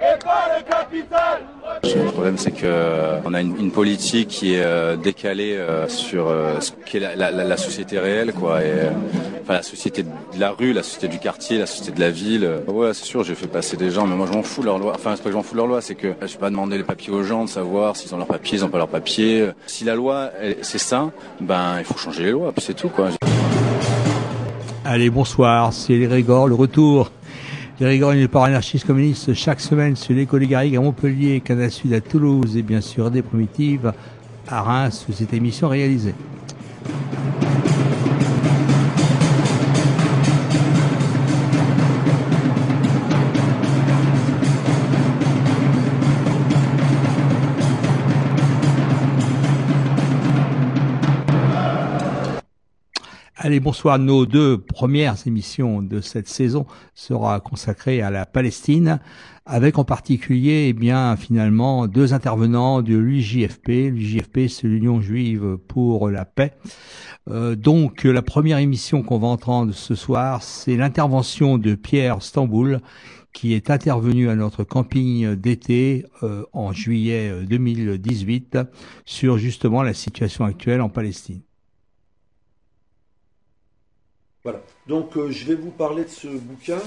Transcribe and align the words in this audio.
et 0.00 0.24
pas 0.24 0.56
le 0.56 0.64
capital. 0.64 1.42
Le 1.84 2.10
problème, 2.10 2.38
c'est 2.38 2.52
que 2.52 3.18
on 3.24 3.34
a 3.34 3.40
une, 3.40 3.70
politique 3.70 4.28
qui 4.28 4.54
est 4.54 4.62
euh, 4.62 4.96
décalée 4.96 5.56
euh, 5.56 5.88
sur 5.88 6.28
euh, 6.28 6.60
ce 6.60 6.72
qu'est 6.86 7.00
la, 7.00 7.56
société 7.56 7.98
réelle, 7.98 8.32
quoi. 8.32 8.56
Euh, 8.56 8.90
enfin, 9.42 9.54
la 9.54 9.62
société 9.62 10.02
de 10.02 10.08
la 10.38 10.50
rue, 10.50 10.72
la 10.72 10.82
société 10.82 11.08
du 11.08 11.18
quartier, 11.18 11.58
la 11.58 11.66
société 11.66 11.92
de 11.92 12.00
la 12.00 12.10
ville. 12.10 12.48
Ouais, 12.66 12.94
c'est 12.94 13.04
sûr, 13.04 13.24
j'ai 13.24 13.34
fait 13.34 13.46
passer 13.46 13.76
des 13.76 13.90
gens, 13.90 14.06
mais 14.06 14.14
moi, 14.14 14.26
je 14.30 14.36
m'en 14.36 14.42
fous 14.42 14.60
de 14.60 14.66
leur 14.66 14.78
loi. 14.78 14.92
Enfin, 14.94 15.14
c'est 15.16 15.22
pas 15.22 15.28
que 15.28 15.32
je 15.32 15.36
m'en 15.36 15.42
fous 15.42 15.54
de 15.54 15.58
leur 15.58 15.66
loi, 15.66 15.80
c'est 15.80 15.94
que 15.94 16.14
je 16.20 16.26
vais 16.26 16.38
pas 16.38 16.50
demander 16.50 16.78
les 16.78 16.84
papiers 16.84 17.12
aux 17.12 17.22
gens 17.22 17.44
de 17.44 17.48
savoir 17.48 17.96
s'ils 17.96 18.14
ont 18.14 18.18
leurs 18.18 18.26
papiers, 18.26 18.58
ils 18.58 18.64
ont 18.64 18.70
pas 18.70 18.78
leurs 18.78 18.88
papiers. 18.88 19.50
Si 19.66 19.84
la 19.84 19.94
loi, 19.94 20.30
c'est 20.62 20.78
ça, 20.78 21.10
ben, 21.40 21.76
il 21.78 21.84
faut 21.84 21.98
changer 21.98 22.24
les 22.24 22.32
lois, 22.32 22.52
puis 22.52 22.64
c'est 22.64 22.74
tout, 22.74 22.88
quoi. 22.88 23.08
Allez, 24.84 25.10
bonsoir, 25.10 25.72
c'est 25.72 25.94
les 25.94 26.06
le 26.06 26.54
retour 26.54 27.10
Thierry 27.78 28.00
Gorin, 28.00 28.16
le 28.16 28.36
anarchiste 28.36 28.88
communiste, 28.88 29.34
chaque 29.34 29.60
semaine 29.60 29.94
sur 29.94 30.12
l'école 30.12 30.42
des 30.42 30.76
à 30.76 30.80
Montpellier, 30.80 31.40
Canal 31.40 31.70
Sud 31.70 31.92
à 31.92 32.00
Toulouse 32.00 32.56
et 32.56 32.62
bien 32.62 32.80
sûr 32.80 33.08
des 33.08 33.22
primitives 33.22 33.92
à 34.48 34.62
Reims 34.62 35.06
où 35.08 35.12
cette 35.12 35.32
émission 35.32 35.68
réalisée. 35.68 36.14
Allez, 53.48 53.60
bonsoir. 53.60 53.98
Nos 53.98 54.26
deux 54.26 54.58
premières 54.58 55.26
émissions 55.26 55.80
de 55.80 56.02
cette 56.02 56.28
saison 56.28 56.66
sera 56.92 57.40
consacrée 57.40 58.02
à 58.02 58.10
la 58.10 58.26
Palestine, 58.26 59.00
avec 59.46 59.78
en 59.78 59.84
particulier, 59.84 60.66
eh 60.68 60.74
bien, 60.74 61.16
finalement, 61.16 61.86
deux 61.86 62.12
intervenants 62.12 62.82
de 62.82 62.94
l'UJFP. 62.94 63.90
L'UJFP, 63.90 64.48
c'est 64.50 64.68
l'Union 64.68 65.00
juive 65.00 65.56
pour 65.66 66.10
la 66.10 66.26
paix. 66.26 66.52
Euh, 67.30 67.56
donc, 67.56 68.04
la 68.04 68.20
première 68.20 68.58
émission 68.58 69.02
qu'on 69.02 69.18
va 69.18 69.28
entendre 69.28 69.72
ce 69.72 69.94
soir, 69.94 70.42
c'est 70.42 70.76
l'intervention 70.76 71.56
de 71.56 71.74
Pierre 71.74 72.20
Stamboul, 72.20 72.80
qui 73.32 73.54
est 73.54 73.70
intervenu 73.70 74.28
à 74.28 74.34
notre 74.34 74.62
camping 74.62 75.34
d'été 75.36 76.04
euh, 76.22 76.44
en 76.52 76.74
juillet 76.74 77.32
2018 77.48 78.58
sur 79.06 79.38
justement 79.38 79.82
la 79.82 79.94
situation 79.94 80.44
actuelle 80.44 80.82
en 80.82 80.90
Palestine. 80.90 81.40
Voilà. 84.44 84.62
Donc 84.86 85.16
euh, 85.16 85.30
je 85.30 85.46
vais 85.46 85.54
vous 85.54 85.70
parler 85.70 86.04
de 86.04 86.10
ce 86.10 86.28
bouquin, 86.28 86.78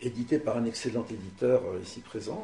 édité 0.00 0.38
par 0.38 0.56
un 0.56 0.64
excellent 0.64 1.04
éditeur 1.10 1.62
euh, 1.66 1.80
ici 1.82 2.00
présent. 2.00 2.42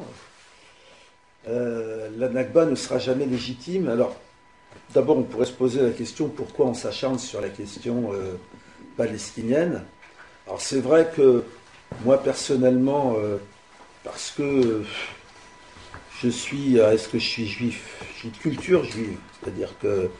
Euh, 1.48 2.10
la 2.16 2.28
Nakba 2.28 2.64
ne 2.66 2.74
sera 2.74 2.98
jamais 2.98 3.26
légitime. 3.26 3.88
Alors, 3.88 4.16
d'abord, 4.92 5.18
on 5.18 5.22
pourrait 5.22 5.46
se 5.46 5.52
poser 5.52 5.80
la 5.82 5.90
question 5.90 6.28
pourquoi 6.28 6.66
on 6.66 6.74
s'acharne 6.74 7.20
sur 7.20 7.40
la 7.40 7.48
question 7.48 8.10
palestinienne? 8.96 9.84
Alors, 10.46 10.60
c'est 10.60 10.80
vrai 10.80 11.12
que 11.14 11.44
moi, 12.04 12.20
personnellement, 12.20 13.14
parce 14.02 14.32
que 14.32 14.82
je 16.20 16.28
suis, 16.28 16.78
est-ce 16.78 17.08
que 17.08 17.20
je 17.20 17.28
suis 17.28 17.46
juif? 17.46 18.04
Je 18.14 18.18
suis 18.18 18.30
de 18.30 18.36
culture 18.38 18.82
juive. 18.82 19.16
C'est-à-dire 19.40 19.78
que 19.78 20.10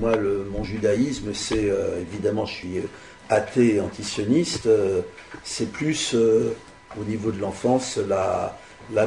moi, 0.00 0.12
mon 0.52 0.64
judaïsme, 0.64 1.32
c'est 1.32 1.72
évidemment, 2.12 2.46
je 2.46 2.54
suis 2.54 2.80
athée 3.28 3.76
et 3.76 3.80
antisioniste, 3.80 4.66
euh, 4.66 5.02
c'est 5.44 5.70
plus 5.70 6.14
euh, 6.14 6.54
au 6.98 7.04
niveau 7.04 7.30
de 7.30 7.40
l'enfance 7.40 7.98
la, 8.08 8.56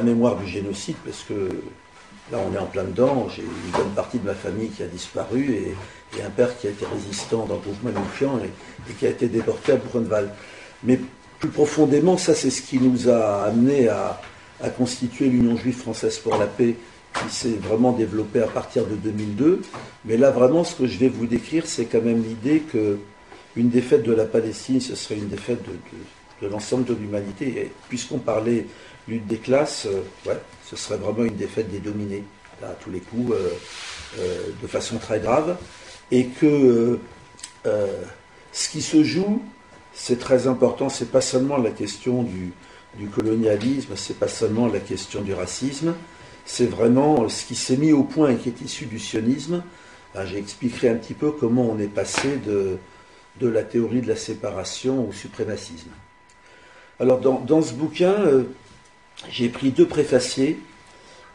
mémoire 0.00 0.36
du 0.36 0.46
génocide, 0.46 0.96
parce 1.04 1.22
que 1.22 1.48
là 2.30 2.38
on 2.38 2.54
est 2.54 2.58
en 2.58 2.66
plein 2.66 2.84
dedans, 2.84 3.28
j'ai 3.34 3.42
une 3.42 3.72
bonne 3.72 3.90
partie 3.94 4.18
de 4.18 4.26
ma 4.26 4.34
famille 4.34 4.68
qui 4.68 4.82
a 4.82 4.86
disparu 4.86 5.54
et, 5.54 5.74
un 6.24 6.30
père 6.30 6.56
qui 6.58 6.66
a 6.66 6.70
été 6.70 6.84
résistant 6.84 7.46
dans 7.46 7.54
le 7.54 7.60
groupe 7.60 7.82
Manouchian 7.82 8.38
et, 8.38 8.90
et, 8.90 8.94
qui 8.94 9.06
a 9.06 9.08
été 9.08 9.28
déporté 9.28 9.72
à 9.72 9.76
Brunval. 9.76 10.30
Mais 10.84 11.00
plus 11.38 11.48
profondément, 11.48 12.18
ça 12.18 12.34
c'est 12.34 12.50
ce 12.50 12.60
qui 12.60 12.78
nous 12.78 13.08
a 13.08 13.44
amené 13.44 13.88
à 13.88 14.20
constituer 14.76 15.30
l'Union 15.30 15.56
juive 15.56 15.78
française 15.78 16.18
pour 16.18 16.36
la 16.36 16.46
paix 16.46 16.76
qui 17.14 17.34
s'est 17.34 17.58
vraiment 17.60 17.92
développée 17.92 18.40
à 18.40 18.46
partir 18.46 18.86
de 18.86 18.94
2002. 18.94 19.62
Mais 20.04 20.16
là 20.16 20.30
vraiment 20.30 20.64
ce 20.64 20.74
que 20.74 20.86
je 20.86 20.98
vais 20.98 21.08
vous 21.08 21.26
décrire, 21.26 21.66
c'est 21.66 21.86
quand 21.86 22.02
même 22.02 22.22
l'idée 22.22 22.60
que 22.60 22.98
une 23.56 23.68
défaite 23.68 24.02
de 24.02 24.12
la 24.12 24.24
Palestine, 24.24 24.80
ce 24.80 24.94
serait 24.94 25.16
une 25.16 25.28
défaite 25.28 25.62
de, 26.42 26.48
l'ensemble 26.48 26.84
de 26.84 26.94
l'humanité. 26.94 27.48
Et 27.48 27.72
puisqu'on 27.88 28.18
parlait 28.18 28.66
lutte 29.08 29.26
des 29.26 29.36
classes, 29.36 29.86
euh, 29.86 30.02
ouais, 30.28 30.38
ce 30.64 30.76
serait 30.76 30.96
vraiment 30.96 31.24
une 31.24 31.36
défaite 31.36 31.70
des 31.70 31.78
dominés, 31.78 32.24
là, 32.60 32.68
à 32.68 32.74
tous 32.74 32.90
les 32.90 33.00
coups, 33.00 33.32
euh, 33.32 33.50
euh, 34.18 34.48
de 34.62 34.66
façon 34.66 34.98
très 34.98 35.20
grave. 35.20 35.56
Et 36.10 36.26
que 36.26 36.98
ce 37.64 38.68
qui 38.68 38.82
se 38.82 39.02
joue, 39.02 39.42
c'est 39.94 40.18
très 40.18 40.46
important, 40.46 40.88
c'est 40.88 41.10
pas 41.10 41.20
seulement 41.20 41.56
la 41.56 41.70
question 41.70 42.22
du, 42.22 42.52
du 42.98 43.06
colonialisme, 43.06 43.94
c'est 43.96 44.18
pas 44.18 44.28
seulement 44.28 44.66
la 44.66 44.80
question 44.80 45.22
du 45.22 45.32
racisme, 45.32 45.94
c'est 46.44 46.66
vraiment 46.66 47.28
ce 47.28 47.44
qui 47.44 47.54
s'est 47.54 47.76
mis 47.76 47.92
au 47.92 48.02
point 48.02 48.30
et 48.30 48.36
qui 48.36 48.48
est 48.48 48.60
issu 48.60 48.86
du 48.86 48.98
sionisme. 48.98 49.62
J'expliquerai 50.24 50.90
un 50.90 50.96
petit 50.96 51.14
peu 51.14 51.30
comment 51.30 51.62
on 51.62 51.78
est 51.78 51.88
passé 51.88 52.38
de, 52.46 52.78
la 53.40 53.62
théorie 53.62 54.02
de 54.02 54.08
la 54.08 54.16
séparation 54.16 55.08
au 55.08 55.12
suprémacisme. 55.12 55.90
Alors 57.00 57.20
dans, 57.20 57.40
dans 57.40 57.62
ce 57.62 57.72
bouquin, 57.72 58.12
euh, 58.12 58.44
j'ai 59.30 59.48
pris 59.48 59.70
deux 59.70 59.86
préfaciers, 59.86 60.60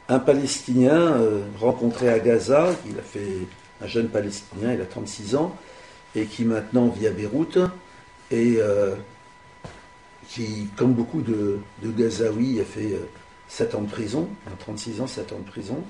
un 0.07 0.19
Palestinien 0.19 1.17
euh, 1.17 1.41
rencontré 1.59 2.09
à 2.09 2.19
Gaza, 2.19 2.69
il 2.88 2.97
a 2.97 3.01
fait 3.01 3.47
un 3.81 3.88
jeune 3.88 4.07
Palestinien, 4.07 4.73
il 4.73 4.81
a 4.81 4.85
36 4.85 5.35
ans, 5.35 5.56
et 6.16 6.25
qui 6.25 6.46
maintenant 6.46 6.88
vit 6.88 7.08
à 7.08 7.11
Beyrouth, 7.11 7.58
et 8.32 8.58
euh, 8.59 8.96
qui, 10.29 10.70
comme 10.78 10.93
beaucoup 10.93 11.22
de, 11.22 11.59
de 11.82 11.91
Gazaouis, 11.91 12.59
a 12.61 12.64
fait 12.64 12.96
7 13.47 13.76
ans 13.76 13.82
de 13.82 13.90
prison, 13.90 14.28
36 14.59 15.02
ans, 15.02 15.08
7 15.08 15.34
ans 15.34 15.40
de 15.40 15.49
prison, 15.49 15.84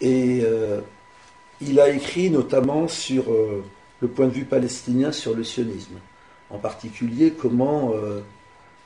et 0.00 0.40
euh, 0.42 0.80
il 1.60 1.80
a 1.80 1.88
écrit 1.90 2.30
notamment 2.30 2.88
sur 2.88 3.26
le 4.00 4.08
point 4.08 4.26
de 4.26 4.32
vue 4.32 4.44
palestinien 4.44 5.12
sur 5.12 5.34
le 5.34 5.44
sionisme. 5.44 5.94
En 6.50 6.58
particulier, 6.58 7.32
comment, 7.32 7.92
euh, 7.94 8.20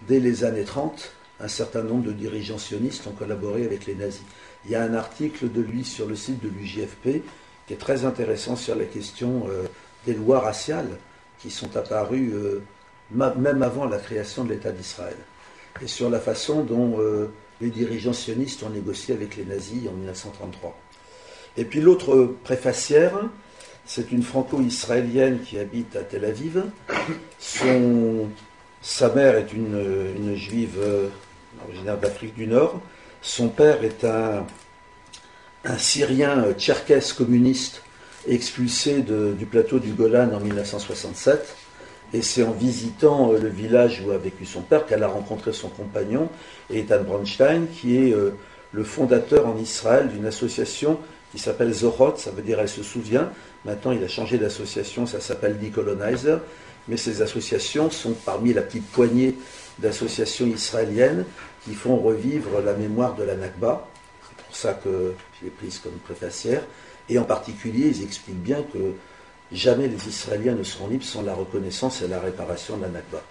dès 0.06 0.20
les 0.20 0.44
années 0.44 0.64
30, 0.64 1.12
un 1.40 1.48
certain 1.48 1.82
nombre 1.82 2.04
de 2.04 2.12
dirigeants 2.12 2.58
sionistes 2.58 3.06
ont 3.06 3.12
collaboré 3.12 3.64
avec 3.64 3.86
les 3.86 3.94
nazis. 3.94 4.22
Il 4.64 4.70
y 4.70 4.74
a 4.74 4.82
un 4.82 4.94
article 4.94 5.50
de 5.50 5.60
lui 5.60 5.84
sur 5.84 6.06
le 6.06 6.16
site 6.16 6.42
de 6.42 6.48
l'UJFP 6.48 7.22
qui 7.66 7.74
est 7.74 7.78
très 7.78 8.04
intéressant 8.04 8.56
sur 8.56 8.74
la 8.74 8.84
question 8.84 9.46
euh, 9.48 9.64
des 10.06 10.14
lois 10.14 10.40
raciales 10.40 10.98
qui 11.38 11.50
sont 11.50 11.76
apparues 11.76 12.32
euh, 12.32 12.62
même 13.10 13.62
avant 13.62 13.86
la 13.86 13.98
création 13.98 14.44
de 14.44 14.50
l'État 14.52 14.72
d'Israël. 14.72 15.16
Et 15.82 15.86
sur 15.86 16.10
la 16.10 16.20
façon 16.20 16.62
dont 16.62 17.00
euh, 17.00 17.30
les 17.60 17.70
dirigeants 17.70 18.12
sionistes 18.12 18.62
ont 18.62 18.70
négocié 18.70 19.14
avec 19.14 19.36
les 19.36 19.44
nazis 19.44 19.88
en 19.88 19.92
1933. 19.92 20.76
Et 21.56 21.64
puis 21.64 21.80
l'autre 21.80 22.34
préfacière, 22.44 23.18
c'est 23.84 24.12
une 24.12 24.22
franco-israélienne 24.22 25.40
qui 25.40 25.58
habite 25.58 25.96
à 25.96 26.02
Tel 26.02 26.24
Aviv. 26.24 26.62
Son, 27.38 28.28
sa 28.80 29.12
mère 29.14 29.36
est 29.36 29.52
une, 29.52 30.14
une 30.16 30.36
juive 30.36 30.76
euh, 30.78 31.08
originaire 31.66 31.98
d'Afrique 31.98 32.34
du 32.34 32.46
Nord. 32.46 32.80
Son 33.22 33.48
père 33.48 33.82
est 33.82 34.04
un, 34.04 34.46
un 35.64 35.78
Syrien 35.78 36.44
euh, 36.44 36.52
tcherkesse 36.52 37.12
communiste 37.12 37.82
expulsé 38.26 39.02
du 39.02 39.46
plateau 39.46 39.78
du 39.78 39.92
Golan 39.92 40.30
en 40.34 40.40
1967. 40.40 41.56
Et 42.12 42.22
c'est 42.22 42.42
en 42.42 42.52
visitant 42.52 43.32
euh, 43.32 43.38
le 43.38 43.48
village 43.48 44.02
où 44.06 44.10
a 44.10 44.18
vécu 44.18 44.46
son 44.46 44.62
père 44.62 44.86
qu'elle 44.86 45.02
a 45.02 45.08
rencontré 45.08 45.52
son 45.52 45.68
compagnon, 45.68 46.28
Ethan 46.70 47.02
Bronstein, 47.02 47.66
qui 47.66 47.96
est 47.96 48.14
le 48.72 48.84
fondateur 48.84 49.46
en 49.46 49.56
Israël 49.56 50.08
d'une 50.08 50.26
association 50.26 50.98
qui 51.32 51.38
s'appelle 51.38 51.72
Zohot, 51.72 52.16
ça 52.16 52.30
veut 52.30 52.42
dire 52.42 52.58
elle 52.60 52.68
se 52.68 52.82
souvient. 52.82 53.30
Maintenant, 53.64 53.92
il 53.92 54.02
a 54.02 54.08
changé 54.08 54.38
d'association, 54.38 55.06
ça 55.06 55.20
s'appelle 55.20 55.58
Decolonizer. 55.58 56.40
Mais 56.88 56.96
ces 56.96 57.20
associations 57.20 57.90
sont 57.90 58.12
parmi 58.12 58.54
la 58.54 58.62
petite 58.62 58.86
poignée 58.86 59.34
d'associations 59.78 60.46
israéliennes 60.46 61.26
qui 61.64 61.74
font 61.74 61.96
revivre 61.96 62.62
la 62.64 62.72
mémoire 62.72 63.14
de 63.14 63.24
la 63.24 63.36
Nakba. 63.36 63.86
C'est 64.22 64.44
pour 64.44 64.56
ça 64.56 64.72
que 64.72 65.12
je 65.38 65.44
l'ai 65.44 65.50
prise 65.50 65.78
comme 65.80 65.98
préfacière. 66.04 66.62
Et 67.10 67.18
en 67.18 67.24
particulier, 67.24 67.88
ils 67.88 68.02
expliquent 68.02 68.42
bien 68.42 68.62
que 68.72 68.94
jamais 69.52 69.88
les 69.88 70.08
Israéliens 70.08 70.54
ne 70.54 70.62
seront 70.62 70.88
libres 70.88 71.04
sans 71.04 71.22
la 71.22 71.34
reconnaissance 71.34 72.02
et 72.02 72.08
la 72.08 72.20
réparation 72.20 72.76
de 72.76 72.82
la 72.82 72.88
Nakba. 72.88 73.22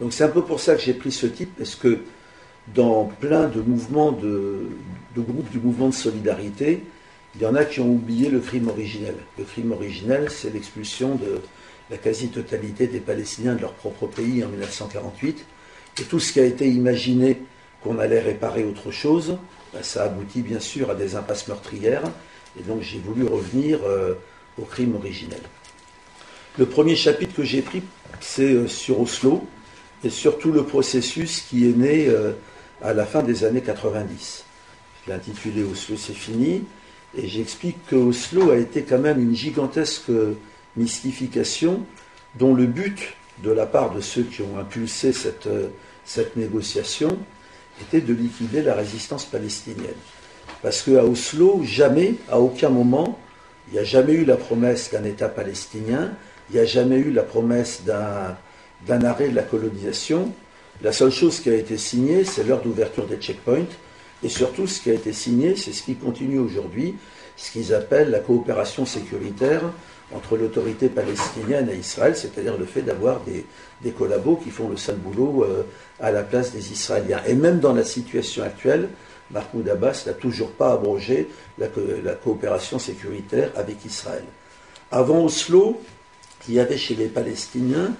Donc 0.00 0.12
c'est 0.12 0.24
un 0.24 0.28
peu 0.28 0.42
pour 0.42 0.60
ça 0.60 0.74
que 0.74 0.82
j'ai 0.82 0.94
pris 0.94 1.12
ce 1.12 1.26
titre, 1.26 1.52
parce 1.56 1.74
que 1.74 2.00
dans 2.74 3.04
plein 3.04 3.48
de 3.48 3.60
mouvements 3.60 4.12
de, 4.12 4.68
de 5.14 5.20
groupes 5.20 5.50
du 5.50 5.58
mouvement 5.58 5.88
de 5.88 5.94
solidarité, 5.94 6.82
il 7.34 7.42
y 7.42 7.46
en 7.46 7.54
a 7.54 7.64
qui 7.64 7.80
ont 7.80 7.90
oublié 7.90 8.30
le 8.30 8.40
crime 8.40 8.68
originel. 8.68 9.16
Le 9.38 9.44
crime 9.44 9.72
originel, 9.72 10.30
c'est 10.30 10.52
l'expulsion 10.52 11.16
de 11.16 11.40
la 11.90 11.98
quasi-totalité 11.98 12.86
des 12.86 13.00
Palestiniens 13.00 13.54
de 13.54 13.60
leur 13.60 13.74
propre 13.74 14.06
pays 14.06 14.44
en 14.44 14.48
1948. 14.48 15.44
Et 16.00 16.02
tout 16.04 16.20
ce 16.20 16.32
qui 16.32 16.40
a 16.40 16.44
été 16.44 16.68
imaginé 16.68 17.42
qu'on 17.82 17.98
allait 17.98 18.20
réparer 18.20 18.64
autre 18.64 18.90
chose, 18.90 19.38
ben, 19.72 19.82
ça 19.82 20.04
aboutit 20.04 20.42
bien 20.42 20.60
sûr 20.60 20.90
à 20.90 20.94
des 20.94 21.16
impasses 21.16 21.48
meurtrières. 21.48 22.02
Et 22.58 22.62
donc 22.62 22.82
j'ai 22.82 22.98
voulu 22.98 23.24
revenir 23.24 23.80
euh, 23.84 24.14
au 24.58 24.62
crime 24.62 24.94
originel. 24.94 25.40
Le 26.56 26.66
premier 26.66 26.94
chapitre 26.94 27.34
que 27.34 27.42
j'ai 27.42 27.62
pris, 27.62 27.82
c'est 28.20 28.52
euh, 28.52 28.68
sur 28.68 29.00
Oslo, 29.00 29.44
et 30.04 30.10
surtout 30.10 30.52
le 30.52 30.62
processus 30.62 31.40
qui 31.40 31.68
est 31.68 31.76
né 31.76 32.06
euh, 32.06 32.30
à 32.80 32.92
la 32.92 33.04
fin 33.04 33.24
des 33.24 33.42
années 33.42 33.60
90. 33.60 34.44
Je 35.02 35.10
l'ai 35.10 35.16
intitulé 35.16 35.64
Oslo, 35.64 35.96
c'est 35.96 36.14
fini. 36.14 36.62
Et 37.16 37.26
j'explique 37.26 37.84
que 37.88 37.96
Oslo 37.96 38.52
a 38.52 38.56
été 38.56 38.82
quand 38.82 39.00
même 39.00 39.20
une 39.20 39.34
gigantesque 39.34 40.12
mystification 40.76 41.84
dont 42.36 42.54
le 42.54 42.66
but 42.66 43.14
de 43.42 43.50
la 43.50 43.66
part 43.66 43.92
de 43.92 44.00
ceux 44.00 44.22
qui 44.22 44.42
ont 44.42 44.56
impulsé 44.56 45.12
cette, 45.12 45.48
cette 46.04 46.36
négociation 46.36 47.18
était 47.80 48.00
de 48.00 48.14
liquider 48.14 48.62
la 48.62 48.74
résistance 48.74 49.24
palestinienne. 49.24 49.94
Parce 50.62 50.82
qu'à 50.82 51.04
Oslo, 51.04 51.62
jamais, 51.64 52.14
à 52.30 52.38
aucun 52.38 52.68
moment, 52.68 53.18
il 53.68 53.74
n'y 53.74 53.80
a 53.80 53.84
jamais 53.84 54.12
eu 54.12 54.24
la 54.24 54.36
promesse 54.36 54.92
d'un 54.92 55.04
État 55.04 55.28
palestinien, 55.28 56.12
il 56.50 56.56
n'y 56.56 56.60
a 56.60 56.64
jamais 56.64 56.96
eu 56.98 57.10
la 57.10 57.22
promesse 57.22 57.82
d'un 57.84 59.04
arrêt 59.04 59.28
de 59.28 59.34
la 59.34 59.42
colonisation. 59.42 60.32
La 60.82 60.92
seule 60.92 61.12
chose 61.12 61.40
qui 61.40 61.50
a 61.50 61.54
été 61.54 61.76
signée, 61.78 62.24
c'est 62.24 62.44
l'heure 62.44 62.60
d'ouverture 62.62 63.06
des 63.06 63.16
checkpoints. 63.16 63.66
Et 64.22 64.28
surtout, 64.28 64.66
ce 64.66 64.80
qui 64.80 64.90
a 64.90 64.94
été 64.94 65.12
signé, 65.12 65.56
c'est 65.56 65.72
ce 65.72 65.82
qui 65.82 65.94
continue 65.94 66.38
aujourd'hui, 66.38 66.96
ce 67.36 67.50
qu'ils 67.52 67.74
appellent 67.74 68.10
la 68.10 68.20
coopération 68.20 68.86
sécuritaire 68.86 69.62
entre 70.14 70.36
l'autorité 70.36 70.88
palestinienne 70.88 71.68
et 71.70 71.76
Israël, 71.76 72.16
c'est-à-dire 72.16 72.56
le 72.56 72.66
fait 72.66 72.82
d'avoir 72.82 73.20
des, 73.20 73.90
collabos 73.92 74.36
qui 74.36 74.50
font 74.50 74.68
le 74.68 74.76
sale 74.76 74.96
boulot 74.96 75.44
euh, 75.44 75.62
à 76.00 76.10
la 76.10 76.22
place 76.22 76.52
des 76.52 76.72
Israéliens. 76.72 77.20
Et 77.26 77.34
même 77.34 77.60
dans 77.60 77.72
la 77.72 77.84
situation 77.84 78.44
actuelle, 78.44 78.88
Mahmoud 79.30 79.68
Abbas 79.68 80.04
n'a 80.06 80.12
toujours 80.12 80.52
pas 80.52 80.72
abrogé 80.72 81.28
la, 81.58 81.66
la, 82.02 82.12
coopération 82.12 82.78
sécuritaire 82.78 83.50
avec 83.56 83.84
Israël. 83.84 84.24
Avant 84.90 85.24
Oslo, 85.24 85.80
il 86.48 86.54
y 86.54 86.60
avait 86.60 86.78
chez 86.78 86.94
les 86.94 87.06
Palestiniens 87.08 87.94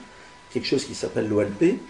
quelque 0.55 0.67
chose 0.67 0.85
qui 0.85 0.95
s'appelle 0.95 1.29
l'OLP, 1.29 1.81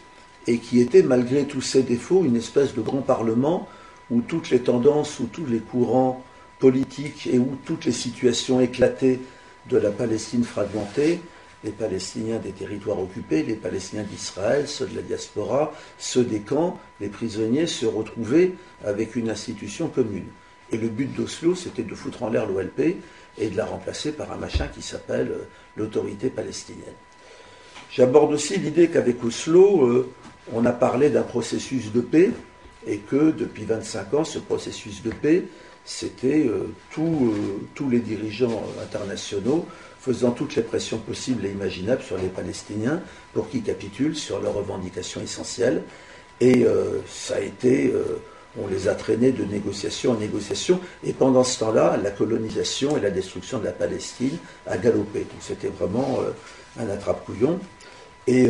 et 0.47 0.59
qui 0.59 0.81
était, 0.81 1.03
malgré 1.03 1.45
tous 1.45 1.61
ses 1.61 1.83
défauts, 1.83 2.25
une 2.25 2.37
espèce 2.37 2.75
de 2.75 2.81
grand 2.81 3.03
parlement 3.03 3.69
où 4.11 4.21
toutes 4.21 4.51
les 4.51 4.61
tendances, 4.61 5.21
où 5.21 5.27
tous 5.27 5.47
les 5.47 5.59
courants 5.59 6.25
politiques 6.59 7.27
et 7.27 7.39
où 7.39 7.57
toutes 7.65 7.85
les 7.85 7.93
situations 7.93 8.61
éclatées 8.61 9.21
de 9.69 9.77
la 9.77 9.91
Palestine 9.91 10.45
fragmentée, 10.45 11.21
les 11.63 11.71
Palestiniens 11.71 12.39
des 12.39 12.53
territoires 12.53 13.01
occupés, 13.01 13.43
les 13.43 13.55
Palestiniens 13.55 14.03
d'Israël, 14.03 14.69
ceux 14.69 14.87
de 14.87 14.97
la 14.97 15.03
diaspora, 15.03 15.73
ceux 15.99 16.25
des 16.25 16.41
camps, 16.41 16.79
les 17.01 17.09
prisonniers 17.09 17.67
se 17.67 17.87
retrouvaient 17.87 18.53
avec 18.85 19.17
une 19.17 19.31
institution 19.31 19.89
commune. 19.89 20.27
Et 20.73 20.77
le 20.77 20.89
but 20.89 21.13
d'Oslo, 21.15 21.55
c'était 21.55 21.83
de 21.83 21.95
foutre 21.95 22.23
en 22.23 22.31
l'air 22.31 22.47
l'OLP 22.47 22.97
et 23.39 23.49
de 23.49 23.57
la 23.57 23.67
remplacer 23.67 24.13
par 24.13 24.33
un 24.33 24.37
machin 24.37 24.69
qui 24.69 24.83
s'appelle 24.83 25.29
euh, 25.31 25.45
l'autorité 25.77 26.31
palestinienne. 26.31 26.95
J'aborde 27.91 28.33
aussi 28.33 28.59
l'idée 28.59 28.89
qu'avec 28.89 29.23
Oslo, 29.25 29.87
euh, 29.87 30.11
on 30.53 30.65
a 30.65 30.73
parlé 30.73 31.11
d'un 31.11 31.23
processus 31.23 31.93
de 31.93 32.01
paix 32.01 32.31
et 32.87 32.99
que 32.99 33.31
depuis 33.31 33.65
25 33.65 34.15
ans, 34.15 34.25
ce 34.25 34.39
processus 34.39 35.03
de 35.03 35.11
paix, 35.11 35.45
c'était 35.85 36.47
euh, 36.47 36.73
tous 36.93 37.91
les 37.91 38.01
dirigeants 38.01 38.65
internationaux 38.83 39.67
faisant 40.01 40.33
toutes 40.33 40.55
les 40.57 40.63
pressions 40.63 40.99
possibles 40.99 41.47
et 41.47 41.51
imaginables 41.51 42.03
sur 42.03 42.19
les 42.19 42.29
Palestiniens 42.29 43.01
pour 43.33 43.49
qu'ils 43.49 43.63
capitulent 43.63 44.17
sur 44.17 44.41
leurs 44.41 44.55
revendications 44.55 45.21
essentielles. 45.23 45.83
Et 46.41 46.67
ça 47.09 47.37
a 47.37 47.41
été, 47.41 47.91
on 48.61 48.67
les 48.67 48.89
a 48.89 48.95
traînés 48.95 49.33
de 49.33 49.45
négociation 49.45 50.13
en 50.13 50.17
négociation. 50.17 50.81
Et 51.05 51.13
pendant 51.13 51.45
ce 51.45 51.59
temps-là, 51.61 51.99
la 52.03 52.11
colonisation 52.11 52.97
et 52.97 53.01
la 53.01 53.11
destruction 53.11 53.59
de 53.59 53.65
la 53.65 53.73
Palestine 53.73 54.37
a 54.67 54.79
galopé. 54.79 55.21
Donc 55.21 55.41
c'était 55.41 55.69
vraiment 55.69 56.21
euh, 56.21 56.31
un 56.83 56.89
attrape-couillon. 56.89 57.59
Et 58.27 58.49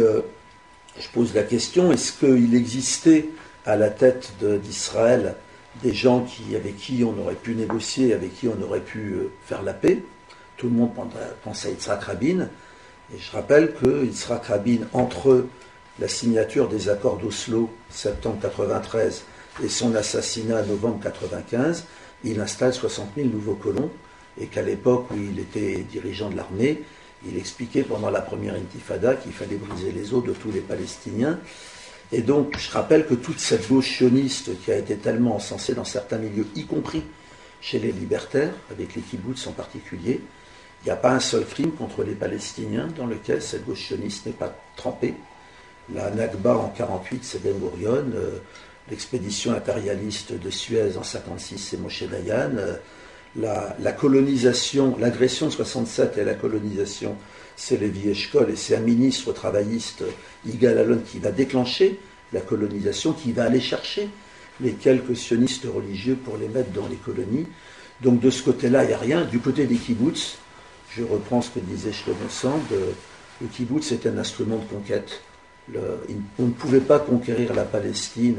je 0.98 1.08
pose 1.12 1.34
la 1.34 1.42
question, 1.42 1.90
est-ce 1.90 2.12
qu'il 2.12 2.54
existait 2.54 3.28
à 3.66 3.76
la 3.76 3.90
tête 3.90 4.32
d'Israël 4.40 5.34
des 5.82 5.92
gens 5.92 6.20
qui, 6.20 6.54
avec 6.54 6.76
qui 6.76 7.02
on 7.02 7.20
aurait 7.20 7.34
pu 7.34 7.54
négocier, 7.54 8.14
avec 8.14 8.34
qui 8.36 8.48
on 8.48 8.62
aurait 8.62 8.80
pu 8.80 9.16
faire 9.44 9.62
la 9.62 9.74
paix? 9.74 10.02
Tout 10.56 10.68
le 10.68 10.74
monde 10.74 10.90
pense 11.42 11.66
à 11.66 11.70
Yitzhak 11.70 12.04
Rabin. 12.04 12.48
Et 13.12 13.18
je 13.18 13.32
rappelle 13.32 13.74
que 13.74 14.04
Yitzhak 14.04 14.46
Rabin, 14.46 14.86
entre 14.92 15.46
la 15.98 16.08
signature 16.08 16.68
des 16.68 16.88
accords 16.88 17.18
d'Oslo, 17.18 17.70
septembre 17.90 18.38
93, 18.42 19.24
et 19.62 19.68
son 19.68 19.94
assassinat, 19.94 20.62
novembre 20.62 21.00
95, 21.02 21.84
il 22.24 22.40
installe 22.40 22.72
60 22.72 23.10
000 23.16 23.28
nouveaux 23.28 23.54
colons, 23.54 23.90
et 24.40 24.46
qu'à 24.46 24.62
l'époque 24.62 25.10
où 25.10 25.16
il 25.16 25.38
était 25.38 25.84
dirigeant 25.90 26.30
de 26.30 26.36
l'armée, 26.36 26.82
il 27.26 27.36
expliquait 27.38 27.82
pendant 27.82 28.10
la 28.10 28.20
première 28.20 28.54
intifada 28.54 29.14
qu'il 29.14 29.32
fallait 29.32 29.56
briser 29.56 29.92
les 29.92 30.12
os 30.12 30.24
de 30.24 30.32
tous 30.32 30.50
les 30.50 30.60
Palestiniens. 30.60 31.38
Et 32.12 32.20
donc, 32.20 32.56
je 32.58 32.70
rappelle 32.70 33.06
que 33.06 33.14
toute 33.14 33.40
cette 33.40 33.68
gauche 33.68 33.96
sioniste 33.96 34.50
qui 34.62 34.72
a 34.72 34.76
été 34.76 34.96
tellement 34.96 35.36
encensée 35.36 35.74
dans 35.74 35.84
certains 35.84 36.18
milieux, 36.18 36.46
y 36.54 36.64
compris 36.64 37.02
chez 37.60 37.78
les 37.78 37.92
libertaires, 37.92 38.52
avec 38.70 38.94
les 38.94 39.02
kibbutz 39.02 39.46
en 39.46 39.52
particulier, 39.52 40.20
il 40.82 40.88
n'y 40.88 40.90
a 40.90 40.96
pas 40.96 41.12
un 41.12 41.20
seul 41.20 41.46
crime 41.46 41.72
contre 41.72 42.02
les 42.02 42.14
Palestiniens 42.14 42.88
dans 42.94 43.06
lequel 43.06 43.40
cette 43.40 43.64
gauche 43.64 43.86
sioniste 43.86 44.26
n'est 44.26 44.32
pas 44.32 44.54
trempée. 44.76 45.14
La 45.94 46.10
Nakba 46.10 46.50
en 46.50 46.70
1948, 46.72 47.24
c'est 47.24 47.42
Ben 47.42 47.54
Gurion. 47.58 48.04
Euh, 48.14 48.38
l'expédition 48.90 49.52
impérialiste 49.52 50.32
de 50.32 50.50
Suez 50.50 50.82
en 50.82 51.04
1956, 51.04 51.58
c'est 51.58 51.80
Moshe 51.80 52.02
Dayan. 52.04 52.56
Euh, 52.56 52.76
la, 53.36 53.92
colonisation, 53.92 54.96
l'agression 54.98 55.46
de 55.46 55.52
67 55.52 56.18
et 56.18 56.24
la 56.24 56.34
colonisation, 56.34 57.16
c'est 57.56 57.80
Lévi 57.80 58.10
Eshkol 58.10 58.50
et 58.50 58.56
c'est 58.56 58.76
un 58.76 58.80
ministre 58.80 59.32
travailliste, 59.32 60.04
Yigal 60.46 60.78
Alon, 60.78 61.00
qui 61.04 61.18
va 61.18 61.32
déclencher 61.32 61.98
la 62.32 62.40
colonisation, 62.40 63.12
qui 63.12 63.32
va 63.32 63.44
aller 63.44 63.60
chercher 63.60 64.08
les 64.60 64.72
quelques 64.72 65.16
sionistes 65.16 65.66
religieux 65.66 66.16
pour 66.16 66.36
les 66.36 66.48
mettre 66.48 66.70
dans 66.70 66.86
les 66.86 66.96
colonies. 66.96 67.46
Donc 68.00 68.20
de 68.20 68.30
ce 68.30 68.42
côté-là, 68.42 68.84
il 68.84 68.88
n'y 68.88 68.94
a 68.94 68.98
rien. 68.98 69.24
Du 69.24 69.40
côté 69.40 69.66
des 69.66 69.76
kibbutz, 69.76 70.36
je 70.90 71.02
reprends 71.02 71.42
ce 71.42 71.50
que 71.50 71.60
disait 71.60 71.92
Shlomo 71.92 72.28
Sand, 72.28 72.62
le 73.40 73.48
kibbutz 73.48 73.90
est 73.90 74.06
un 74.06 74.16
instrument 74.18 74.58
de 74.58 74.64
conquête. 74.64 75.20
On 76.38 76.42
ne 76.42 76.50
pouvait 76.50 76.80
pas 76.80 76.98
conquérir 76.98 77.54
la 77.54 77.64
Palestine 77.64 78.38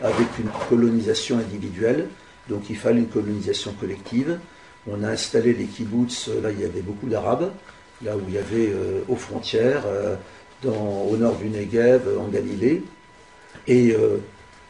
avec 0.00 0.26
une 0.38 0.50
colonisation 0.68 1.38
individuelle, 1.38 2.08
donc 2.48 2.68
il 2.70 2.76
fallait 2.76 3.00
une 3.00 3.08
colonisation 3.08 3.72
collective. 3.72 4.38
On 4.86 5.02
a 5.02 5.08
installé 5.08 5.52
les 5.52 5.64
kibbutz, 5.64 6.28
là 6.42 6.50
il 6.50 6.60
y 6.60 6.64
avait 6.64 6.82
beaucoup 6.82 7.08
d'Arabes, 7.08 7.50
là 8.04 8.16
où 8.16 8.20
il 8.28 8.34
y 8.34 8.38
avait 8.38 8.68
euh, 8.68 9.00
aux 9.08 9.16
frontières, 9.16 9.84
euh, 9.86 10.16
au 10.64 11.16
nord 11.16 11.36
du 11.36 11.48
Negev, 11.48 12.02
en 12.18 12.28
Galilée. 12.28 12.82
Et 13.66 13.92
euh, 13.92 14.18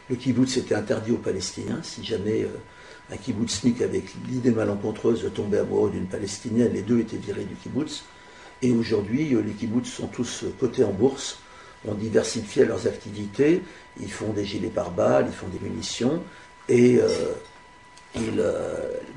le 0.09 0.15
kibbutz 0.15 0.57
était 0.57 0.75
interdit 0.75 1.11
aux 1.11 1.17
Palestiniens, 1.17 1.81
si 1.83 2.03
jamais 2.03 2.47
un 3.11 3.17
kibbutznik 3.17 3.81
avec 3.81 4.05
l'idée 4.29 4.51
malencontreuse 4.51 5.23
de 5.23 5.29
tomber 5.29 5.59
amoureux 5.59 5.91
d'une 5.91 6.07
palestinienne, 6.07 6.73
les 6.73 6.81
deux 6.81 6.99
étaient 6.99 7.17
virés 7.17 7.45
du 7.45 7.55
kibbutz. 7.55 8.03
Et 8.61 8.71
aujourd'hui, 8.71 9.33
euh, 9.33 9.41
les 9.41 9.53
kibbutz 9.53 9.87
sont 9.87 10.07
tous 10.07 10.43
euh, 10.43 10.53
cotés 10.59 10.83
en 10.83 10.91
bourse, 10.91 11.39
ont 11.87 11.93
diversifié 11.93 12.65
leurs 12.65 12.87
activités, 12.87 13.61
ils 13.99 14.11
font 14.11 14.33
des 14.33 14.45
gilets 14.45 14.69
pare-balles, 14.69 15.25
ils 15.27 15.35
font 15.35 15.47
des 15.47 15.59
munitions, 15.59 16.23
et 16.69 16.99
euh, 16.99 17.33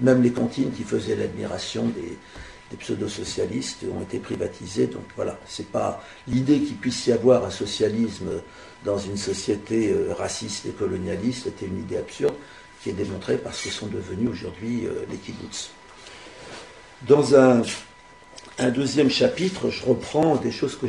même 0.00 0.22
les 0.22 0.32
cantines 0.32 0.70
qui 0.72 0.82
faisaient 0.82 1.16
l'admiration 1.16 1.86
des, 1.86 2.16
pseudo-socialistes 2.78 3.84
ont 3.92 4.02
été 4.02 4.20
privatisées. 4.20 4.86
Donc 4.86 5.02
voilà, 5.16 5.36
c'est 5.44 5.66
pas 5.66 6.04
l'idée 6.28 6.60
qu'il 6.60 6.76
puisse 6.76 7.04
y 7.08 7.12
avoir 7.12 7.44
un 7.44 7.50
socialisme 7.50 8.30
dans 8.84 8.96
une 8.96 9.16
société 9.16 9.92
raciste 10.16 10.66
et 10.66 10.70
colonialiste 10.70 11.48
était 11.48 11.66
une 11.66 11.80
idée 11.80 11.96
absurde 11.96 12.34
qui 12.82 12.90
est 12.90 12.94
démontré 12.94 13.36
par 13.36 13.54
ce 13.54 13.64
que 13.64 13.70
sont 13.70 13.86
devenus 13.86 14.30
aujourd'hui 14.30 14.86
euh, 14.86 15.04
les 15.10 15.16
kibbutz. 15.16 15.70
Dans 17.02 17.34
un, 17.34 17.62
deuxième 18.70 19.10
chapitre, 19.10 19.70
je 19.70 19.84
reprends 19.84 20.36
des 20.36 20.50
choses 20.50 20.76
que 20.76 20.86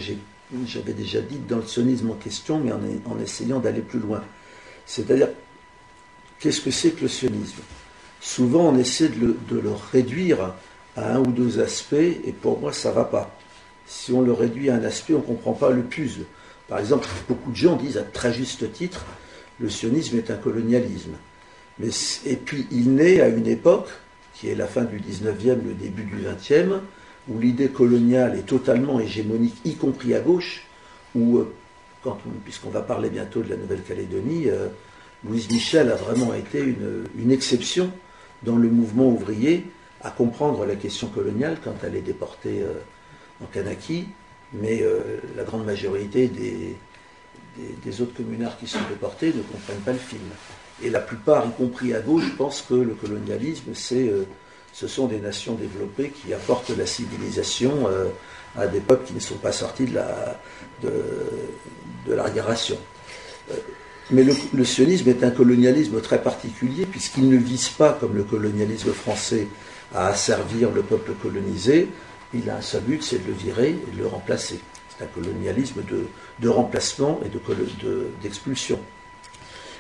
j'avais 0.66 0.94
déjà 0.94 1.22
dites 1.22 1.48
dans 1.48 1.58
le 1.58 1.66
sionisme 1.66 2.12
en 2.12 2.16
question, 2.16 2.60
mais 2.60 2.72
en, 3.06 3.20
essayant 3.20 3.60
d'aller 3.60 3.82
plus 3.82 4.00
loin. 4.00 4.24
C'est-à-dire, 4.86 5.30
qu'est-ce 6.40 6.62
que 6.62 6.72
c'est 6.72 6.92
que 6.92 7.02
le 7.02 7.08
sionisme? 7.08 7.62
Souvent, 8.20 8.70
on 8.70 8.78
essaie 8.78 9.10
de 9.10 9.20
le, 9.20 9.38
de 9.50 9.60
le, 9.60 9.72
réduire 9.92 10.54
à 10.96 11.16
un 11.16 11.20
ou 11.20 11.32
deux 11.32 11.60
aspects, 11.60 11.94
et 11.94 12.34
pour 12.34 12.60
moi, 12.60 12.74
ça 12.74 12.90
ne 12.90 12.96
va 12.96 13.06
pas. 13.06 13.36
Si 13.88 14.12
on 14.12 14.22
le 14.22 14.34
réduit 14.34 14.70
à 14.70 14.76
un 14.76 14.84
aspect, 14.84 15.14
on 15.14 15.20
ne 15.20 15.24
comprend 15.24 15.54
pas 15.54 15.72
le 15.72 15.84
puzzle. 15.84 16.26
Par 16.68 16.80
exemple, 16.80 17.08
beaucoup 17.28 17.52
de 17.52 17.56
gens 17.56 17.76
disent 17.76 17.98
à 17.98 18.04
très 18.04 18.34
juste 18.34 18.72
titre, 18.74 19.06
le 19.60 19.70
sionisme 19.70 20.18
est 20.18 20.32
un 20.32 20.38
colonialisme. 20.38 21.16
Mais, 21.80 21.90
et 22.26 22.36
puis, 22.36 22.68
il 22.72 22.94
naît 22.94 23.22
à 23.22 23.28
une 23.28 23.48
époque, 23.48 23.90
qui 24.34 24.50
est 24.50 24.56
la 24.56 24.68
fin 24.68 24.84
du 24.84 25.00
19e, 25.00 25.64
le 25.64 25.74
début 25.74 26.04
du 26.04 26.18
20e, 26.18 26.80
où 27.30 27.40
l'idée 27.40 27.70
coloniale 27.70 28.38
est 28.38 28.46
totalement 28.46 29.00
hégémonique, 29.00 29.56
y 29.66 29.76
compris 29.76 30.14
à 30.16 30.20
gauche, 30.20 30.66
où, 31.16 31.38
euh, 31.38 31.54
puisqu'on 32.44 32.70
va 32.70 32.82
parler 32.82 33.10
bientôt 33.10 33.42
de 33.42 33.50
la 33.50 33.58
Nouvelle-Calédonie, 33.58 34.50
euh, 34.50 34.68
Louise 35.24 35.50
Michel 35.52 35.92
a 35.92 35.96
vraiment 35.96 36.34
été 36.34 36.60
une, 36.60 37.32
exception 37.32 37.92
dans 38.42 38.56
le 38.56 38.70
mouvement 38.70 39.08
ouvrier 39.08 39.66
à 40.02 40.10
comprendre 40.10 40.66
la 40.66 40.76
question 40.76 41.08
coloniale 41.08 41.58
quand 41.64 41.76
elle 41.84 41.96
est 41.96 42.02
déportée 42.02 42.64
euh, 42.64 42.74
en 43.44 43.46
Kanaki, 43.46 44.08
mais 44.54 44.84
la 45.38 45.44
grande 45.44 45.66
majorité 45.66 46.28
des, 46.28 46.76
des, 47.58 48.02
autres 48.02 48.14
communards 48.14 48.58
qui 48.58 48.68
sont 48.68 48.82
déportés 48.90 49.28
ne 49.28 49.42
comprennent 49.44 49.80
pas 49.86 49.94
le 49.94 49.98
film. 49.98 50.24
Et 50.84 50.90
la 50.90 51.00
plupart, 51.00 51.48
y 51.48 51.52
compris 51.52 51.94
à 51.94 52.02
gauche, 52.02 52.36
pensent 52.36 52.62
que 52.62 52.74
le 52.74 52.94
colonialisme, 52.94 53.74
c'est, 53.74 54.12
ce 54.74 54.88
sont 54.88 55.08
des 55.08 55.20
nations 55.20 55.56
développées 55.56 56.10
qui 56.10 56.34
apportent 56.34 56.76
la 56.76 56.86
civilisation 56.86 57.88
euh, 57.88 58.06
à 58.58 58.68
des 58.68 58.80
peuples 58.80 59.06
qui 59.06 59.14
ne 59.14 59.20
sont 59.20 59.36
pas 59.36 59.52
sortis 59.52 59.86
de, 59.86 59.96
la, 59.96 60.40
de, 60.84 62.14
l'arriération. 62.14 62.78
Mais 64.12 64.24
le, 64.24 64.66
sionisme 64.66 65.10
est 65.10 65.24
un 65.24 65.32
colonialisme 65.32 66.02
très 66.02 66.22
particulier 66.22 66.86
puisqu'il 66.86 67.30
ne 67.30 67.38
vise 67.38 67.70
pas, 67.70 67.98
comme 68.00 68.16
le 68.16 68.24
colonialisme 68.24 68.92
français, 68.92 69.48
à 69.94 70.08
asservir 70.08 70.72
le 70.72 70.82
peuple 70.82 71.14
colonisé. 71.22 71.90
Il 72.34 72.50
a 72.50 72.58
un 72.58 72.62
seul 72.62 72.82
but, 72.82 73.04
c'est 73.04 73.24
de 73.24 73.28
le 73.28 73.34
virer 73.34 73.70
et 73.70 73.96
de 73.96 73.98
le 73.98 74.08
remplacer. 74.08 74.60
C'est 74.90 75.04
un 75.04 75.08
colonialisme 75.08 75.82
de, 76.40 76.50
remplacement 76.50 77.22
et 77.26 77.30
de, 77.30 78.08
d'expulsion. 78.22 78.80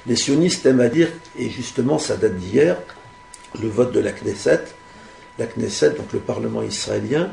Les 0.08 0.16
sionistes 0.16 0.66
aiment 0.66 0.80
à 0.80 0.90
dire, 0.90 1.10
et 1.38 1.50
justement 1.50 2.00
ça 2.00 2.16
date 2.16 2.38
d'hier, 2.38 2.78
le 3.62 3.68
vote 3.68 3.92
de 3.92 4.00
la 4.00 4.12
Knesset. 4.12 4.64
La 5.40 5.48
Knesset, 5.48 5.92
donc 5.92 6.14
le 6.14 6.20
Parlement 6.20 6.62
israélien, 6.62 7.32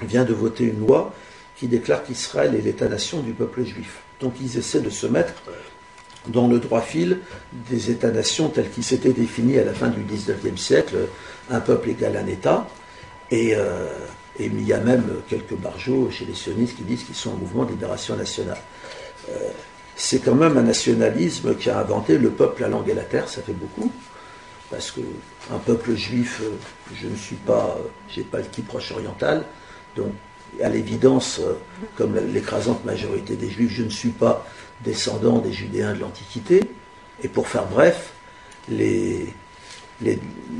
vient 0.00 0.24
de 0.24 0.34
voter 0.34 0.64
une 0.64 0.80
loi 0.80 1.14
qui 1.56 1.66
déclare 1.68 2.02
qu'Israël 2.02 2.54
est 2.54 2.60
l'État-nation 2.60 3.20
du 3.20 3.32
peuple 3.32 3.64
juif. 3.64 4.00
Donc 4.20 4.34
ils 4.40 4.58
essaient 4.58 4.80
de 4.80 4.90
se 4.90 5.06
mettre 5.06 5.34
dans 6.28 6.46
le 6.46 6.58
droit 6.58 6.80
fil 6.80 7.18
des 7.70 7.90
États-nations 7.90 8.48
tels 8.48 8.70
qu'ils 8.70 8.84
s'étaient 8.84 9.12
définis 9.12 9.58
à 9.58 9.64
la 9.64 9.72
fin 9.72 9.88
du 9.88 10.02
XIXe 10.02 10.60
siècle, 10.60 10.96
un 11.50 11.60
peuple 11.60 11.90
égal 11.90 12.16
à 12.16 12.20
un 12.20 12.26
État. 12.26 12.66
Et, 13.30 13.54
euh, 13.56 13.86
et, 14.38 14.46
il 14.46 14.66
y 14.66 14.72
a 14.72 14.78
même 14.78 15.04
quelques 15.28 15.54
barjots 15.54 16.10
chez 16.10 16.24
les 16.24 16.34
sionistes 16.34 16.76
qui 16.76 16.82
disent 16.82 17.04
qu'ils 17.04 17.14
sont 17.14 17.32
un 17.32 17.36
mouvement 17.36 17.64
de 17.64 17.70
libération 17.70 18.16
nationale. 18.16 18.60
Euh, 19.30 19.32
c'est 19.96 20.18
quand 20.18 20.34
même 20.34 20.56
un 20.56 20.62
nationalisme 20.62 21.54
qui 21.56 21.70
a 21.70 21.78
inventé 21.78 22.18
le 22.18 22.30
peuple, 22.30 22.62
la 22.62 22.68
langue 22.68 22.88
et 22.88 22.94
la 22.94 23.04
terre, 23.04 23.28
ça 23.28 23.42
fait 23.42 23.52
beaucoup. 23.52 23.90
Parce 24.70 24.90
que 24.90 25.00
un 25.50 25.58
peuple 25.58 25.94
juif, 25.94 26.42
je 26.94 27.08
ne 27.08 27.16
suis 27.16 27.36
pas, 27.36 27.78
j'ai 28.08 28.22
pas 28.22 28.38
le 28.38 28.46
type 28.46 28.68
proche-oriental, 28.68 29.44
donc 29.96 30.12
à 30.62 30.68
l'évidence, 30.68 31.40
comme 31.96 32.16
l'écrasante 32.32 32.84
majorité 32.84 33.36
des 33.36 33.48
juifs, 33.48 33.72
je 33.72 33.82
ne 33.82 33.90
suis 33.90 34.10
pas 34.10 34.46
descendant 34.84 35.38
des 35.38 35.52
Judéens 35.52 35.94
de 35.94 36.00
l'Antiquité. 36.00 36.70
Et 37.22 37.28
pour 37.28 37.48
faire 37.48 37.66
bref, 37.66 38.12
les, 38.68 39.32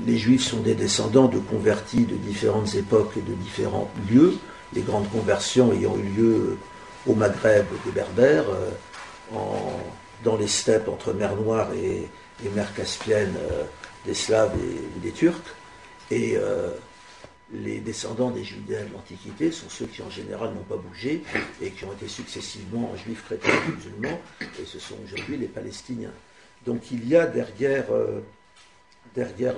Juifs 0.06 0.44
sont 0.44 0.60
des 0.60 0.74
descendants 0.74 1.28
de 1.28 1.38
convertis 1.38 2.04
de 2.04 2.14
différentes 2.14 2.74
époques 2.74 3.12
et 3.16 3.20
de 3.20 3.34
différents 3.34 3.90
lieux, 4.10 4.38
les 4.72 4.82
grandes 4.82 5.10
conversions 5.10 5.72
ayant 5.72 5.96
eu 5.96 6.08
lieu 6.16 6.58
au 7.06 7.14
Maghreb 7.14 7.66
des 7.84 7.90
Berbères, 7.90 8.44
dans 10.24 10.36
les 10.36 10.46
steppes 10.46 10.88
entre 10.88 11.12
mer 11.12 11.34
Noire 11.36 11.68
et, 11.74 12.08
mer 12.54 12.72
Caspienne 12.74 13.34
euh, 13.50 13.62
des 14.06 14.14
Slaves 14.14 14.56
et, 14.58 15.00
des 15.00 15.12
Turcs. 15.12 15.54
Et 16.10 16.36
euh, 16.36 16.70
les 17.52 17.80
descendants 17.80 18.30
des 18.30 18.44
Judéens 18.44 18.84
de 18.84 18.92
l'Antiquité 18.92 19.52
sont 19.52 19.68
ceux 19.68 19.86
qui 19.86 20.02
en 20.02 20.10
général 20.10 20.54
n'ont 20.54 20.64
pas 20.64 20.76
bougé 20.76 21.22
et 21.60 21.70
qui 21.70 21.84
ont 21.84 21.92
été 21.92 22.08
successivement 22.08 22.94
juifs, 22.96 23.24
chrétiens 23.24 23.52
musulmans, 23.74 24.20
et 24.40 24.64
ce 24.64 24.78
sont 24.78 24.96
aujourd'hui 25.04 25.36
les 25.36 25.48
Palestiniens. 25.48 26.12
Donc 26.66 26.90
il 26.90 27.06
y 27.06 27.16
a 27.16 27.26
derrière, 27.26 27.90
euh, 27.90 28.20
derrière 29.14 29.54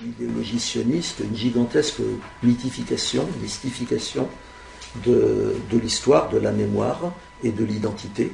l'idéologie 0.00 0.60
sioniste 0.60 1.20
une 1.20 1.36
gigantesque 1.36 2.00
mythification, 2.42 3.26
mystification 3.40 4.28
de, 5.04 5.56
de 5.70 5.78
l'histoire, 5.78 6.28
de 6.30 6.38
la 6.38 6.52
mémoire 6.52 7.12
et 7.42 7.50
de 7.50 7.64
l'identité. 7.64 8.32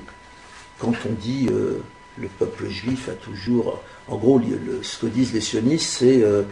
Quand 0.79 0.93
on 1.09 1.13
dit 1.13 1.49
euh, 1.51 1.79
le 2.19 2.29
peuple 2.29 2.69
juif 2.69 3.09
a 3.09 3.13
toujours... 3.13 3.83
En 4.09 4.17
gros, 4.17 4.41
ce 4.83 4.99
que 4.99 5.07
disent 5.07 5.33
les 5.33 5.41
sionistes, 5.41 5.99
c'est... 5.99 6.23
Euh, 6.23 6.43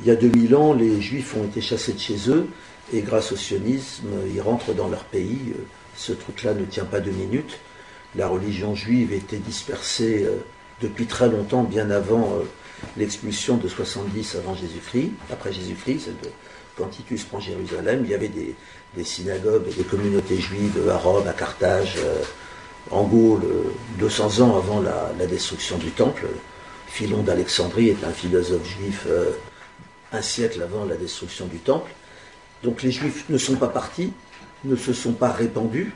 il 0.00 0.06
y 0.06 0.10
a 0.10 0.16
2000 0.16 0.56
ans, 0.56 0.72
les 0.72 1.00
Juifs 1.00 1.36
ont 1.36 1.44
été 1.44 1.60
chassés 1.60 1.92
de 1.92 1.98
chez 1.98 2.28
eux, 2.28 2.48
et 2.92 3.02
grâce 3.02 3.30
au 3.30 3.36
sionisme, 3.36 4.08
ils 4.34 4.40
rentrent 4.40 4.72
dans 4.72 4.88
leur 4.88 5.04
pays. 5.04 5.52
Ce 5.94 6.12
truc-là 6.12 6.54
ne 6.54 6.64
tient 6.64 6.86
pas 6.86 7.00
deux 7.00 7.12
minutes. 7.12 7.58
La 8.16 8.26
religion 8.26 8.74
juive 8.74 9.12
était 9.12 9.36
dispersée 9.36 10.26
depuis 10.80 11.06
très 11.06 11.28
longtemps, 11.28 11.62
bien 11.62 11.90
avant 11.90 12.42
l'expulsion 12.96 13.56
de 13.56 13.68
70 13.68 14.36
avant 14.36 14.54
Jésus-Christ, 14.54 15.12
après 15.30 15.52
Jésus-Christ, 15.52 16.10
quand 16.76 16.86
Titus 16.86 17.24
prend 17.24 17.40
Jérusalem, 17.40 18.02
il 18.04 18.10
y 18.10 18.14
avait 18.14 18.30
des, 18.30 18.54
synagogues 19.04 19.68
et 19.70 19.74
des 19.74 19.84
communautés 19.84 20.38
juives 20.38 20.88
à 20.90 20.96
Rome, 20.96 21.26
à 21.28 21.32
Carthage, 21.32 21.98
en 22.90 23.04
Gaule, 23.04 23.42
200 23.98 24.40
ans 24.40 24.56
avant 24.56 24.80
la, 24.80 25.26
destruction 25.26 25.78
du 25.78 25.90
temple. 25.90 26.26
Philon 26.88 27.22
d'Alexandrie 27.22 27.88
est 27.88 28.04
un 28.04 28.10
philosophe 28.10 28.66
juif 28.66 29.06
un 30.12 30.22
siècle 30.22 30.62
avant 30.62 30.84
la 30.84 30.96
destruction 30.96 31.46
du 31.46 31.58
temple. 31.58 31.90
Donc 32.62 32.82
les 32.82 32.92
juifs 32.92 33.24
ne 33.28 33.38
sont 33.38 33.56
pas 33.56 33.68
partis, 33.68 34.12
ne 34.64 34.76
se 34.76 34.92
sont 34.92 35.12
pas 35.12 35.32
répandus, 35.32 35.92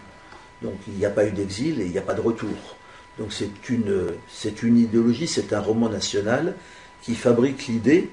donc 0.62 0.74
il 0.88 0.94
n'y 0.94 1.04
a 1.04 1.10
pas 1.10 1.26
eu 1.26 1.30
d'exil 1.30 1.80
et 1.80 1.84
il 1.84 1.92
n'y 1.92 1.98
a 1.98 2.02
pas 2.02 2.14
de 2.14 2.20
retour. 2.20 2.76
Donc 3.18 3.32
c'est 3.32 3.68
une, 3.68 4.08
c'est 4.28 4.62
une 4.62 4.78
idéologie, 4.78 5.28
c'est 5.28 5.52
un 5.52 5.60
roman 5.60 5.88
national 5.88 6.54
qui 7.02 7.14
fabrique 7.14 7.66
l'idée 7.66 8.10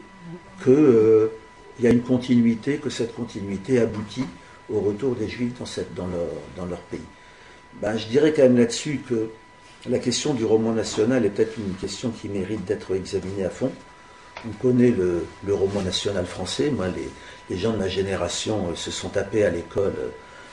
qu'il 0.64 0.74
euh, 0.74 1.28
y 1.80 1.88
a 1.88 1.90
une 1.90 2.04
continuité, 2.04 2.78
que 2.78 2.90
cette 2.90 3.16
continuité 3.16 3.80
aboutit 3.80 4.26
au 4.70 4.80
retour 4.80 5.16
des 5.16 5.28
juifs 5.28 5.54
dans, 5.96 6.08
leur, 6.08 6.28
dans 6.56 6.66
leur 6.66 6.80
pays. 6.80 7.02
Ben, 7.82 7.98
je 7.98 8.08
dirais 8.08 8.34
quand 8.34 8.44
même 8.44 8.58
là-dessus 8.58 9.02
que 9.08 9.30
la 9.90 10.00
question 10.00 10.34
du 10.34 10.46
roman 10.46 10.72
national 10.72 11.26
est 11.26 11.30
peut-être 11.30 11.58
une 11.58 11.76
question 11.76 12.12
qui 12.12 12.30
mérite 12.30 12.64
d'être 12.66 12.96
examinée 12.96 13.46
à 13.46 13.50
fond 13.50 13.72
on 14.48 14.52
connaît 14.62 14.92
le, 14.92 15.26
le, 15.46 15.54
roman 15.54 15.82
national 15.82 16.26
français. 16.26 16.70
Moi, 16.70 16.88
les, 16.88 17.10
les, 17.50 17.58
gens 17.58 17.72
de 17.72 17.78
ma 17.78 17.88
génération 17.88 18.70
euh, 18.70 18.76
se 18.76 18.92
sont 18.92 19.10
tapés 19.10 19.46
à 19.46 19.50
l'école 19.50 19.94
euh, 19.98 20.10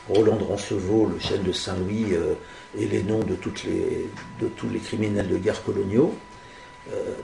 Roland 0.08 0.36
de 0.36 0.44
Roncevaux, 0.44 1.06
le 1.06 1.18
chêne 1.18 1.42
de 1.42 1.52
Saint-Louis 1.52 2.06
euh, 2.12 2.34
et 2.78 2.86
les 2.86 3.02
noms 3.02 3.20
de, 3.20 3.34
toutes 3.34 3.64
les, 3.64 4.08
de, 4.40 4.48
tous 4.48 4.68
les 4.68 4.78
criminels 4.78 5.28
de 5.28 5.36
guerre 5.36 5.62
coloniaux. 5.64 6.14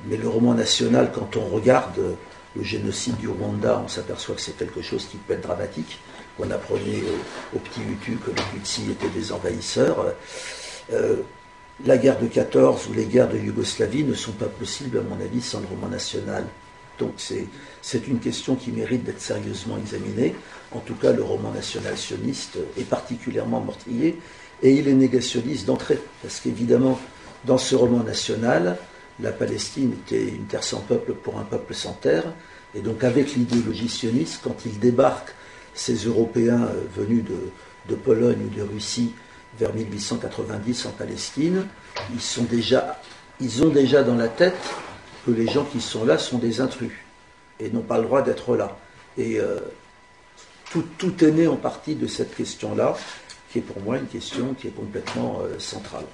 Mais 0.06 0.16
le 0.16 0.28
roman 0.28 0.54
national, 0.54 1.10
quand 1.12 1.36
on 1.36 1.46
regarde 1.46 1.98
le 2.54 2.62
génocide 2.62 3.16
du 3.16 3.26
Rwanda, 3.26 3.82
on 3.84 3.88
s'aperçoit 3.88 4.36
que 4.36 4.40
c'est 4.40 4.56
quelque 4.56 4.80
chose 4.80 5.06
qui 5.06 5.16
peut 5.16 5.32
être 5.32 5.40
dramatique. 5.40 5.98
On 6.38 6.50
apprenait 6.50 7.02
au, 7.02 7.56
au 7.56 7.58
petit 7.60 7.80
Hutu 7.80 8.18
que 8.24 8.30
les 8.30 8.58
Tutsis 8.58 8.90
étaient 8.90 9.08
des 9.08 9.32
envahisseurs. 9.32 10.14
Euh, 10.92 11.16
la 11.84 11.98
guerre 11.98 12.18
de 12.18 12.26
14 12.26 12.88
ou 12.88 12.94
les 12.94 13.04
guerres 13.04 13.28
de 13.28 13.38
Yougoslavie 13.38 14.04
ne 14.04 14.14
sont 14.14 14.32
pas 14.32 14.46
possibles, 14.46 14.98
à 14.98 15.02
mon 15.02 15.20
avis, 15.22 15.42
sans 15.42 15.60
le 15.60 15.66
roman 15.66 15.88
national. 15.88 16.44
Donc 16.98 17.14
c'est 17.18 18.08
une 18.08 18.18
question 18.18 18.54
qui 18.54 18.70
mérite 18.70 19.04
d'être 19.04 19.20
sérieusement 19.20 19.76
examinée. 19.76 20.34
En 20.72 20.80
tout 20.80 20.94
cas, 20.94 21.12
le 21.12 21.22
roman 21.22 21.50
national 21.50 21.96
sioniste 21.96 22.58
est 22.78 22.88
particulièrement 22.88 23.60
mortier 23.60 24.18
et 24.62 24.72
il 24.72 24.88
est 24.88 24.94
négationniste 24.94 25.66
d'entrée. 25.66 26.00
Parce 26.22 26.40
qu'évidemment, 26.40 26.98
dans 27.44 27.58
ce 27.58 27.74
roman 27.76 28.02
national, 28.02 28.78
la 29.20 29.32
Palestine 29.32 29.92
était 29.92 30.28
une 30.28 30.46
terre 30.46 30.64
sans 30.64 30.80
peuple 30.80 31.12
pour 31.12 31.38
un 31.38 31.44
peuple 31.44 31.74
sans 31.74 31.92
terre. 31.92 32.32
Et 32.74 32.80
donc 32.80 33.04
avec 33.04 33.34
l'idéologie 33.34 33.88
sioniste, 33.88 34.40
quand 34.42 34.64
il 34.64 34.78
débarque 34.78 35.34
ces 35.76 35.94
Européens 36.06 36.68
venus 36.96 37.24
de, 37.24 37.38
de 37.88 37.94
Pologne 37.94 38.38
ou 38.46 38.48
de 38.48 38.62
Russie 38.62 39.12
vers 39.58 39.72
1890 39.72 40.86
en 40.86 40.90
Palestine, 40.90 41.66
ils, 42.12 42.20
sont 42.20 42.44
déjà, 42.44 43.00
ils 43.40 43.62
ont 43.62 43.68
déjà 43.68 44.02
dans 44.02 44.16
la 44.16 44.28
tête 44.28 44.56
que 45.24 45.30
les 45.30 45.46
gens 45.46 45.64
qui 45.64 45.80
sont 45.80 46.04
là 46.04 46.18
sont 46.18 46.38
des 46.38 46.60
intrus. 46.60 46.92
et 47.58 47.70
n'ont 47.70 47.82
pas 47.82 47.98
le 47.98 48.04
droit 48.04 48.22
d'être 48.22 48.56
là. 48.56 48.76
Et 49.16 49.40
euh, 49.40 49.58
tout, 50.70 50.84
tout, 50.98 51.24
est 51.24 51.30
né 51.30 51.46
en 51.46 51.56
partie 51.56 51.94
de 51.94 52.06
cette 52.06 52.34
question-là, 52.34 52.96
qui 53.50 53.58
est 53.58 53.62
pour 53.62 53.80
moi 53.80 53.96
une 53.96 54.06
question 54.06 54.54
qui 54.54 54.68
est 54.68 54.76
complètement 54.76 55.40
euh, 55.42 55.58
centrale. 55.58 56.04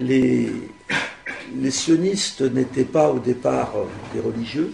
Les, 0.00 0.52
les 1.54 1.70
sionistes 1.70 2.42
n'étaient 2.42 2.84
pas 2.84 3.10
au 3.10 3.18
départ 3.18 3.72
euh, 3.76 3.84
des 4.12 4.20
religieux. 4.20 4.72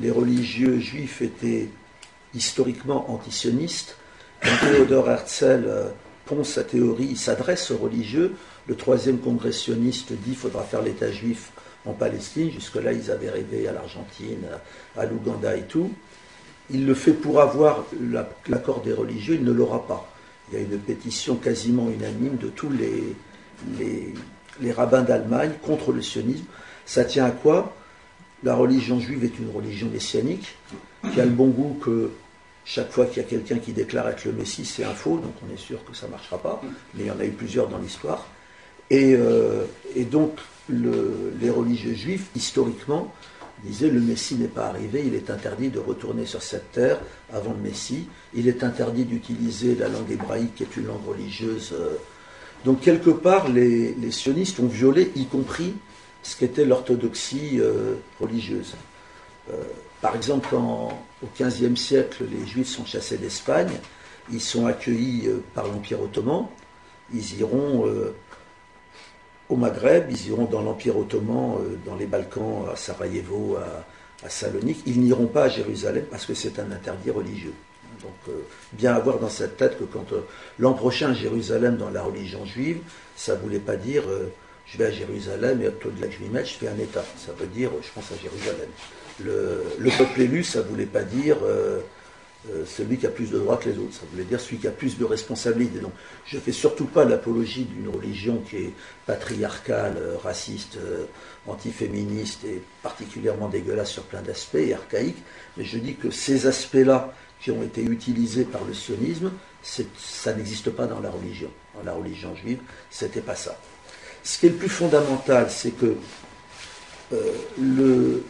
Les 0.00 0.10
religieux 0.10 0.80
juifs 0.80 1.22
étaient 1.22 1.68
historiquement 2.34 3.10
antisionistes. 3.10 3.96
Quand 4.42 4.56
Theodor 4.60 5.08
Herzl 5.08 5.92
pond 6.26 6.44
sa 6.44 6.64
théorie, 6.64 7.08
il 7.10 7.18
s'adresse 7.18 7.70
aux 7.70 7.78
religieux. 7.78 8.34
Le 8.66 8.76
troisième 8.76 9.18
congressionniste 9.18 10.12
dit 10.12 10.18
qu'il 10.30 10.36
faudra 10.36 10.62
faire 10.62 10.82
l'État 10.82 11.10
juif 11.10 11.52
en 11.86 11.92
Palestine. 11.92 12.50
Jusque-là, 12.50 12.92
ils 12.92 13.10
avaient 13.10 13.30
rêvé 13.30 13.68
à 13.68 13.72
l'Argentine, 13.72 14.46
à 14.96 15.06
l'Ouganda 15.06 15.56
et 15.56 15.62
tout. 15.62 15.90
Il 16.70 16.86
le 16.86 16.94
fait 16.94 17.12
pour 17.12 17.40
avoir 17.40 17.84
l'accord 18.48 18.80
des 18.80 18.92
religieux, 18.92 19.34
il 19.34 19.44
ne 19.44 19.52
l'aura 19.52 19.86
pas. 19.86 20.10
Il 20.50 20.58
y 20.58 20.62
a 20.62 20.64
une 20.64 20.78
pétition 20.78 21.36
quasiment 21.36 21.90
unanime 21.90 22.36
de 22.36 22.48
tous 22.48 22.70
les, 22.70 23.14
les 24.60 24.72
rabbins 24.72 25.02
d'Allemagne 25.02 25.52
contre 25.62 25.92
le 25.92 26.00
sionisme. 26.00 26.44
Ça 26.86 27.04
tient 27.04 27.26
à 27.26 27.30
quoi? 27.30 27.74
La 28.42 28.54
religion 28.54 29.00
juive 29.00 29.24
est 29.24 29.38
une 29.38 29.50
religion 29.50 29.88
messianique, 29.88 30.56
qui 31.12 31.20
a 31.20 31.24
le 31.24 31.30
bon 31.30 31.48
goût 31.48 31.78
que 31.82 32.10
chaque 32.64 32.90
fois 32.90 33.06
qu'il 33.06 33.22
y 33.22 33.26
a 33.26 33.28
quelqu'un 33.28 33.58
qui 33.58 33.72
déclare 33.72 34.08
être 34.08 34.24
le 34.24 34.32
Messie, 34.32 34.64
c'est 34.64 34.84
un 34.84 34.94
faux, 34.94 35.18
donc 35.18 35.34
on 35.46 35.52
est 35.52 35.58
sûr 35.58 35.84
que 35.84 35.94
ça 35.94 36.06
ne 36.06 36.12
marchera 36.12 36.38
pas, 36.38 36.62
mais 36.94 37.04
il 37.04 37.06
y 37.06 37.10
en 37.10 37.20
a 37.20 37.24
eu 37.24 37.30
plusieurs 37.30 37.68
dans 37.68 37.78
l'histoire. 37.78 38.26
Et, 38.90 39.14
euh, 39.14 39.64
et, 39.94 40.04
donc, 40.04 40.38
le, 40.68 41.32
les 41.40 41.50
religieux 41.50 41.94
juifs, 41.94 42.30
historiquement, 42.34 43.12
disaient 43.62 43.90
le 43.90 44.00
Messie 44.00 44.36
n'est 44.36 44.48
pas 44.48 44.66
arrivé, 44.66 45.02
il 45.06 45.14
est 45.14 45.30
interdit 45.30 45.68
de 45.68 45.78
retourner 45.78 46.26
sur 46.26 46.42
cette 46.42 46.72
terre 46.72 46.98
avant 47.32 47.52
le 47.52 47.60
Messie, 47.60 48.08
il 48.34 48.48
est 48.48 48.62
interdit 48.64 49.04
d'utiliser 49.04 49.74
la 49.74 49.88
langue 49.88 50.10
hébraïque, 50.10 50.54
qui 50.56 50.62
est 50.64 50.76
une 50.76 50.86
langue 50.86 51.06
religieuse. 51.06 51.72
Euh. 51.72 51.96
Donc, 52.64 52.80
quelque 52.80 53.10
part, 53.10 53.48
les, 53.48 53.94
les, 53.94 54.10
sionistes 54.10 54.58
ont 54.60 54.66
violé, 54.66 55.12
y 55.16 55.26
compris 55.26 55.74
ce 56.22 56.36
qu'était 56.36 56.64
l'orthodoxie 56.64 57.60
euh, 57.60 57.94
religieuse. 58.20 58.74
Euh, 59.50 59.62
par 60.04 60.16
exemple, 60.16 60.48
quand 60.50 60.90
au 61.22 61.28
XVe 61.40 61.76
siècle, 61.76 62.26
les 62.30 62.46
Juifs 62.46 62.68
sont 62.68 62.84
chassés 62.84 63.16
d'Espagne, 63.16 63.72
ils 64.30 64.40
sont 64.42 64.66
accueillis 64.66 65.28
euh, 65.28 65.42
par 65.54 65.66
l'Empire 65.66 66.02
ottoman, 66.02 66.46
ils 67.14 67.40
iront 67.40 67.86
euh, 67.86 68.14
au 69.48 69.56
Maghreb, 69.56 70.10
ils 70.10 70.28
iront 70.28 70.44
dans 70.44 70.60
l'Empire 70.60 70.98
ottoman, 70.98 71.56
dans 71.86 71.94
les 71.94 72.04
Balkans, 72.04 72.66
à 72.70 72.76
Sarajevo, 72.76 73.56
à, 73.56 74.28
Salonique, 74.28 74.82
ils 74.84 75.00
n'iront 75.00 75.26
pas 75.26 75.44
à 75.44 75.48
Jérusalem 75.48 76.04
parce 76.10 76.26
que 76.26 76.34
c'est 76.34 76.58
un 76.58 76.70
interdit 76.70 77.10
religieux. 77.10 77.54
Donc, 78.02 78.34
bien 78.72 78.94
avoir 78.94 79.18
dans 79.18 79.30
cette 79.30 79.56
tête 79.56 79.78
que 79.78 79.84
quand 79.84 80.06
l'an 80.58 80.74
prochain 80.74 81.14
Jérusalem 81.14 81.78
dans 81.78 81.90
la 81.90 82.02
religion 82.02 82.44
juive, 82.44 82.80
ça 83.16 83.36
ne 83.36 83.40
voulait 83.40 83.58
pas 83.58 83.76
dire 83.76 84.02
je 84.66 84.78
vais 84.78 84.86
à 84.86 84.90
Jérusalem 84.90 85.62
et 85.62 85.68
au-delà 85.68 86.08
que 86.08 86.12
je 86.12 86.20
m'y 86.20 86.28
mette, 86.28 86.46
je 86.46 86.54
fais 86.54 86.68
un 86.68 86.78
État. 86.78 87.04
Ça 87.18 87.32
veut 87.32 87.46
dire 87.46 87.70
je 87.82 87.88
pense 87.94 88.12
à 88.12 88.16
Jérusalem 88.16 88.68
le, 89.22 89.90
peuple 89.96 90.22
élu, 90.22 90.44
ça 90.44 90.60
ne 90.60 90.64
voulait 90.64 90.86
pas 90.86 91.02
dire 91.02 91.36
euh, 91.42 91.80
euh, 92.50 92.64
celui 92.66 92.98
qui 92.98 93.06
a 93.06 93.10
plus 93.10 93.30
de 93.30 93.38
droits 93.38 93.56
que 93.56 93.68
les 93.68 93.78
autres, 93.78 93.94
ça 93.94 94.06
voulait 94.10 94.24
dire 94.24 94.40
celui 94.40 94.58
qui 94.58 94.66
a 94.66 94.72
plus 94.72 94.98
de 94.98 95.04
responsabilités. 95.04 95.78
Donc, 95.78 95.92
je 96.26 96.36
ne 96.36 96.42
fais 96.42 96.52
surtout 96.52 96.86
pas 96.86 97.04
l'apologie 97.04 97.64
d'une 97.64 97.88
religion 97.88 98.42
qui 98.48 98.56
est 98.56 98.72
patriarcale, 99.06 99.96
euh, 99.98 100.16
raciste, 100.22 100.78
antiféministe 101.46 102.44
et 102.44 102.62
particulièrement 102.82 103.48
dégueulasse 103.48 103.90
sur 103.90 104.04
plein 104.04 104.22
d'aspects 104.22 104.56
et 104.56 104.74
archaïque, 104.74 105.22
mais 105.56 105.64
je 105.64 105.78
dis 105.78 105.94
que 105.94 106.10
ces 106.10 106.46
aspects-là 106.46 107.14
qui 107.40 107.50
ont 107.50 107.62
été 107.62 107.82
utilisés 107.82 108.44
par 108.44 108.64
le 108.64 108.72
sionisme, 108.72 109.30
ça 109.62 110.32
n'existe 110.34 110.70
pas 110.70 110.86
dans 110.86 111.00
la 111.00 111.10
religion. 111.10 111.50
Dans 111.74 111.82
la 111.82 111.92
religion 111.92 112.34
juive, 112.34 112.60
c'était 112.90 113.20
pas 113.20 113.34
ça. 113.34 113.58
Ce 114.22 114.38
qui 114.38 114.46
est 114.46 114.50
le 114.50 114.56
plus 114.56 114.68
fondamental, 114.68 115.50
c'est 115.50 115.72
que 115.72 115.96
le, 117.60 118.22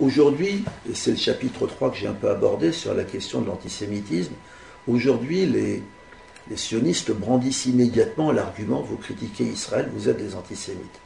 aujourd'hui, 0.00 0.64
et 0.88 0.94
c'est 0.94 1.12
le 1.12 1.16
chapitre 1.16 1.66
3 1.66 1.90
que 1.90 1.96
j'ai 1.96 2.06
un 2.06 2.12
peu 2.12 2.30
abordé 2.30 2.72
sur 2.72 2.94
la 2.94 3.04
question 3.04 3.40
de 3.40 3.46
l'antisémitisme, 3.46 4.34
aujourd'hui 4.86 5.46
les, 5.46 5.82
sionistes 6.54 7.10
brandissent 7.10 7.66
immédiatement 7.66 8.30
l'argument 8.30 8.80
vous 8.80 8.96
critiquez 8.96 9.44
Israël, 9.44 9.90
vous 9.92 10.08
êtes 10.08 10.18
des 10.18 10.36
antisémites. 10.36 11.00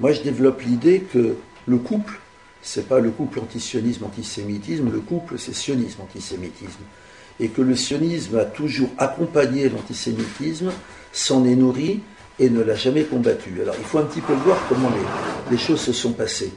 Moi 0.00 0.12
je 0.12 0.22
développe 0.22 0.62
l'idée 0.62 1.00
que 1.00 1.36
le 1.66 1.76
couple, 1.78 2.18
c'est 2.62 2.88
pas 2.88 2.98
le 2.98 3.10
couple 3.10 3.38
antisionisme-antisémitisme, 3.38 4.90
le 4.90 5.00
couple 5.00 5.38
c'est 5.38 5.54
sionisme-antisémitisme. 5.54 6.82
Et 7.40 7.48
que 7.48 7.62
le 7.62 7.76
sionisme 7.76 8.36
a 8.38 8.44
toujours 8.44 8.90
accompagné 8.98 9.68
l'antisémitisme, 9.68 10.70
s'en 11.12 11.44
est 11.44 11.56
nourri 11.56 12.00
et 12.38 12.50
ne 12.50 12.60
l'a 12.60 12.74
jamais 12.74 13.04
combattu. 13.04 13.60
Alors 13.62 13.74
il 13.78 13.84
faut 13.84 13.98
un 13.98 14.04
petit 14.04 14.20
peu 14.20 14.34
voir 14.34 14.58
comment 14.68 14.90
les 15.50 15.58
choses 15.58 15.80
se 15.80 15.92
sont 15.92 16.12
passées. 16.12 16.52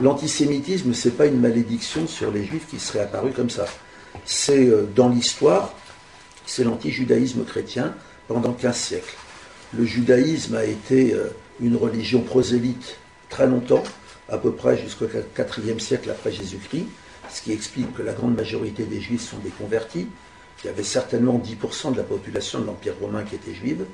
L'antisémitisme, 0.00 0.94
ce 0.94 1.08
n'est 1.08 1.14
pas 1.14 1.26
une 1.26 1.40
malédiction 1.40 2.06
sur 2.06 2.30
les 2.30 2.44
juifs 2.44 2.66
qui 2.70 2.78
serait 2.78 3.00
apparu 3.00 3.32
comme 3.32 3.50
ça. 3.50 3.66
C'est 4.24 4.66
euh, 4.66 4.86
dans 4.96 5.10
l'histoire, 5.10 5.74
c'est 6.46 6.64
l'antijudaïsme 6.64 7.44
chrétien 7.44 7.94
pendant 8.26 8.52
15 8.54 8.74
siècles. 8.74 9.16
Le 9.76 9.84
judaïsme 9.84 10.56
a 10.56 10.64
été 10.64 11.12
euh, 11.12 11.28
une 11.60 11.76
religion 11.76 12.22
prosélyte 12.22 12.96
très 13.28 13.46
longtemps, 13.46 13.82
à 14.30 14.38
peu 14.38 14.52
près 14.52 14.78
jusqu'au 14.78 15.06
4e 15.06 15.78
siècle 15.78 16.10
après 16.10 16.32
Jésus-Christ, 16.32 16.86
ce 17.30 17.42
qui 17.42 17.52
explique 17.52 17.92
que 17.94 18.02
la 18.02 18.14
grande 18.14 18.36
majorité 18.36 18.84
des 18.84 19.00
juifs 19.00 19.28
sont 19.28 19.38
des 19.38 19.50
convertis. 19.50 20.06
Il 20.64 20.66
y 20.66 20.70
avait 20.70 20.82
certainement 20.82 21.38
10% 21.38 21.92
de 21.92 21.98
la 21.98 22.04
population 22.04 22.60
de 22.60 22.66
l'Empire 22.66 22.94
romain 23.00 23.22
qui 23.22 23.34
était 23.34 23.54
juive. 23.54 23.84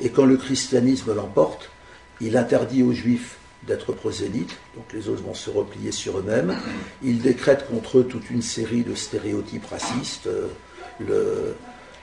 Et 0.00 0.10
quand 0.10 0.24
le 0.24 0.36
christianisme 0.36 1.14
l'emporte, 1.14 1.70
il 2.20 2.36
interdit 2.36 2.82
aux 2.82 2.92
juifs 2.92 3.36
d'être 3.66 3.92
prosélytes, 3.92 4.56
donc 4.74 4.84
les 4.92 5.08
autres 5.08 5.22
vont 5.22 5.34
se 5.34 5.50
replier 5.50 5.92
sur 5.92 6.18
eux-mêmes. 6.18 6.56
Ils 7.02 7.20
décrètent 7.20 7.68
contre 7.68 7.98
eux 7.98 8.04
toute 8.04 8.30
une 8.30 8.42
série 8.42 8.82
de 8.82 8.94
stéréotypes 8.94 9.66
racistes, 9.66 10.28
euh, 11.00 11.52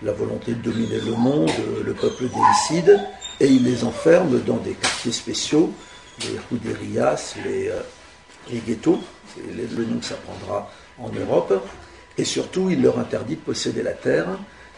la 0.02 0.14
volonté 0.14 0.54
de 0.54 0.62
dominer 0.62 1.00
le 1.00 1.12
monde, 1.12 1.50
euh, 1.50 1.84
le 1.84 1.94
peuple 1.94 2.26
déicide, 2.30 3.00
et 3.42 3.48
ils 3.48 3.64
les 3.64 3.84
enferment 3.84 4.40
dans 4.46 4.58
des 4.58 4.72
quartiers 4.72 5.12
spéciaux, 5.12 5.74
les 6.22 6.40
Ruderias, 6.50 7.36
les, 7.46 7.68
euh, 7.68 7.82
les 8.50 8.60
ghettos, 8.60 9.00
c'est 9.36 9.76
le 9.78 9.86
nom 9.86 10.00
que 10.00 10.06
ça 10.06 10.16
prendra 10.16 10.72
en 10.98 11.10
Europe, 11.10 11.66
et 12.18 12.24
surtout 12.24 12.70
il 12.70 12.82
leur 12.82 13.00
interdit 13.00 13.36
de 13.36 13.42
posséder 13.42 13.84
la 13.84 13.94
terre, 13.94 14.28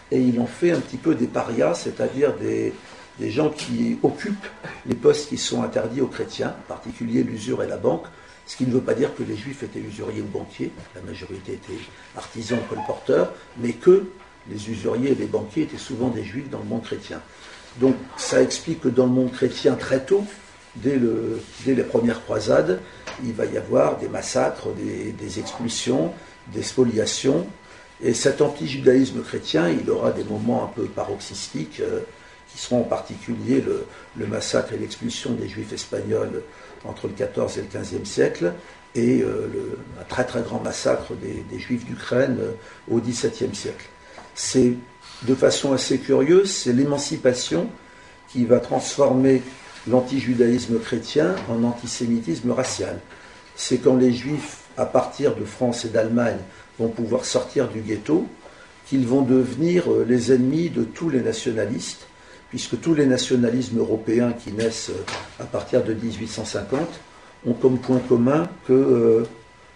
et 0.10 0.20
il 0.20 0.39
en 0.39 0.48
fait 0.48 0.72
un 0.72 0.80
petit 0.80 0.98
peu 0.98 1.13
des 1.13 1.28
parias, 1.28 1.76
c'est-à-dire 1.76 2.36
des, 2.38 2.74
des 3.22 3.30
gens 3.30 3.50
qui 3.50 4.00
occupent 4.02 4.48
les 4.88 4.96
postes 4.96 5.30
qui 5.30 5.38
sont 5.38 5.62
interdits 5.62 6.02
aux 6.02 6.08
chrétiens, 6.08 6.56
en 6.64 6.68
particulier 6.68 7.22
l'usure 7.22 7.62
et 7.62 7.68
la 7.68 7.78
banque, 7.78 8.06
ce 8.48 8.58
qui 8.58 8.66
ne 8.66 8.72
veut 8.72 8.82
pas 8.82 8.96
dire 8.96 9.16
que 9.16 9.22
les 9.22 9.38
juifs 9.38 9.62
étaient 9.62 9.80
usuriers 9.80 10.22
ou 10.22 10.26
banquiers, 10.26 10.72
la 10.96 11.02
majorité 11.02 11.54
était 11.54 11.80
artisans 12.18 12.58
ou 12.60 12.76
colporteurs, 12.76 13.32
mais 13.60 13.74
que 13.74 14.06
les 14.50 14.70
usuriers 14.72 15.12
et 15.12 15.16
les 15.16 15.28
banquiers 15.28 15.64
étaient 15.64 15.78
souvent 15.78 16.10
des 16.10 16.24
juifs 16.24 16.50
dans 16.50 16.58
le 16.58 16.66
monde 16.66 16.82
chrétien. 16.82 17.22
Donc 17.80 17.96
ça 18.18 18.42
explique 18.42 18.82
que 18.82 18.90
dans 18.90 19.06
le 19.06 19.12
monde 19.12 19.32
chrétien, 19.32 19.76
très 19.76 20.04
tôt, 20.04 20.26
dès 20.76 21.00
les 21.68 21.84
premières 21.84 22.24
croisades, 22.24 22.82
il 23.24 23.34
va 23.34 23.46
y 23.46 23.56
avoir 23.56 24.00
des 24.00 24.10
massacres, 24.10 24.70
des, 24.74 25.40
expulsions, 25.40 26.12
des 26.48 26.64
spoliations, 26.64 27.46
et 28.02 28.16
cet 28.16 28.42
anti-judaïsme 28.42 29.22
chrétien, 29.22 29.70
il 29.70 29.88
aura 29.92 30.10
des 30.10 30.24
moments 30.24 30.64
un 30.64 30.68
peu 30.76 30.86
paroxystiques. 30.86 31.82
Euh, 31.82 32.00
qui 32.52 32.62
seront 32.62 32.82
en 32.82 32.86
particulier 32.86 33.64
le, 34.18 34.28
massacre 34.28 34.74
et 34.74 34.78
l'expulsion 34.78 35.32
des 35.34 35.48
juifs 35.48 35.74
espagnols 35.74 36.44
entre 36.86 37.08
le 37.08 37.14
XIVe 37.14 37.60
et 37.60 37.62
le 37.62 37.80
XVe 37.80 38.06
siècle, 38.06 38.54
et 38.96 39.22
euh, 39.22 39.48
un 40.00 40.04
très 40.04 40.26
très 40.26 40.42
grand 40.42 40.60
massacre 40.60 41.14
des, 41.14 41.60
juifs 41.60 41.86
d'Ukraine 41.86 42.38
euh, 42.42 42.52
au 42.90 43.00
XVIIe 43.00 43.56
siècle. 43.56 43.88
C'est 44.36 44.74
de 45.24 45.36
façon 45.36 45.72
assez 45.74 46.00
curieuse, 46.00 46.52
c'est 46.52 46.74
l'émancipation 46.74 47.70
qui 48.28 48.46
va 48.46 48.60
transformer 48.60 49.42
l'antijudaïsme 49.88 50.80
chrétien 50.80 51.36
en 51.50 51.64
antisémitisme 51.64 52.52
racial. 52.52 53.00
C'est 53.56 53.78
quand 53.78 53.96
les 53.96 54.14
juifs, 54.14 54.58
à 54.78 54.86
partir 54.86 55.36
de 55.36 55.46
France 55.46 55.86
et 55.86 55.90
d'Allemagne, 55.90 56.40
vont 56.80 56.90
pouvoir 56.90 57.26
sortir 57.26 57.68
du 57.68 57.82
ghetto, 57.82 58.28
qu'ils 58.88 59.08
vont 59.08 59.22
devenir 59.22 59.92
euh, 59.92 60.06
les 60.08 60.34
ennemis 60.34 60.70
de 60.70 60.84
tous 60.84 61.10
les 61.10 61.22
nationalistes 61.22 62.08
puisque 62.52 62.80
tous 62.82 62.94
les 62.94 63.06
nationalismes 63.06 63.80
européens 63.80 64.34
qui 64.34 64.52
naissent 64.52 64.92
euh, 64.92 65.42
à 65.42 65.46
partir 65.46 65.84
de 65.84 65.94
1850 65.94 66.80
ont 67.48 67.54
comme 67.54 67.80
point 67.80 68.00
commun 68.08 68.48
qu'il 68.66 68.76
euh, 68.76 69.24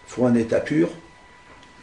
faut 0.05 0.25
un 0.25 0.35
État 0.35 0.59
pur 0.59 0.89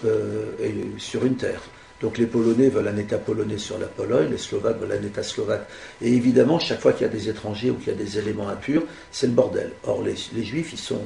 euh, 0.05 0.52
sur 0.98 1.24
une 1.24 1.37
terre. 1.37 1.62
Donc 2.02 2.18
les 2.18 2.26
Polonais 2.26 2.68
veulent 2.68 2.88
un 2.88 2.96
État 2.96 3.16
polonais 3.16 3.59
sur 3.59 3.78
la 3.78 3.87
Pologne, 3.87 4.28
les 4.31 4.38
Slovaques 4.38 4.78
veulent 4.81 4.98
un 5.00 5.07
État 5.07 5.22
slovaque. 5.22 5.66
Et 6.02 6.12
évidemment, 6.12 6.59
chaque 6.59 6.81
fois 6.81 6.92
qu'il 6.92 7.07
y 7.07 7.11
a 7.11 7.12
des 7.12 7.28
étrangers 7.28 7.70
ou 7.70 7.74
qu'il 7.74 7.88
y 7.88 7.96
a 7.96 7.98
des 7.98 8.18
éléments 8.18 8.48
impurs, 8.48 8.83
c'est 9.12 9.28
le 9.28 9.33
bordel. 9.33 9.70
Or, 9.85 10.02
les, 10.02 10.16
Juifs, 10.42 10.72
ils 10.72 10.78
sont 10.78 11.00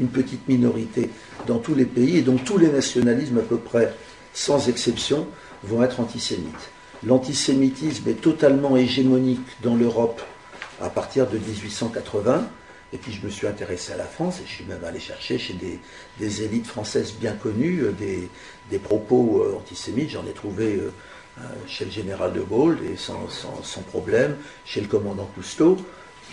une 0.00 0.08
petite 0.08 0.48
minorité 0.48 1.10
dans 1.46 1.58
tous 1.58 1.74
les 1.74 1.84
pays, 1.84 2.16
et 2.16 2.22
donc 2.22 2.44
tous 2.44 2.56
les 2.56 2.68
nationalismes 2.68 3.38
à 3.38 3.42
peu 3.42 3.58
près, 3.58 3.92
sans 4.32 4.70
exception, 4.70 5.28
vont 5.64 5.82
être 5.82 6.00
antisémites. 6.00 6.70
L'antisémitisme 7.04 8.08
est 8.08 8.20
totalement 8.20 8.76
hégémonique 8.76 9.40
dans 9.62 9.74
l'Europe 9.74 10.22
à 10.80 10.88
partir 10.88 11.28
de 11.28 11.38
1880. 11.38 12.48
Et 12.92 12.98
puis 12.98 13.12
je 13.12 13.24
me 13.24 13.30
suis 13.30 13.46
intéressé 13.46 13.92
à 13.92 13.96
la 13.96 14.04
France 14.04 14.38
et 14.40 14.46
je 14.46 14.52
suis 14.52 14.64
même 14.64 14.84
allé 14.84 15.00
chercher 15.00 15.38
chez 15.38 15.54
des, 15.54 16.42
élites 16.42 16.66
françaises 16.66 17.14
bien 17.18 17.32
connues 17.32 17.84
euh, 17.84 17.92
des, 18.70 18.78
propos 18.78 19.42
euh, 19.42 19.56
antisémites. 19.56 20.10
J'en 20.10 20.26
ai 20.26 20.32
trouvé 20.32 20.74
euh, 20.74 20.90
chez 21.66 21.86
le 21.86 21.90
général 21.90 22.34
de 22.34 22.40
Gaulle 22.42 22.78
et 22.84 22.96
sans, 22.96 23.16
problème, 23.88 24.36
chez 24.64 24.80
le 24.80 24.86
commandant 24.86 25.28
Cousteau. 25.34 25.78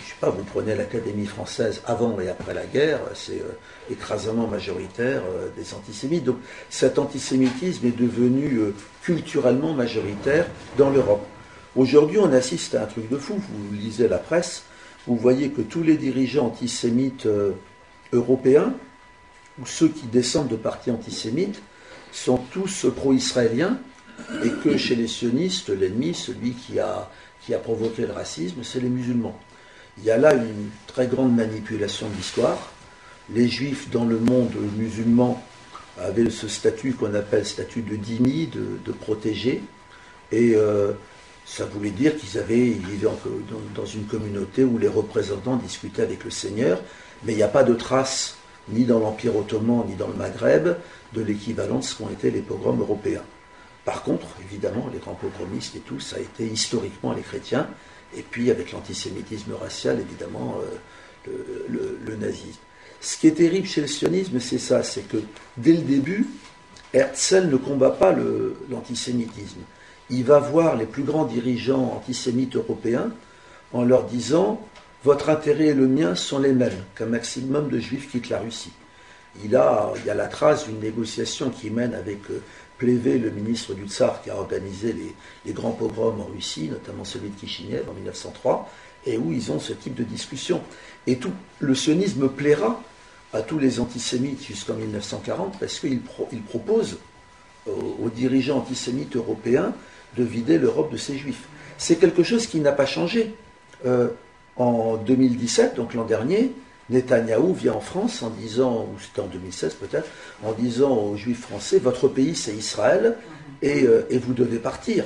Je 0.04 0.10
sais 0.10 0.16
pas, 0.20 0.30
vous 0.30 0.44
prenez 0.44 0.74
l'Académie 0.74 1.26
française 1.26 1.82
avant 1.86 2.20
et 2.20 2.28
après 2.28 2.54
la 2.54 2.64
guerre, 2.64 3.00
c'est 3.14 3.42
écrasement 3.90 4.46
majoritaire 4.46 5.22
des 5.56 5.74
antisémites. 5.74 6.24
Donc 6.24 6.38
cet 6.70 6.98
antisémitisme 6.98 7.86
est 7.86 7.96
devenu 7.96 8.72
culturellement 9.02 9.74
majoritaire 9.74 10.46
dans 10.76 10.90
l'Europe. 10.90 11.26
Aujourd'hui, 11.76 12.18
on 12.18 12.32
assiste 12.32 12.74
à 12.74 12.82
un 12.82 12.86
truc 12.86 13.08
de 13.08 13.16
fou. 13.16 13.34
Vous 13.34 13.74
lisez 13.74 14.08
la 14.08 14.18
presse, 14.18 14.64
vous 15.06 15.16
voyez 15.16 15.50
que 15.50 15.62
tous 15.62 15.82
les 15.82 15.96
dirigeants 15.96 16.46
antisémites 16.46 17.26
euh, 17.26 17.52
européens, 18.12 18.74
ou 19.60 19.66
ceux 19.66 19.88
qui 19.88 20.06
descendent 20.06 20.48
de 20.48 20.56
partis 20.56 20.90
antisémites, 20.90 21.62
sont 22.12 22.38
tous 22.52 22.86
pro-israéliens, 22.94 23.78
et 24.44 24.50
que 24.50 24.76
chez 24.76 24.96
les 24.96 25.06
sionistes, 25.06 25.70
l'ennemi, 25.70 26.14
celui 26.14 26.52
qui 26.52 26.78
a, 26.78 27.10
qui 27.40 27.54
a 27.54 27.58
provoqué 27.58 28.06
le 28.06 28.12
racisme, 28.12 28.62
c'est 28.62 28.80
les 28.80 28.88
musulmans. 28.88 29.38
Il 29.98 30.04
y 30.04 30.10
a 30.10 30.18
là 30.18 30.34
une 30.34 30.70
très 30.86 31.06
grande 31.06 31.34
manipulation 31.34 32.08
de 32.08 32.14
l'histoire. 32.16 32.72
Les 33.32 33.48
juifs 33.48 33.90
dans 33.90 34.04
le 34.04 34.18
monde 34.18 34.52
musulman 34.76 35.42
avaient 36.00 36.30
ce 36.30 36.48
statut 36.48 36.92
qu'on 36.94 37.14
appelle 37.14 37.46
statut 37.46 37.82
de 37.82 37.96
dhimmi, 37.96 38.46
de, 38.46 38.78
de 38.84 38.92
protégé, 38.92 39.62
et 40.32 40.54
euh, 40.54 40.92
ça 41.44 41.64
voulait 41.64 41.90
dire 41.90 42.16
qu'ils 42.16 42.38
avaient, 42.38 42.68
ils 42.68 42.86
vivaient 42.86 43.08
dans, 43.74 43.86
une 43.86 44.04
communauté 44.04 44.64
où 44.64 44.78
les 44.78 44.88
représentants 44.88 45.56
discutaient 45.56 46.02
avec 46.02 46.24
le 46.24 46.30
Seigneur, 46.30 46.80
mais 47.24 47.32
il 47.32 47.36
n'y 47.36 47.42
a 47.42 47.48
pas 47.48 47.64
de 47.64 47.74
trace, 47.74 48.36
ni 48.68 48.84
dans 48.84 49.00
l'Empire 49.00 49.36
ottoman, 49.36 49.84
ni 49.88 49.96
dans 49.96 50.08
le 50.08 50.14
Maghreb, 50.14 50.76
de 51.12 51.22
l'équivalent 51.22 51.78
de 51.78 51.84
ce 51.84 51.96
qu'ont 51.96 52.08
été 52.08 52.30
les 52.30 52.40
pogroms 52.40 52.78
européens. 52.78 53.24
Par 53.84 54.02
contre, 54.02 54.26
évidemment, 54.44 54.88
les 54.92 54.98
grands 54.98 55.14
pogromistes 55.14 55.74
et 55.74 55.80
tout, 55.80 55.98
ça 55.98 56.16
a 56.16 56.20
été 56.20 56.46
historiquement 56.46 57.12
les 57.12 57.22
chrétiens, 57.22 57.66
et 58.16 58.22
puis 58.22 58.50
avec 58.50 58.72
l'antisémitisme 58.72 59.52
racial, 59.54 59.98
évidemment, 60.00 60.58
euh, 60.62 60.76
le, 61.68 62.16
nazisme. 62.16 62.60
Ce 63.00 63.16
qui 63.16 63.28
est 63.28 63.32
terrible 63.32 63.66
chez 63.66 63.80
le 63.80 63.86
sionisme, 63.86 64.40
c'est 64.40 64.58
ça, 64.58 64.82
c'est 64.82 65.08
que 65.08 65.18
dès 65.56 65.72
le 65.72 65.82
début, 65.82 66.26
Herzl 66.92 67.48
ne 67.48 67.56
combat 67.56 67.90
pas 67.90 68.14
l'antisémitisme 68.68 69.60
il 70.10 70.24
va 70.24 70.40
voir 70.40 70.76
les 70.76 70.86
plus 70.86 71.04
grands 71.04 71.24
dirigeants 71.24 71.94
antisémites 71.96 72.56
européens 72.56 73.12
en 73.72 73.84
leur 73.84 74.04
disant 74.04 74.60
Votre 75.04 75.30
intérêt 75.30 75.68
et 75.68 75.74
le 75.74 75.86
mien 75.86 76.14
sont 76.14 76.40
les 76.40 76.52
mêmes, 76.52 76.84
qu'un 76.96 77.06
maximum 77.06 77.68
de 77.68 77.78
juifs 77.78 78.10
quittent 78.10 78.28
la 78.28 78.40
Russie. 78.40 78.72
Il, 79.44 79.54
a, 79.54 79.92
il 79.96 80.04
y 80.06 80.10
a 80.10 80.14
la 80.14 80.26
trace 80.26 80.66
d'une 80.66 80.80
négociation 80.80 81.50
qui 81.50 81.70
mène 81.70 81.94
avec 81.94 82.18
euh, 82.30 82.42
Plévé, 82.78 83.18
le 83.18 83.30
ministre 83.30 83.74
du 83.74 83.86
Tsar, 83.86 84.22
qui 84.22 84.30
a 84.30 84.36
organisé 84.36 84.94
les, 85.44 85.52
grands 85.52 85.70
pogroms 85.70 86.20
en 86.20 86.24
Russie, 86.24 86.68
notamment 86.68 87.04
celui 87.04 87.28
de 87.28 87.36
Kishinev 87.38 87.88
en 87.88 87.92
1903, 87.92 88.68
et 89.06 89.16
où 89.16 89.32
ils 89.32 89.50
ont 89.52 89.60
ce 89.60 89.72
type 89.72 89.94
de 89.94 90.04
discussion. 90.04 90.62
Et 91.06 91.16
tout 91.16 91.32
le 91.60 91.74
sionisme 91.74 92.28
plaira 92.28 92.82
à 93.32 93.42
tous 93.42 93.58
les 93.58 93.80
antisémites 93.80 94.44
jusqu'en 94.44 94.74
1940 94.74 95.58
parce 95.58 95.78
qu'il 95.78 96.00
il 96.32 96.42
propose 96.42 96.98
aux, 97.66 98.10
dirigeants 98.10 98.58
antisémites 98.58 99.16
européens 99.16 99.72
de 100.16 100.24
vider 100.24 100.58
l'Europe 100.58 100.92
de 100.92 100.96
ses 100.96 101.16
juifs. 101.16 101.44
C'est 101.78 101.96
quelque 101.96 102.22
chose 102.22 102.46
qui 102.46 102.60
n'a 102.60 102.72
pas 102.72 102.86
changé. 102.86 103.34
Euh, 103.86 104.08
en 104.56 104.96
2017, 104.96 105.76
donc 105.76 105.94
l'an 105.94 106.04
dernier, 106.04 106.52
Netanyahou 106.90 107.54
vient 107.54 107.74
en 107.74 107.80
France 107.80 108.22
en 108.22 108.30
disant, 108.30 108.88
ou 108.92 109.00
c'était 109.00 109.20
en 109.20 109.26
2016 109.26 109.74
peut-être, 109.74 110.08
en 110.44 110.52
disant 110.52 110.92
aux 110.92 111.16
juifs 111.16 111.40
français, 111.40 111.78
votre 111.78 112.08
pays 112.08 112.34
c'est 112.34 112.52
Israël 112.52 113.16
euh, 113.64 114.02
et, 114.10 114.18
vous 114.18 114.34
devez 114.34 114.58
partir. 114.58 115.04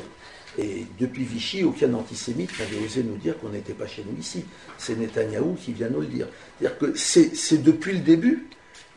Et 0.58 0.86
depuis 1.00 1.24
Vichy, 1.24 1.64
aucun 1.64 1.92
antisémite 1.94 2.50
n'avait 2.58 2.84
osé 2.84 3.02
nous 3.02 3.16
dire 3.16 3.38
qu'on 3.38 3.48
n'était 3.48 3.72
pas 3.72 3.86
chez 3.86 4.04
nous 4.08 4.18
ici. 4.18 4.44
C'est 4.78 4.96
Netanyahou 4.96 5.54
qui 5.54 5.72
vient 5.72 5.88
nous 5.88 6.00
le 6.00 6.06
dire. 6.06 6.28
C'est-à-dire 6.58 6.78
que 6.78 6.92
c'est 6.94 7.62
depuis 7.62 7.92
le 7.92 8.00
début 8.00 8.46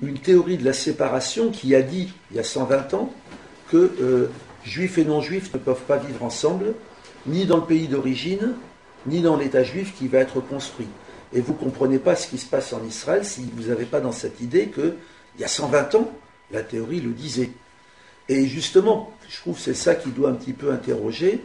une 0.01 0.19
théorie 0.19 0.57
de 0.57 0.65
la 0.65 0.73
séparation 0.73 1.49
qui 1.49 1.73
a 1.73 1.81
dit, 1.81 2.13
il 2.31 2.37
y 2.37 2.39
a 2.39 2.43
120 2.43 2.93
ans, 2.93 3.13
que 3.69 3.91
euh, 4.01 4.29
juifs 4.63 4.97
et 4.97 5.05
non-juifs 5.05 5.53
ne 5.53 5.59
peuvent 5.59 5.81
pas 5.87 5.97
vivre 5.97 6.23
ensemble, 6.23 6.75
ni 7.25 7.45
dans 7.45 7.57
le 7.57 7.65
pays 7.65 7.87
d'origine, 7.87 8.53
ni 9.07 9.21
dans 9.21 9.37
l'État 9.37 9.63
juif 9.63 9.93
qui 9.97 10.07
va 10.07 10.19
être 10.19 10.39
construit. 10.39 10.87
Et 11.33 11.41
vous 11.41 11.53
ne 11.53 11.57
comprenez 11.57 11.99
pas 11.99 12.15
ce 12.15 12.27
qui 12.27 12.37
se 12.37 12.45
passe 12.45 12.73
en 12.73 12.83
Israël 12.85 13.25
si 13.25 13.49
vous 13.55 13.69
n'avez 13.69 13.85
pas 13.85 13.99
dans 13.99 14.11
cette 14.11 14.39
idée 14.39 14.67
qu'il 14.67 14.95
y 15.39 15.43
a 15.43 15.47
120 15.47 15.95
ans, 15.95 16.11
la 16.51 16.61
théorie 16.61 17.01
le 17.01 17.11
disait. 17.11 17.51
Et 18.29 18.45
justement, 18.47 19.11
je 19.29 19.37
trouve 19.39 19.55
que 19.55 19.61
c'est 19.61 19.73
ça 19.73 19.95
qui 19.95 20.09
doit 20.09 20.29
un 20.29 20.33
petit 20.33 20.53
peu 20.53 20.71
interroger. 20.71 21.43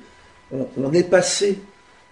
On, 0.53 0.93
est 0.93 1.09
passé 1.09 1.59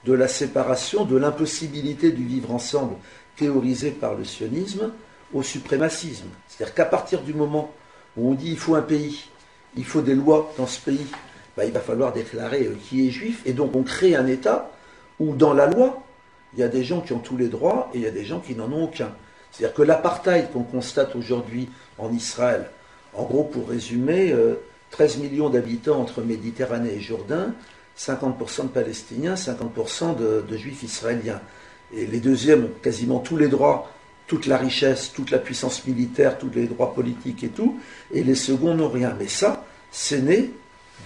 de 0.04 0.14
la 0.14 0.28
séparation, 0.28 1.04
de 1.04 1.16
l'impossibilité 1.16 2.10
du 2.10 2.24
vivre 2.24 2.52
ensemble 2.52 2.94
théorisé 3.36 3.90
par 3.90 4.14
le 4.14 4.24
sionisme, 4.24 4.92
au 5.32 5.42
suprémacisme. 5.42 6.26
C'est-à-dire 6.48 6.74
qu'à 6.74 6.86
partir 6.86 7.22
du 7.22 7.34
moment 7.34 7.72
où 8.16 8.30
on 8.30 8.34
dit 8.34 8.50
il 8.50 8.58
faut 8.58 8.74
un 8.74 8.82
pays, 8.82 9.28
il 9.76 9.84
faut 9.84 10.00
des 10.00 10.14
lois 10.14 10.52
dans 10.56 10.66
ce 10.66 10.80
pays, 10.80 11.06
bah, 11.56 11.64
il 11.64 11.72
va 11.72 11.80
falloir 11.80 12.12
déclarer 12.12 12.66
euh, 12.66 12.76
qui 12.88 13.06
est 13.06 13.10
juif. 13.10 13.42
Et 13.44 13.52
donc 13.52 13.76
on 13.76 13.82
crée 13.82 14.16
un 14.16 14.26
État 14.26 14.70
où 15.18 15.34
dans 15.34 15.54
la 15.54 15.66
loi, 15.66 16.02
il 16.54 16.60
y 16.60 16.62
a 16.62 16.68
des 16.68 16.82
gens 16.82 17.00
qui 17.00 17.12
ont 17.12 17.18
tous 17.18 17.36
les 17.36 17.48
droits 17.48 17.90
et 17.94 17.98
il 17.98 18.02
y 18.02 18.06
a 18.06 18.10
des 18.10 18.24
gens 18.24 18.40
qui 18.40 18.54
n'en 18.54 18.72
ont 18.72 18.84
aucun. 18.84 19.12
C'est-à-dire 19.52 19.74
que 19.74 19.82
l'apartheid 19.82 20.50
qu'on 20.50 20.62
constate 20.62 21.14
aujourd'hui 21.14 21.68
en 21.98 22.12
Israël, 22.12 22.70
en 23.14 23.24
gros 23.24 23.44
pour 23.44 23.68
résumer, 23.68 24.34
13 24.90 25.16
euh, 25.16 25.22
millions 25.22 25.50
d'habitants 25.50 26.00
entre 26.00 26.22
Méditerranée 26.22 26.94
et 26.94 27.00
Jourdain, 27.00 27.54
50% 27.98 28.62
de 28.62 28.68
Palestiniens, 28.68 29.34
50% 29.34 30.16
de, 30.16 30.44
de, 30.48 30.56
Juifs 30.56 30.82
israéliens. 30.82 31.40
Et 31.94 32.06
les 32.06 32.20
deuxièmes 32.20 32.64
ont 32.64 32.80
quasiment 32.82 33.18
tous 33.18 33.36
les 33.36 33.48
droits, 33.48 33.90
toute 34.26 34.46
la 34.46 34.56
richesse, 34.56 35.12
toute 35.12 35.30
la 35.30 35.38
puissance 35.38 35.86
militaire, 35.86 36.38
tous 36.38 36.50
les 36.54 36.66
droits 36.66 36.94
politiques 36.94 37.44
et 37.44 37.48
tout, 37.48 37.80
et 38.12 38.22
les 38.22 38.36
seconds 38.36 38.74
n'ont 38.74 38.88
rien. 38.88 39.14
Mais 39.18 39.28
ça, 39.28 39.64
c'est 39.90 40.22
né 40.22 40.52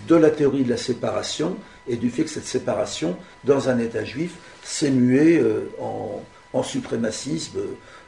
de 0.09 0.14
la 0.14 0.31
théorie 0.31 0.64
de 0.64 0.70
la 0.70 0.77
séparation 0.77 1.57
et 1.88 1.97
du 1.97 2.11
fait 2.11 2.25
que 2.25 2.31
cette 2.31 2.47
séparation, 2.47 3.16
dans 3.44 3.68
un 3.68 3.79
État 3.79 4.05
juif, 4.05 4.37
s'est 4.62 4.90
muée 4.90 5.38
euh, 5.38 5.70
en, 5.81 6.62
suprémacisme 6.62 7.59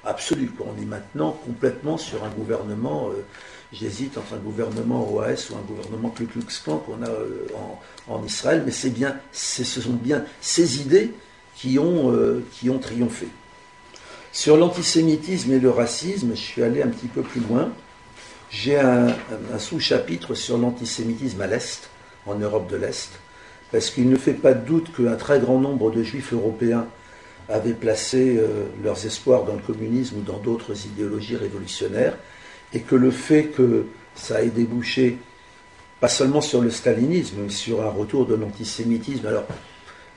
absolu. 0.07 0.51
On 0.61 0.81
est 0.81 0.87
maintenant 0.87 1.33
complètement 1.45 1.99
sur 1.99 2.25
un 2.25 2.31
gouvernement, 2.31 3.11
euh, 3.11 3.23
j'hésite 3.73 4.17
entre 4.17 4.35
un 4.35 4.39
gouvernement 4.39 5.13
OAS 5.13 5.51
ou 5.51 5.57
un 5.57 5.67
gouvernement 5.67 6.11
Ku 6.11 6.27
Klux 6.27 6.45
Klan 6.63 6.79
qu'on 6.79 7.03
a 7.03 7.09
euh, 7.09 7.47
en, 8.09 8.25
Israël, 8.25 8.63
mais 8.65 8.73
c'est 8.73 8.91
bien, 8.91 9.17
ce 9.33 9.65
sont 9.65 9.93
bien 9.93 10.25
ces 10.41 10.81
idées 10.81 11.13
qui 11.55 11.79
ont, 11.79 12.15
qui 12.53 12.69
ont 12.69 12.79
triomphé. 12.79 13.29
Sur 14.37 14.59
l'antisémitisme 14.59 15.55
et 15.55 15.59
le 15.59 15.71
racisme, 15.71 16.33
je 16.35 16.41
suis 16.41 16.63
allé 16.63 16.83
un 16.83 16.89
petit 16.89 17.07
peu 17.07 17.23
plus 17.23 17.41
loin. 17.41 17.73
J'ai 18.51 18.79
un, 18.79 19.09
sous-chapitre 19.59 20.35
sur 20.35 20.59
l'antisémitisme 20.59 21.41
à 21.41 21.47
l'Est, 21.47 21.89
en 22.27 22.35
Europe 22.35 22.71
de 22.71 22.77
l'Est, 22.77 23.13
parce 23.73 23.89
qu'il 23.89 24.11
ne 24.11 24.17
fait 24.17 24.35
pas 24.35 24.53
de 24.53 24.63
doute 24.63 24.95
qu'un 24.95 25.17
très 25.17 25.41
grand 25.41 25.59
nombre 25.59 25.91
de 25.91 26.03
juifs 26.03 26.35
européens 26.35 26.87
avaient 27.49 27.75
placé 27.75 28.37
euh, 28.37 28.67
leurs 28.83 29.07
espoirs 29.07 29.45
dans 29.45 29.55
le 29.55 29.63
communisme 29.63 30.19
ou 30.19 30.23
dans 30.23 30.39
d'autres 30.39 30.87
idéologies 30.87 31.37
révolutionnaires, 31.37 32.17
et 32.73 32.81
que 32.81 32.97
le 32.97 33.11
fait 33.11 33.45
que 33.45 33.87
ça 34.15 34.43
ait 34.43 34.51
débouché 34.51 35.19
pas 36.01 36.09
seulement 36.09 36.41
sur 36.41 36.61
le 36.61 36.71
stalinisme, 36.71 37.37
mais 37.43 37.51
sur 37.51 37.83
un 37.83 37.89
retour 37.89 38.27
de 38.27 38.35
l'antisémitisme. 38.35 39.27
Alors, 39.27 39.45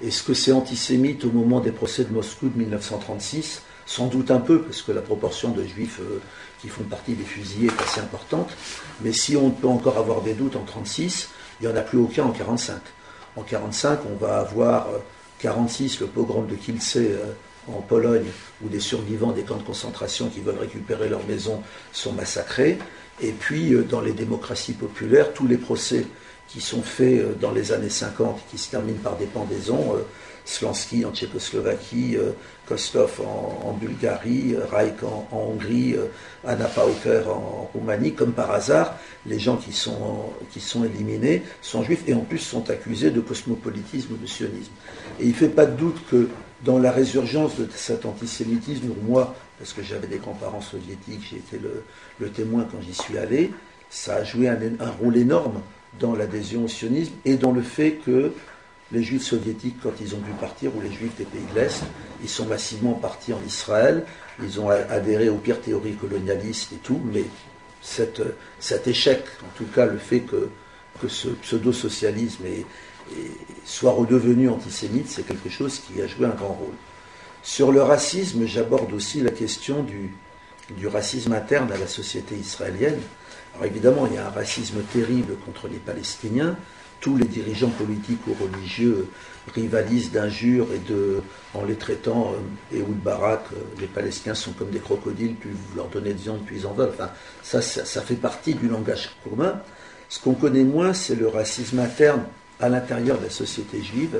est-ce 0.03 0.23
que 0.23 0.33
c'est 0.33 0.51
antisémite 0.51 1.23
au 1.25 1.31
moment 1.31 1.59
des 1.59 1.71
procès 1.71 2.03
de 2.03 2.11
Moscou 2.11 2.49
de 2.49 2.57
1936 2.57 3.61
Sans 3.85 4.07
doute 4.07 4.31
un 4.31 4.39
peu, 4.39 4.61
parce 4.61 4.81
que 4.81 4.91
la 4.91 5.01
proportion 5.01 5.51
de 5.51 5.63
juifs 5.63 5.99
euh, 6.01 6.21
qui 6.61 6.67
font 6.67 6.83
partie 6.83 7.13
des 7.13 7.23
fusillés 7.23 7.67
est 7.67 7.81
assez 7.81 8.01
importante. 8.01 8.49
Mais 9.01 9.13
si 9.13 9.37
on 9.37 9.51
peut 9.51 9.67
encore 9.67 9.97
avoir 9.97 10.21
des 10.21 10.33
doutes 10.33 10.55
en 10.55 10.63
36, 10.63 11.29
il 11.61 11.67
n'y 11.67 11.73
en 11.73 11.77
a 11.77 11.81
plus 11.81 11.97
aucun 11.97 12.25
en 12.25 12.31
45. 12.31 12.77
En 13.35 13.43
45, 13.43 13.99
on 14.11 14.15
va 14.15 14.39
avoir 14.39 14.87
46, 15.39 16.01
euh, 16.01 16.05
le 16.05 16.07
pogrom 16.07 16.47
de 16.47 16.55
Kielce 16.55 16.97
euh, 16.97 17.33
en 17.67 17.81
Pologne, 17.81 18.27
où 18.63 18.69
des 18.69 18.79
survivants 18.79 19.31
des 19.31 19.43
camps 19.43 19.57
de 19.57 19.63
concentration 19.63 20.29
qui 20.29 20.39
veulent 20.39 20.59
récupérer 20.59 21.09
leur 21.09 21.25
maison 21.25 21.61
sont 21.91 22.13
massacrés. 22.13 22.77
Et 23.21 23.31
puis, 23.31 23.73
euh, 23.73 23.83
dans 23.83 24.01
les 24.01 24.13
démocraties 24.13 24.73
populaires, 24.73 25.33
tous 25.33 25.47
les 25.47 25.57
procès 25.57 26.05
qui 26.47 26.61
sont 26.61 26.81
faits 26.81 27.19
euh, 27.19 27.33
dans 27.39 27.51
les 27.51 27.71
années 27.71 27.89
50 27.89 28.41
qui 28.49 28.57
se 28.57 28.71
terminent 28.71 29.01
par 29.03 29.17
des 29.17 29.25
pendaisons. 29.25 29.95
Slansky 30.45 31.05
en 31.05 31.11
Tchécoslovaquie, 31.11 32.17
Kostov 32.69 33.19
en, 33.25 33.73
Bulgarie, 33.73 34.55
Reich 34.71 35.03
en, 35.03 35.27
Hongrie, 35.31 35.95
Anna 36.45 36.65
Pauker 36.65 37.23
en, 37.27 37.69
Roumanie. 37.73 38.13
Comme 38.13 38.31
par 38.31 38.51
hasard, 38.51 38.95
les 39.25 39.39
gens 39.39 39.57
qui 39.57 39.73
sont, 39.73 40.31
qui 40.51 40.59
sont 40.59 40.85
éliminés 40.85 41.41
sont 41.63 41.83
juifs 41.83 42.03
et 42.07 42.13
en 42.13 42.21
plus 42.21 42.37
sont 42.37 42.69
accusés 42.69 43.09
de 43.09 43.21
cosmopolitisme 43.21 44.13
ou 44.13 44.17
de 44.17 44.27
sionisme. 44.27 44.71
Et 45.19 45.23
il 45.23 45.29
ne 45.29 45.33
fait 45.33 45.49
pas 45.49 45.65
de 45.65 45.75
doute 45.75 45.97
que 46.11 46.29
dans 46.63 46.77
la 46.77 46.91
résurgence 46.91 47.57
de 47.57 47.67
cet 47.73 48.05
antisémitisme, 48.05 48.89
moi, 49.03 49.35
parce 49.57 49.73
que 49.73 49.81
j'avais 49.81 50.07
des 50.07 50.19
grands-parents 50.19 50.61
soviétiques, 50.61 51.25
j'ai 51.27 51.37
été 51.37 51.59
le, 52.19 52.29
témoin 52.29 52.67
quand 52.71 52.81
j'y 52.81 52.93
suis 52.93 53.17
allé, 53.17 53.51
ça 53.89 54.17
a 54.17 54.23
joué 54.23 54.47
un, 54.47 54.59
un 54.79 54.91
rôle 54.91 55.17
énorme 55.17 55.61
dans 55.99 56.13
l'adhésion 56.15 56.65
au 56.65 56.67
sionisme 56.67 57.13
et 57.25 57.35
dans 57.35 57.51
le 57.51 57.63
fait 57.63 57.93
que 58.05 58.31
les 58.91 59.03
juifs 59.03 59.23
soviétiques, 59.23 59.77
quand 59.81 59.93
ils 60.01 60.15
ont 60.15 60.19
dû 60.19 60.31
partir, 60.31 60.75
ou 60.75 60.81
les 60.81 60.91
juifs 60.91 61.15
des 61.17 61.25
pays 61.25 61.41
de 61.53 61.59
l'Est, 61.59 61.83
ils 62.21 62.29
sont 62.29 62.45
massivement 62.45 62.93
partis 62.93 63.33
en 63.33 63.41
Israël, 63.45 64.05
ils 64.41 64.59
ont 64.59 64.69
adhéré 64.69 65.29
aux 65.29 65.37
pires 65.37 65.61
théories 65.61 65.95
colonialistes 65.95 66.73
et 66.73 66.77
tout, 66.77 67.01
mais 67.13 67.25
cet 67.81 68.87
échec, 68.87 69.23
en 69.43 69.57
tout 69.57 69.65
cas 69.65 69.85
le 69.85 69.97
fait 69.97 70.21
que, 70.21 70.49
ce 71.07 71.29
pseudo-socialisme 71.29 72.43
soit 73.63 73.91
redevenu 73.91 74.49
antisémite, 74.49 75.09
c'est 75.09 75.25
quelque 75.25 75.49
chose 75.49 75.79
qui 75.79 76.01
a 76.01 76.07
joué 76.07 76.25
un 76.25 76.35
grand 76.35 76.53
rôle. 76.53 76.75
Sur 77.41 77.71
le 77.71 77.81
racisme, 77.81 78.45
j'aborde 78.45 78.91
aussi 78.91 79.21
la 79.21 79.31
question 79.31 79.81
du, 79.83 80.13
du 80.77 80.87
racisme 80.87 81.33
interne 81.33 81.71
à 81.71 81.77
la 81.77 81.87
société 81.87 82.35
israélienne. 82.35 82.99
Alors 83.53 83.65
évidemment, 83.65 84.07
il 84.07 84.15
y 84.15 84.17
a 84.17 84.27
un 84.27 84.31
racisme 84.31 84.81
terrible 84.93 85.35
contre 85.45 85.67
les 85.67 85.77
Palestiniens. 85.77 86.57
Tous 86.99 87.15
les 87.15 87.25
dirigeants 87.25 87.69
politiques 87.69 88.19
ou 88.27 88.33
religieux 88.33 89.07
rivalisent 89.53 90.11
d'injures 90.11 90.67
et 90.73 90.79
de, 90.79 91.21
en 91.53 91.63
les 91.63 91.75
traitant, 91.75 92.33
euh, 92.73 92.77
et 92.77 92.81
Barak, 92.81 93.41
euh, 93.53 93.57
les 93.79 93.87
Palestiniens 93.87 94.35
sont 94.35 94.51
comme 94.51 94.69
des 94.69 94.79
crocodiles, 94.79 95.35
vous 95.43 95.77
leur 95.77 95.87
donnez 95.87 96.13
de 96.13 96.19
viande, 96.19 96.45
plus 96.45 96.57
ils 96.57 96.67
en 96.67 96.73
veulent. 96.73 96.91
Enfin, 96.93 97.09
ça, 97.41 97.61
ça, 97.61 98.01
fait 98.01 98.15
partie 98.15 98.53
du 98.53 98.67
langage 98.67 99.11
commun. 99.23 99.61
Ce 100.09 100.19
qu'on 100.19 100.33
connaît 100.33 100.63
moins, 100.63 100.93
c'est 100.93 101.15
le 101.15 101.27
racisme 101.27 101.79
interne 101.79 102.23
à 102.59 102.67
l'intérieur 102.67 103.17
de 103.17 103.25
la 103.25 103.29
société 103.29 103.81
juive. 103.81 104.19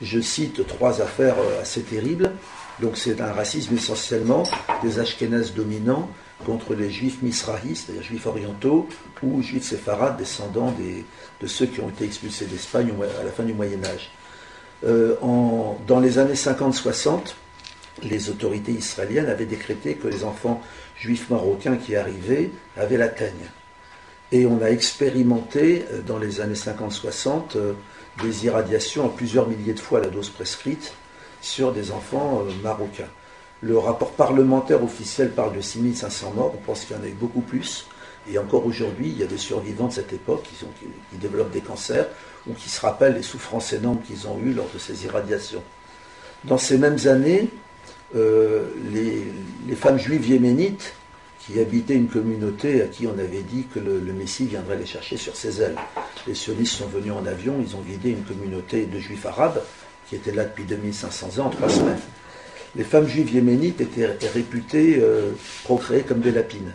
Je 0.00 0.20
cite 0.20 0.66
trois 0.66 1.00
affaires 1.02 1.38
euh, 1.38 1.62
assez 1.62 1.82
terribles. 1.82 2.32
Donc 2.80 2.96
c'est 2.96 3.20
un 3.20 3.32
racisme 3.32 3.74
essentiellement 3.74 4.44
des 4.82 4.98
Ashkénazes 4.98 5.54
dominants 5.54 6.10
contre 6.44 6.74
les 6.74 6.90
juifs 6.90 7.22
misrahistes, 7.22 7.86
c'est-à-dire 7.86 8.02
juifs 8.02 8.26
orientaux, 8.26 8.88
ou 9.22 9.42
juifs 9.42 9.64
séfarades, 9.64 10.16
descendants 10.16 10.74
de 11.40 11.46
ceux 11.46 11.66
qui 11.66 11.80
ont 11.80 11.88
été 11.88 12.04
expulsés 12.04 12.46
d'Espagne 12.46 12.92
à 13.20 13.24
la 13.24 13.30
fin 13.30 13.44
du 13.44 13.54
Moyen 13.54 13.82
Âge. 13.84 14.10
Euh, 14.84 15.14
dans 15.86 16.00
les 16.00 16.18
années 16.18 16.34
50-60, 16.34 17.34
les 18.02 18.28
autorités 18.28 18.72
israéliennes 18.72 19.28
avaient 19.28 19.46
décrété 19.46 19.94
que 19.94 20.08
les 20.08 20.24
enfants 20.24 20.60
juifs 20.98 21.30
marocains 21.30 21.76
qui 21.76 21.96
arrivaient 21.96 22.50
avaient 22.76 22.98
la 22.98 23.08
teigne. 23.08 23.32
Et 24.32 24.44
on 24.44 24.60
a 24.60 24.66
expérimenté 24.66 25.86
euh, 25.92 26.02
dans 26.02 26.18
les 26.18 26.40
années 26.40 26.54
50-60 26.54 27.56
euh, 27.56 27.72
des 28.22 28.44
irradiations 28.44 29.06
à 29.06 29.08
plusieurs 29.08 29.48
milliers 29.48 29.74
de 29.74 29.80
fois 29.80 30.00
la 30.00 30.08
dose 30.08 30.28
prescrite 30.30 30.92
sur 31.40 31.72
des 31.72 31.92
enfants 31.92 32.44
marocains. 32.62 33.08
Le 33.62 33.78
rapport 33.78 34.12
parlementaire 34.12 34.82
officiel 34.84 35.30
parle 35.30 35.56
de 35.56 35.60
6500 35.60 36.32
morts, 36.32 36.52
on 36.54 36.62
pense 36.62 36.84
qu'il 36.84 36.96
y 36.96 36.98
en 36.98 37.02
a 37.02 37.08
eu 37.08 37.12
beaucoup 37.12 37.40
plus. 37.40 37.86
Et 38.30 38.38
encore 38.38 38.66
aujourd'hui, 38.66 39.08
il 39.08 39.18
y 39.18 39.22
a 39.22 39.26
des 39.26 39.38
survivants 39.38 39.86
de 39.86 39.92
cette 39.92 40.12
époque 40.12 40.42
qui, 40.42 41.16
développent 41.16 41.52
des 41.52 41.60
cancers 41.60 42.08
ou 42.46 42.52
qui 42.52 42.68
se 42.68 42.80
rappellent 42.80 43.14
les 43.14 43.22
souffrances 43.22 43.72
énormes 43.72 44.00
qu'ils 44.02 44.26
ont 44.26 44.38
eues 44.44 44.52
lors 44.52 44.68
de 44.74 44.78
ces 44.78 45.04
irradiations. 45.04 45.62
Dans 46.44 46.58
ces 46.58 46.76
mêmes 46.76 46.98
années, 47.06 47.48
euh, 48.14 48.68
les, 48.92 49.74
femmes 49.74 49.98
juives 49.98 50.28
yéménites 50.28 50.94
qui 51.38 51.60
habitaient 51.60 51.94
une 51.94 52.08
communauté 52.08 52.82
à 52.82 52.86
qui 52.86 53.06
on 53.06 53.18
avait 53.18 53.42
dit 53.42 53.66
que 53.72 53.78
le, 53.78 54.00
Messie 54.12 54.46
viendrait 54.46 54.76
les 54.76 54.86
chercher 54.86 55.16
sur 55.16 55.36
ses 55.36 55.62
ailes. 55.62 55.76
Les 56.26 56.34
sionistes 56.34 56.74
sont 56.74 56.88
venus 56.88 57.12
en 57.12 57.24
avion, 57.24 57.54
ils 57.60 57.76
ont 57.76 57.80
guidé 57.80 58.10
une 58.10 58.24
communauté 58.24 58.86
de 58.86 58.98
juifs 58.98 59.24
arabes 59.24 59.62
qui 60.08 60.16
était 60.16 60.32
là 60.32 60.44
depuis 60.44 60.64
2500 60.64 61.38
ans 61.38 61.46
en 61.46 61.50
trois 61.50 61.68
semaines 61.68 62.00
les 62.76 62.84
femmes 62.84 63.08
juives 63.08 63.32
yéménites 63.32 63.80
étaient 63.80 64.06
réputées 64.34 64.98
euh, 65.00 65.32
procréer 65.64 66.02
comme 66.02 66.20
des 66.20 66.30
lapines. 66.30 66.72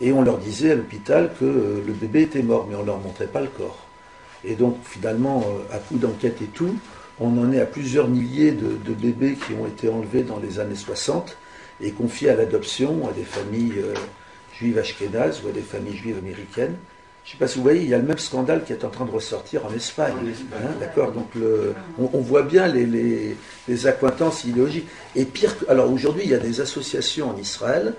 Et 0.00 0.12
on 0.12 0.22
leur 0.22 0.38
disait 0.38 0.72
à 0.72 0.74
l'hôpital 0.74 1.32
que 1.38 1.44
euh, 1.44 1.82
le 1.86 1.92
bébé 1.92 2.22
était 2.22 2.42
mort, 2.42 2.66
mais 2.68 2.76
on 2.76 2.82
ne 2.82 2.86
leur 2.86 2.98
montrait 2.98 3.26
pas 3.26 3.40
le 3.40 3.48
corps. 3.48 3.86
Et 4.44 4.54
donc 4.54 4.76
finalement, 4.84 5.44
euh, 5.46 5.74
à 5.74 5.78
coup 5.78 5.96
d'enquête 5.96 6.40
et 6.42 6.46
tout, 6.46 6.76
on 7.18 7.36
en 7.38 7.52
est 7.52 7.60
à 7.60 7.66
plusieurs 7.66 8.08
milliers 8.08 8.52
de, 8.52 8.92
bébés 8.92 9.34
qui 9.34 9.54
ont 9.54 9.66
été 9.66 9.88
enlevés 9.88 10.22
dans 10.22 10.38
les 10.38 10.60
années 10.60 10.76
60 10.76 11.36
et 11.80 11.90
confiés 11.90 12.30
à 12.30 12.36
l'adoption 12.36 13.08
à 13.08 13.12
des 13.12 13.24
familles 13.24 13.82
juives 14.52 14.78
ashkénazes 14.78 15.40
ou 15.42 15.48
à 15.48 15.52
des 15.52 15.62
familles 15.62 15.96
juives 15.96 16.18
américaines. 16.18 16.76
Je 17.26 17.32
ne 17.32 17.32
sais 17.32 17.38
pas 17.38 17.48
si 17.48 17.56
vous 17.56 17.64
voyez, 17.64 17.82
il 17.82 17.88
y 17.88 17.94
a 17.94 17.98
le 17.98 18.04
même 18.04 18.18
scandale 18.18 18.62
qui 18.62 18.72
est 18.72 18.84
en 18.84 18.88
train 18.88 19.04
de 19.04 19.10
ressortir 19.10 19.66
en 19.66 19.72
Espagne. 19.72 20.14
Hein, 20.54 20.68
d'accord 20.78 21.10
Donc 21.10 21.30
on, 21.98 22.20
voit 22.20 22.42
bien 22.42 22.68
les, 22.68 23.36
accointances 23.88 24.44
idéologiques. 24.44 24.86
Et 25.16 25.24
pire, 25.24 25.52
alors 25.68 25.90
aujourd'hui, 25.90 26.22
il 26.24 26.30
y 26.30 26.34
a 26.34 26.38
des 26.38 26.60
associations 26.60 27.30
en 27.30 27.36
Israël, 27.36 27.94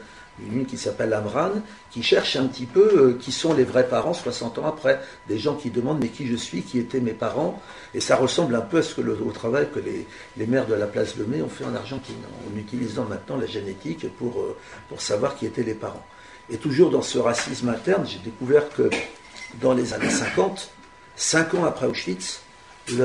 une 0.49 0.65
qui 0.65 0.77
s'appelle 0.77 1.13
Amran, 1.13 1.49
qui 1.91 2.03
cherche 2.03 2.37
un 2.37 2.45
petit 2.45 2.65
peu 2.65 2.79
euh, 2.79 3.17
qui 3.19 3.33
sont 3.33 3.53
les 3.53 3.65
vrais 3.65 3.89
parents 3.89 4.13
60 4.13 4.59
ans 4.59 4.65
après. 4.67 5.01
Des 5.27 5.39
gens 5.39 5.55
qui 5.55 5.71
demandent 5.71 5.99
mais 5.99 6.07
qui 6.07 6.25
je 6.25 6.35
suis, 6.37 6.61
qui 6.61 6.79
étaient 6.79 7.01
mes 7.01 7.11
parents? 7.11 7.61
Et 7.93 7.99
ça 7.99 8.15
ressemble 8.15 8.55
un 8.55 8.61
peu 8.61 8.77
à 8.77 8.81
ce 8.81 8.95
que 8.95 9.01
le, 9.01 9.11
au 9.13 9.31
travail 9.31 9.67
que 9.73 9.79
les, 9.79 10.07
les 10.37 10.47
maires 10.47 10.67
de 10.67 10.75
la 10.75 10.87
place 10.87 11.17
Lemay 11.17 11.41
ont 11.41 11.49
fait 11.49 11.65
en 11.65 11.75
Argentine, 11.75 12.15
en 12.49 12.57
utilisant 12.57 13.03
maintenant 13.03 13.35
la 13.35 13.47
génétique 13.47 14.07
pour, 14.17 14.39
euh, 14.39 14.55
pour 14.87 15.01
savoir 15.01 15.35
qui 15.35 15.45
étaient 15.45 15.63
les 15.63 15.73
parents. 15.73 16.05
Et 16.49 16.57
toujours 16.57 16.89
dans 16.89 17.01
ce 17.01 17.17
racisme 17.17 17.69
interne, 17.69 18.05
j'ai 18.07 18.19
découvert 18.19 18.69
que 18.69 18.89
dans 19.61 19.73
les 19.73 19.93
années 19.93 20.09
50, 20.09 20.71
cinq 21.15 21.53
ans 21.53 21.65
après 21.65 21.87
Auschwitz, 21.87 22.41
il 22.89 22.97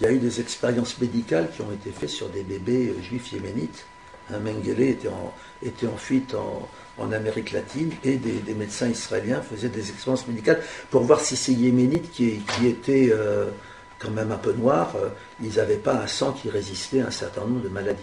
y 0.00 0.06
a 0.06 0.12
eu 0.12 0.18
des 0.18 0.40
expériences 0.40 0.98
médicales 1.00 1.48
qui 1.54 1.62
ont 1.62 1.72
été 1.72 1.90
faites 1.90 2.10
sur 2.10 2.28
des 2.28 2.42
bébés 2.42 2.88
euh, 2.96 3.02
juifs 3.02 3.32
yéménites. 3.32 3.84
Un 4.32 4.38
Mengele 4.38 4.82
était 4.82 5.08
en, 5.08 5.34
était 5.62 5.86
fuite 5.96 6.34
en, 6.34 6.68
Amérique 7.12 7.50
latine 7.50 7.90
et 8.04 8.16
des, 8.16 8.54
médecins 8.54 8.86
israéliens 8.86 9.42
faisaient 9.42 9.68
des 9.68 9.90
expériences 9.90 10.28
médicales 10.28 10.62
pour 10.88 11.02
voir 11.02 11.20
si 11.20 11.34
ces 11.34 11.52
yéménites 11.52 12.12
qui, 12.12 12.40
étaient 12.64 13.08
euh, 13.10 13.50
quand 13.98 14.10
même 14.10 14.30
un 14.30 14.36
peu 14.36 14.52
noirs, 14.52 14.94
euh, 14.94 15.08
ils 15.42 15.56
n'avaient 15.56 15.76
pas 15.76 15.94
un 15.94 16.06
sang 16.06 16.32
qui 16.32 16.48
résistait 16.48 17.00
à 17.00 17.08
un 17.08 17.10
certain 17.10 17.40
nombre 17.40 17.62
de 17.62 17.68
maladies. 17.68 17.98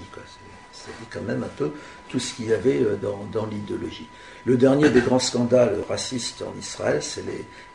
C'est 0.73 0.91
quand 1.09 1.21
même 1.21 1.43
un 1.43 1.55
peu 1.57 1.71
tout 2.09 2.19
ce 2.19 2.33
qu'il 2.33 2.47
y 2.47 2.53
avait 2.53 2.81
dans 3.01 3.45
l'idéologie. 3.45 4.07
Le 4.45 4.57
dernier 4.57 4.89
des 4.89 5.01
grands 5.01 5.19
scandales 5.19 5.77
racistes 5.87 6.41
en 6.41 6.57
Israël, 6.57 7.03
c'est 7.03 7.23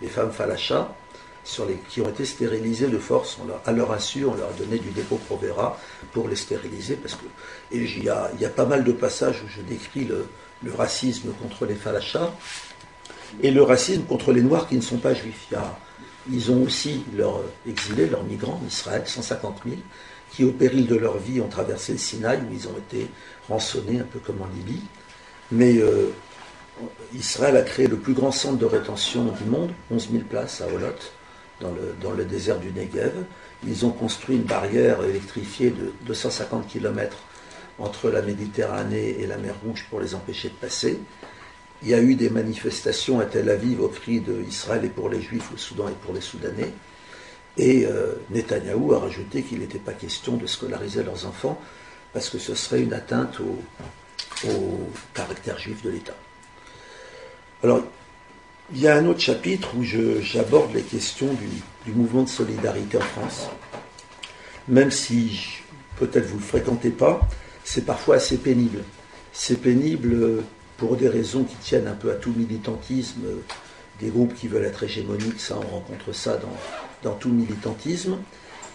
les, 0.00 0.08
femmes 0.08 0.32
falachas 0.32 0.88
sur 1.44 1.66
les, 1.66 1.76
qui 1.88 2.00
ont 2.00 2.08
été 2.08 2.24
stérilisées 2.24 2.88
de 2.88 2.98
force. 2.98 3.38
à 3.66 3.72
leur 3.72 3.92
insu, 3.92 4.24
on 4.24 4.34
leur 4.34 4.48
a 4.48 4.52
donné 4.52 4.78
du 4.78 4.90
dépôt 4.90 5.20
provera 5.26 5.78
pour 6.12 6.28
les 6.28 6.36
stériliser. 6.36 6.96
Parce 6.96 7.14
que, 7.14 7.26
et 7.70 7.78
il 7.78 8.02
y, 8.02 8.08
a, 8.08 8.48
pas 8.48 8.64
mal 8.64 8.82
de 8.82 8.92
passages 8.92 9.42
où 9.44 9.48
je 9.48 9.60
décris 9.60 10.04
le, 10.04 10.26
racisme 10.76 11.30
contre 11.42 11.66
les 11.66 11.74
falachas 11.74 12.32
et 13.42 13.50
le 13.50 13.62
racisme 13.62 14.04
contre 14.04 14.32
les 14.32 14.40
Noirs 14.40 14.66
qui 14.66 14.76
ne 14.76 14.80
sont 14.80 14.96
pas 14.96 15.12
juifs. 15.12 15.48
ils 16.30 16.50
ont 16.50 16.62
aussi 16.62 17.04
leur 17.14 17.42
exilés, 17.68 18.06
leurs 18.06 18.24
migrants 18.24 18.58
en 18.62 18.66
Israël, 18.66 19.02
150 19.04 19.60
000, 19.66 19.76
qui 20.30 20.44
au 20.44 20.52
péril 20.52 20.86
de 20.86 20.96
leur 20.96 21.18
vie 21.18 21.42
ont 21.42 21.48
traversé 21.48 21.92
le 21.92 21.98
Sinaï, 21.98 22.38
où 22.38 22.52
ils 22.52 22.66
ont 22.66 22.76
été 22.78 23.10
rançonnés, 23.48 24.00
un 24.00 24.04
peu 24.04 24.18
comme 24.18 24.40
en 24.42 24.46
Libye. 24.46 24.82
Mais 25.52 25.78
euh, 25.78 26.10
Israël 27.14 27.56
a 27.56 27.62
créé 27.62 27.86
le 27.86 27.96
plus 27.96 28.14
grand 28.14 28.32
centre 28.32 28.58
de 28.58 28.66
rétention 28.66 29.24
du 29.26 29.44
monde, 29.44 29.70
11 29.90 30.10
000 30.10 30.24
places 30.24 30.60
à 30.60 30.66
Olot, 30.66 30.86
dans 31.60 32.10
le, 32.12 32.24
désert 32.24 32.58
du 32.58 32.72
Negev. 32.72 33.12
Ils 33.66 33.86
ont 33.86 33.90
construit 33.90 34.36
une 34.36 34.42
barrière 34.42 35.02
électrifiée 35.02 35.70
de 35.70 35.92
250 36.06 36.66
km 36.66 37.16
entre 37.78 38.10
la 38.10 38.22
Méditerranée 38.22 39.16
et 39.20 39.26
la 39.26 39.36
mer 39.36 39.54
Rouge 39.64 39.86
pour 39.88 40.00
les 40.00 40.14
empêcher 40.14 40.48
de 40.48 40.54
passer. 40.54 40.98
Il 41.82 41.88
y 41.88 41.94
a 41.94 42.00
eu 42.00 42.14
des 42.14 42.30
manifestations 42.30 43.20
à 43.20 43.24
Tel 43.24 43.48
Aviv 43.50 43.80
au 43.80 43.88
cri 43.88 44.20
d'Israël 44.20 44.84
et 44.84 44.88
pour 44.88 45.08
les 45.08 45.20
Juifs 45.20 45.50
au 45.52 45.56
Soudan 45.56 45.88
et 45.88 46.04
pour 46.04 46.14
les 46.14 46.20
Soudanais. 46.20 46.72
Et 47.56 47.86
euh, 47.86 48.14
Netanyahou 48.30 48.94
a 48.94 49.00
rajouté 49.00 49.42
qu'il 49.42 49.60
n'était 49.60 49.78
pas 49.78 49.92
question 49.92 50.36
de 50.36 50.46
scolariser 50.46 51.02
leurs 51.02 51.26
enfants 51.26 51.60
parce 52.14 52.30
que 52.30 52.38
ce 52.38 52.54
serait 52.54 52.80
une 52.80 52.94
atteinte 52.94 53.40
au 53.40 54.88
caractère 55.12 55.58
juif 55.58 55.82
de 55.82 55.90
l'État. 55.90 56.14
Alors, 57.62 57.82
il 58.72 58.80
y 58.80 58.88
a 58.88 58.96
un 58.96 59.06
autre 59.06 59.20
chapitre 59.20 59.76
où 59.76 59.82
j'aborde 59.82 60.72
les 60.74 60.82
questions 60.82 61.28
du, 61.34 61.92
mouvement 61.92 62.22
de 62.22 62.28
solidarité 62.28 62.96
en 62.96 63.00
France. 63.00 63.48
Même 64.68 64.90
si 64.90 65.60
peut-être 65.96 66.26
vous 66.26 66.36
ne 66.36 66.40
le 66.40 66.46
fréquentez 66.46 66.90
pas, 66.90 67.20
c'est 67.62 67.84
parfois 67.84 68.16
assez 68.16 68.38
pénible. 68.38 68.84
C'est 69.32 69.60
pénible 69.60 70.42
pour 70.78 70.96
des 70.96 71.08
raisons 71.08 71.44
qui 71.44 71.56
tiennent 71.56 71.86
un 71.86 71.94
peu 71.94 72.10
à 72.10 72.14
tout 72.14 72.32
militantisme 72.34 73.22
des 74.00 74.08
groupes 74.08 74.34
qui 74.34 74.48
veulent 74.48 74.64
être 74.64 74.82
hégémoniques, 74.82 75.40
ça 75.40 75.56
on 75.56 75.66
rencontre 75.74 76.12
ça 76.12 76.36
dans, 76.36 76.56
dans 77.02 77.14
tout 77.14 77.28
militantisme, 77.28 78.18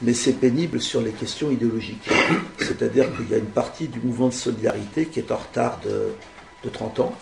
mais 0.02 0.14
c'est 0.14 0.34
pénible 0.34 0.82
sur 0.82 1.02
les 1.02 1.12
questions 1.12 1.52
idéologiques. 1.52 2.10
C'est-à-dire 2.58 3.06
qu'il 3.16 3.30
y 3.30 3.34
a 3.34 3.38
une 3.38 3.46
partie 3.46 3.88
du 3.88 4.00
mouvement 4.00 4.30
de 4.30 4.34
solidarité 4.34 5.06
qui 5.06 5.20
est 5.20 5.32
en 5.32 5.38
retard 5.38 5.80
de, 5.84 6.14
de 6.64 6.70
30 6.70 7.00
ans, 7.02 7.16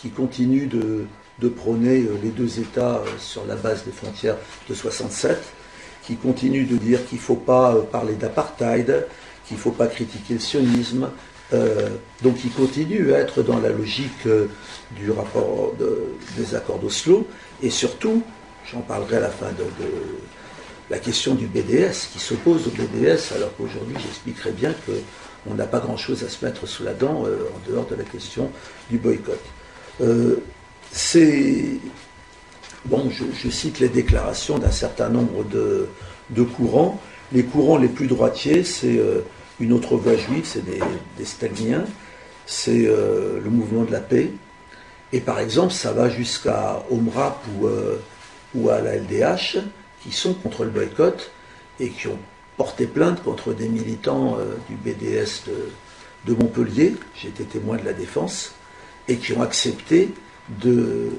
qui 0.00 0.10
continue 0.10 0.66
de, 0.66 1.06
de 1.40 1.48
prôner 1.48 2.02
euh, 2.02 2.18
les 2.22 2.30
deux 2.30 2.60
États 2.60 2.96
euh, 2.96 3.06
sur 3.18 3.44
la 3.46 3.56
base 3.56 3.84
des 3.84 3.92
frontières 3.92 4.36
de 4.68 4.74
67, 4.74 5.42
qui 6.02 6.16
continue 6.16 6.64
de 6.64 6.76
dire 6.76 7.04
qu'il 7.06 7.18
ne 7.18 7.22
faut 7.22 7.34
pas 7.36 7.74
euh, 7.74 7.82
parler 7.82 8.14
d'apartheid, 8.14 9.06
qu'il 9.46 9.56
ne 9.56 9.62
faut 9.62 9.72
pas 9.72 9.86
critiquer 9.86 10.34
le 10.34 10.40
sionisme. 10.40 11.10
donc 12.22 12.36
il 12.44 12.50
continue 12.50 13.12
à 13.12 13.18
être 13.18 13.42
dans 13.42 13.60
la 13.60 13.68
logique 13.68 14.26
du 14.96 15.10
rapport 15.12 15.74
des 16.36 16.54
accords 16.54 16.78
d'Oslo, 16.78 17.28
et 17.62 17.68
surtout, 17.68 18.22
j'en 18.64 18.80
parlerai 18.80 19.18
à 19.18 19.20
la 19.20 19.28
fin 19.28 19.52
de, 19.52 19.64
la 20.90 20.98
question 20.98 21.34
du 21.34 21.46
BDS, 21.46 22.08
qui 22.12 22.18
s'oppose 22.18 22.66
au 22.66 22.70
BDS, 22.70 23.34
alors 23.34 23.56
qu'aujourd'hui 23.56 23.96
j'expliquerai 23.98 24.52
bien 24.52 24.74
qu'on 24.86 25.54
n'a 25.54 25.66
pas 25.66 25.80
grand-chose 25.80 26.22
à 26.24 26.28
se 26.28 26.44
mettre 26.44 26.66
sous 26.66 26.84
la 26.84 26.92
dent 26.92 27.24
en 27.24 27.70
dehors 27.70 27.86
de 27.86 27.94
la 27.94 28.04
question 28.04 28.50
du 28.90 28.98
boycott 28.98 29.40
c'est. 30.94 31.80
Bon, 32.86 33.10
je, 33.10 33.48
cite 33.48 33.80
les 33.80 33.88
déclarations 33.88 34.58
d'un 34.58 34.70
certain 34.70 35.08
nombre 35.08 35.42
de, 35.44 36.42
courants. 36.42 37.00
Les 37.32 37.42
courants 37.42 37.78
les 37.78 37.88
plus 37.88 38.06
droitiers, 38.06 38.62
c'est 38.62 38.98
euh, 38.98 39.20
une 39.58 39.72
autre 39.72 39.96
voie 39.96 40.16
juive, 40.16 40.44
c'est 40.44 40.64
des, 40.64 40.80
des 41.16 41.24
c'est 42.46 42.86
euh, 42.86 43.40
le 43.42 43.50
mouvement 43.50 43.84
de 43.84 43.90
la 43.90 44.00
paix. 44.00 44.30
Et 45.12 45.20
par 45.20 45.40
exemple, 45.40 45.72
ça 45.72 45.92
va 45.92 46.10
jusqu'à 46.10 46.82
Omrap 46.90 47.42
euh, 47.62 47.96
ou 48.54 48.68
à 48.68 48.82
la 48.82 48.96
LDH, 48.96 49.56
qui 50.04 50.12
sont 50.12 50.34
contre 50.34 50.64
le 50.64 50.70
boycott 50.70 51.32
et 51.80 51.88
qui 51.90 52.06
ont 52.06 52.18
porté 52.56 52.86
plainte 52.86 53.24
contre 53.24 53.52
des 53.52 53.68
militants 53.68 54.38
du 54.68 54.76
BDS 54.76 55.48
de, 55.48 55.70
de 56.26 56.34
Montpellier, 56.34 56.94
été 57.24 57.44
témoin 57.44 57.76
de 57.76 57.84
la 57.84 57.92
défense, 57.92 58.54
et 59.08 59.16
qui 59.16 59.32
ont 59.32 59.42
accepté 59.42 60.10
de, 60.48 61.10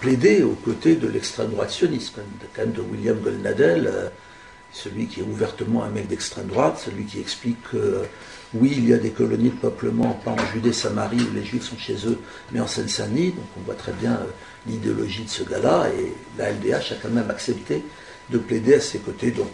plaider 0.00 0.42
aux 0.42 0.54
côtés 0.54 0.96
de 0.96 1.08
l'extrême 1.08 1.50
droite 1.50 1.70
sioniste, 1.70 2.16
de 2.56 2.80
William 2.82 3.18
Goldnadel, 3.18 3.86
euh, 3.86 4.08
celui 4.72 5.06
qui 5.06 5.20
est 5.20 5.24
ouvertement 5.24 5.82
un 5.82 5.88
mec 5.88 6.08
d'extrême 6.08 6.46
droite, 6.46 6.80
celui 6.84 7.04
qui 7.04 7.20
explique 7.20 7.62
que 7.70 8.04
oui, 8.54 8.74
il 8.76 8.88
y 8.88 8.94
a 8.94 8.98
des 8.98 9.10
colonies 9.10 9.50
de 9.50 9.56
peuplement, 9.56 10.12
pas 10.24 10.30
en 10.30 10.52
Judée-Samarie 10.52 11.20
où 11.20 11.34
les 11.34 11.44
Juifs 11.44 11.64
sont 11.64 11.78
chez 11.78 11.96
eux, 12.06 12.18
mais 12.52 12.60
en 12.60 12.66
Seine-Saint-Denis. 12.66 13.32
Donc 13.32 13.46
on 13.58 13.60
voit 13.60 13.74
très 13.74 13.92
bien 13.92 14.12
euh, 14.12 14.24
l'idéologie 14.66 15.24
de 15.24 15.30
ce 15.30 15.42
gars-là, 15.42 15.88
et 15.98 16.12
la 16.38 16.52
LDH 16.52 16.92
a 16.92 16.94
quand 17.02 17.10
même 17.10 17.30
accepté 17.30 17.84
de 18.30 18.38
plaider 18.38 18.74
à 18.74 18.80
ses 18.80 18.98
côtés. 18.98 19.30
Donc 19.30 19.48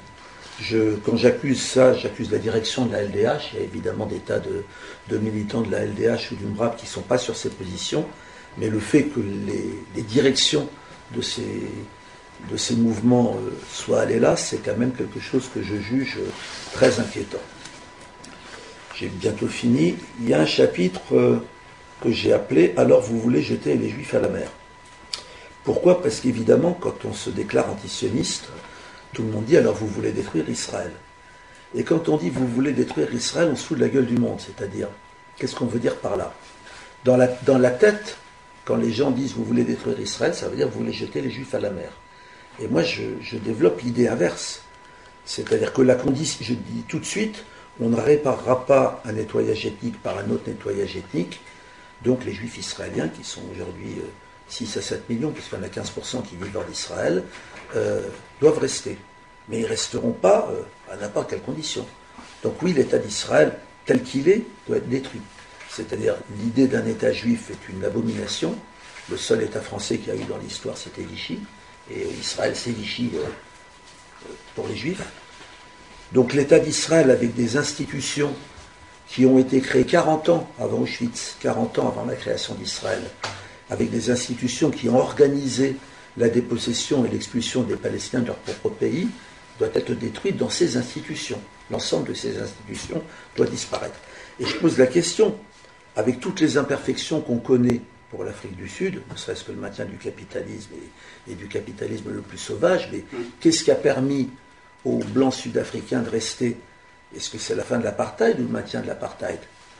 quand 1.04 1.16
j'accuse 1.16 1.60
ça, 1.60 1.94
j'accuse 1.94 2.30
la 2.30 2.38
direction 2.38 2.86
de 2.86 2.92
la 2.92 3.02
LDH. 3.02 3.52
Il 3.52 3.58
y 3.58 3.62
a 3.62 3.64
évidemment 3.64 4.06
des 4.06 4.20
tas 4.20 4.38
de, 4.38 4.64
de 5.08 5.18
militants 5.18 5.62
de 5.62 5.70
la 5.70 5.84
LDH 5.84 6.32
ou 6.32 6.36
du 6.36 6.44
MRAP 6.46 6.76
qui 6.76 6.86
ne 6.86 6.90
sont 6.90 7.02
pas 7.02 7.18
sur 7.18 7.36
ces 7.36 7.50
positions 7.50 8.06
mais 8.58 8.68
le 8.68 8.78
fait 8.78 9.04
que 9.04 9.20
les, 9.20 10.02
directions 10.02 10.68
de 11.14 11.20
ces, 11.20 11.70
de 12.50 12.56
ces 12.56 12.76
mouvements 12.76 13.36
euh, 13.36 13.50
soient 13.72 14.02
allées 14.02 14.20
là, 14.20 14.36
c'est 14.36 14.58
quand 14.58 14.76
même 14.76 14.92
quelque 14.92 15.20
chose 15.20 15.48
que 15.52 15.62
je 15.62 15.76
juge 15.76 16.18
euh, 16.18 16.28
très 16.72 17.00
inquiétant. 17.00 17.38
J'ai 18.98 19.08
bientôt 19.08 19.48
fini. 19.48 19.96
Il 20.20 20.28
y 20.28 20.34
a 20.34 20.40
un 20.40 20.46
chapitre 20.46 21.00
euh, 21.12 21.38
que 22.00 22.10
j'ai 22.10 22.32
appelé 22.32 22.74
Alors 22.76 23.00
vous 23.00 23.18
voulez 23.18 23.42
jeter 23.42 23.76
les 23.76 23.88
juifs 23.88 24.14
à 24.14 24.20
la 24.20 24.28
mer. 24.28 24.48
Pourquoi? 25.64 26.02
Parce 26.02 26.20
qu'évidemment, 26.20 26.76
quand 26.78 27.04
on 27.04 27.12
se 27.12 27.30
déclare 27.30 27.70
antisioniste, 27.70 28.48
tout 29.12 29.22
le 29.22 29.30
monde 29.30 29.46
dit 29.46 29.56
alors 29.56 29.74
vous 29.74 29.86
voulez 29.86 30.12
détruire 30.12 30.48
Israël. 30.48 30.92
Et 31.74 31.82
quand 31.82 32.08
on 32.08 32.16
dit 32.16 32.30
vous 32.30 32.46
voulez 32.46 32.72
détruire 32.72 33.12
Israël, 33.12 33.48
on 33.52 33.56
se 33.56 33.66
fout 33.66 33.78
de 33.78 33.82
la 33.82 33.88
gueule 33.88 34.06
du 34.06 34.16
monde. 34.16 34.40
C'est-à-dire, 34.40 34.88
qu'est-ce 35.36 35.56
qu'on 35.56 35.66
veut 35.66 35.80
dire 35.80 35.96
par 35.96 36.16
là? 36.16 36.32
Dans 37.04 37.16
la, 37.16 37.70
tête 37.70 38.16
quand 38.64 38.76
les 38.76 38.92
gens 38.92 39.10
disent 39.10 39.34
vous 39.34 39.44
voulez 39.44 39.64
détruire 39.64 39.98
Israël, 40.00 40.34
ça 40.34 40.48
veut 40.48 40.56
dire 40.56 40.68
vous 40.68 40.78
voulez 40.78 40.92
jeter 40.92 41.20
les 41.20 41.30
Juifs 41.30 41.54
à 41.54 41.60
la 41.60 41.70
mer. 41.70 41.90
Et 42.60 42.68
moi, 42.68 42.82
je, 42.82 43.36
développe 43.36 43.80
l'idée 43.82 44.08
inverse. 44.08 44.62
C'est-à-dire 45.26 45.72
que 45.72 45.82
la 45.82 45.96
condition, 45.96 46.38
je 46.42 46.54
dis 46.54 46.82
tout 46.88 46.98
de 46.98 47.04
suite, 47.04 47.44
on 47.80 47.88
ne 47.88 48.00
réparera 48.00 48.66
pas 48.66 49.02
un 49.04 49.12
nettoyage 49.12 49.66
ethnique 49.66 50.00
par 50.02 50.18
un 50.18 50.30
autre 50.30 50.48
nettoyage 50.48 50.96
ethnique. 50.96 51.40
Donc 52.02 52.24
les 52.24 52.32
Juifs 52.32 52.58
israéliens, 52.58 53.08
qui 53.08 53.24
sont 53.24 53.42
aujourd'hui 53.52 53.96
6 54.48 54.76
euh, 54.76 54.80
à 54.80 54.82
7 54.82 55.10
millions, 55.10 55.30
puisqu'il 55.30 55.56
y 55.56 55.60
en 55.60 55.64
a 55.64 55.68
15% 55.68 56.22
qui 56.22 56.36
vivent 56.36 56.56
hors 56.56 56.64
d'Israël, 56.64 57.24
euh, 57.76 58.08
doivent 58.40 58.58
rester. 58.58 58.98
Mais 59.48 59.58
ils 59.58 59.62
ne 59.62 59.68
resteront 59.68 60.12
pas 60.12 60.48
euh, 60.52 60.62
à 60.92 60.96
n'importe 60.96 61.30
quelle 61.30 61.42
condition. 61.42 61.86
Donc 62.42 62.62
oui, 62.62 62.72
l'État 62.72 62.98
d'Israël, 62.98 63.58
tel 63.86 64.02
qu'il 64.02 64.28
est, 64.28 64.42
doit 64.66 64.76
être 64.76 64.88
détruit 64.88 65.20
c'est-à-dire 65.74 66.14
l'idée 66.38 66.68
d'un 66.68 66.86
État 66.86 67.10
juif 67.10 67.50
est 67.50 67.68
une 67.68 67.84
abomination. 67.84 68.56
Le 69.10 69.16
seul 69.16 69.42
État 69.42 69.60
français 69.60 69.98
qu'il 69.98 70.14
y 70.14 70.16
a 70.16 70.20
eu 70.20 70.24
dans 70.24 70.38
l'histoire, 70.38 70.78
c'était 70.78 71.02
Vichy. 71.02 71.40
Et 71.90 72.06
Israël, 72.20 72.52
c'est 72.54 72.70
Vichy 72.70 73.10
pour 74.54 74.68
les 74.68 74.76
Juifs. 74.76 75.02
Donc 76.12 76.32
l'État 76.32 76.58
d'Israël, 76.58 77.10
avec 77.10 77.34
des 77.34 77.56
institutions 77.56 78.32
qui 79.08 79.26
ont 79.26 79.38
été 79.38 79.60
créées 79.60 79.84
40 79.84 80.28
ans 80.28 80.50
avant 80.58 80.80
Auschwitz, 80.80 81.36
40 81.40 81.78
ans 81.78 81.88
avant 81.88 82.04
la 82.04 82.14
création 82.14 82.54
d'Israël, 82.54 83.02
avec 83.70 83.90
des 83.90 84.10
institutions 84.10 84.70
qui 84.70 84.88
ont 84.88 84.98
organisé 84.98 85.76
la 86.16 86.28
dépossession 86.28 87.04
et 87.04 87.08
l'expulsion 87.08 87.62
des 87.62 87.76
Palestiniens 87.76 88.22
de 88.22 88.28
leur 88.28 88.36
propre 88.36 88.70
pays, 88.70 89.08
doit 89.58 89.68
être 89.74 89.92
détruit 89.92 90.32
dans 90.32 90.50
ces 90.50 90.76
institutions. 90.76 91.40
L'ensemble 91.70 92.08
de 92.08 92.14
ces 92.14 92.38
institutions 92.38 93.02
doit 93.36 93.46
disparaître. 93.46 93.98
Et 94.40 94.46
je 94.46 94.56
pose 94.56 94.78
la 94.78 94.86
question, 94.86 95.36
avec 95.96 96.20
toutes 96.20 96.40
les 96.40 96.56
imperfections 96.56 97.20
qu'on 97.20 97.38
connaît 97.38 97.80
pour 98.10 98.24
l'Afrique 98.24 98.56
du 98.56 98.68
Sud, 98.68 99.02
ne 99.10 99.16
serait-ce 99.16 99.44
que 99.44 99.52
le 99.52 99.58
maintien 99.58 99.84
du 99.84 99.96
capitalisme 99.96 100.70
et, 101.28 101.34
du 101.34 101.48
capitalisme 101.48 102.10
le 102.10 102.20
plus 102.20 102.38
sauvage, 102.38 102.88
mais 102.92 102.98
mm. 102.98 103.22
qu'est-ce 103.40 103.64
qui 103.64 103.70
a 103.70 103.76
permis 103.76 104.30
aux 104.84 104.98
Blancs 104.98 105.34
sud-africains 105.34 106.02
de 106.02 106.10
rester 106.10 106.56
Est-ce 107.14 107.30
que 107.30 107.38
c'est 107.38 107.54
la 107.54 107.62
fin 107.62 107.78
de 107.78 107.84
l'apartheid 107.84 108.38
ou 108.40 108.42
le 108.42 108.48
maintien 108.48 108.80
de 108.80 108.86
l'apartheid? 108.86 109.38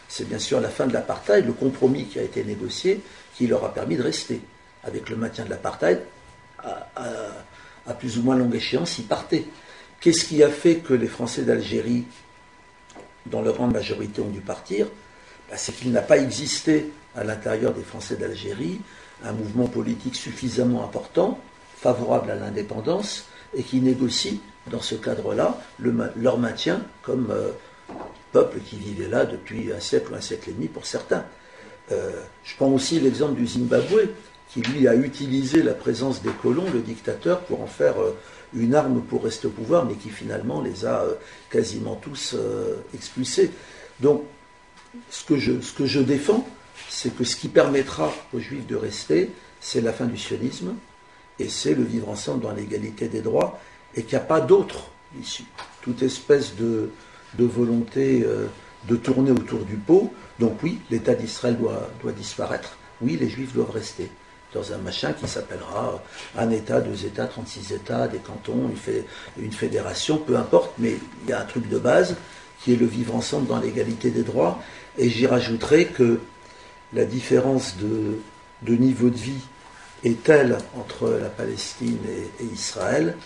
C'est 0.09 0.29
bien 0.29 0.39
sûr 0.39 0.61
la 0.61 0.69
fin 0.69 0.87
de 0.87 0.93
l'apartheid, 0.93 1.45
le 1.45 1.53
compromis 1.53 2.07
qui 2.07 2.19
a 2.19 2.23
été 2.23 2.45
négocié, 2.45 3.01
qui 3.35 3.47
leur 3.47 3.65
a 3.65 3.75
permis 3.75 3.97
de 3.97 4.03
rester. 4.03 4.41
Avec 4.85 5.09
le 5.09 5.17
maintien 5.17 5.45
de 5.45 5.51
l'apartheid, 5.51 6.01
à, 6.59 7.95
plus 7.99 8.19
ou 8.19 8.23
moins 8.23 8.37
longue 8.37 8.55
échéance, 8.55 8.99
ils 8.99 9.07
partaient. 9.07 9.47
Qu'est-ce 10.01 10.27
qui 10.27 10.43
a 10.43 10.51
fait 10.51 10.77
que 10.77 10.95
les 10.95 11.09
Français 11.09 11.43
d'Algérie, 11.43 12.05
dans 13.27 13.43
leur 13.43 13.55
grande 13.55 13.73
majorité, 13.73 14.21
ont 14.21 14.29
dû 14.29 14.41
partir? 14.41 14.87
Bah, 15.51 15.57
c'est 15.57 15.73
qu'il 15.73 15.91
n'a 15.91 16.03
pas 16.03 16.19
existé 16.19 16.93
à 17.17 17.25
l'intérieur 17.25 17.73
des 17.73 17.83
Français 17.83 18.17
d'Algérie 18.17 18.81
un 19.25 19.33
mouvement 19.33 19.67
politique 19.67 20.17
suffisamment 20.17 20.85
important, 20.85 21.39
favorable 21.77 22.31
à 22.31 22.35
l'indépendance, 22.35 23.25
et 23.57 23.63
qui 23.63 23.81
négocie 23.81 24.41
dans 24.71 24.81
ce 24.81 24.95
cadre-là 24.95 25.59
leur 25.79 26.39
maintien 26.39 26.83
comme 27.03 27.31
euh, 27.31 27.51
peuple 28.33 28.59
qui 28.61 28.77
vivait 28.77 29.09
là 29.09 29.25
depuis 29.25 29.73
un 29.73 29.81
siècle 29.81 30.13
ou 30.13 30.17
un 30.17 30.21
siècle 30.21 30.51
et 30.51 30.53
demi 30.53 30.69
pour 30.69 30.87
certains. 30.87 31.25
Euh, 31.93 32.11
je 32.45 32.57
prends 32.57 32.71
aussi 32.71 32.99
l'exemple 32.99 33.35
du 33.35 33.47
Zimbabwe, 33.47 34.09
qui 34.49 34.63
lui 34.63 34.89
a 34.89 34.95
utilisé 34.95 35.63
la 35.63 35.75
présence 35.75 36.23
des 36.23 36.31
colons, 36.31 36.65
le 36.73 36.81
dictateur, 36.81 37.41
pour 37.41 37.61
en 37.61 37.67
faire 37.67 38.01
euh, 38.01 38.17
une 38.55 38.75
arme 38.75 39.03
pour 39.03 39.25
rester 39.25 39.49
au 39.49 39.51
pouvoir, 39.51 39.85
mais 39.85 39.95
qui 39.95 40.11
finalement 40.11 40.63
les 40.63 40.87
a 40.87 41.05
quasiment 41.51 41.97
tous 41.97 42.37
expulsés. 42.95 43.51
Donc 43.99 44.23
ce 45.11 45.25
que 45.25 45.37
je, 45.37 45.61
ce 45.61 45.73
que 45.73 45.87
je 45.87 45.99
défends, 45.99 46.47
c'est 46.89 47.15
que 47.17 47.25
ce 47.25 47.35
qui 47.35 47.49
permettra 47.49 48.13
aux 48.33 48.39
juifs 48.39 48.67
de 48.67 48.77
rester, 48.77 49.33
c'est 49.61 49.81
la 49.81 49.93
fin 49.93 50.05
du 50.05 50.17
sionisme 50.17 50.75
et 51.39 51.49
c'est 51.49 51.75
le 51.75 51.83
vivre 51.83 52.09
ensemble 52.09 52.43
dans 52.43 52.53
l'égalité 52.53 53.09
des 53.09 53.21
droits 53.21 53.61
et 53.97 54.03
qu'il 54.03 54.17
n'y 54.17 54.23
a 54.23 54.27
pas 54.27 54.41
d'autre 54.41 54.91
issue. 55.21 55.45
Toute 55.83 56.03
espèce 56.03 56.55
de, 56.57 56.91
volonté 57.39 58.23
euh, 58.25 58.47
de 58.89 58.97
tourner 58.97 59.31
autour 59.31 59.61
du 59.61 59.77
pot. 59.77 60.13
Donc 60.39 60.63
oui, 60.63 60.81
l'État 60.91 61.15
d'Israël 61.15 61.57
doit, 61.59 62.13
disparaître. 62.13 62.77
Oui, 63.01 63.17
les 63.21 63.29
juifs 63.29 63.53
doivent 63.53 63.71
rester 63.71 64.11
dans 64.53 64.73
un 64.73 64.79
machin 64.79 65.13
qui 65.13 65.27
s'appellera 65.27 66.01
un 66.39 66.51
État, 66.51 66.81
deux 66.81 67.05
États, 67.05 67.27
36 67.27 67.73
États, 67.73 68.07
des 68.07 68.19
cantons, 68.19 68.71
une 69.37 69.53
fédération, 69.53 70.19
peu 70.19 70.37
importe, 70.37 70.73
mais 70.79 70.97
il 71.25 71.31
y 71.31 71.33
a 71.33 71.41
un 71.41 71.45
truc 71.45 71.69
de 71.69 71.79
base 71.79 72.17
qui 72.61 72.73
est 72.73 72.77
le 72.77 72.87
vivre 72.87 73.15
ensemble 73.15 73.49
dans 73.49 73.59
l'égalité 73.59 74.11
des 74.11 74.23
droits 74.23 74.63
et 74.97 75.11
j'y 75.11 75.27
rajouterai 75.27 75.87
que 75.87 76.21
la 76.93 77.05
différence 77.05 77.77
de, 77.77 78.77
niveau 78.77 79.11
de 79.11 79.17
vie 79.17 79.43
est 80.05 80.23
telle 80.23 80.57
entre 80.79 81.09
la 81.09 81.29
Palestine 81.29 81.99
et, 82.41 82.45
Israël 82.45 83.17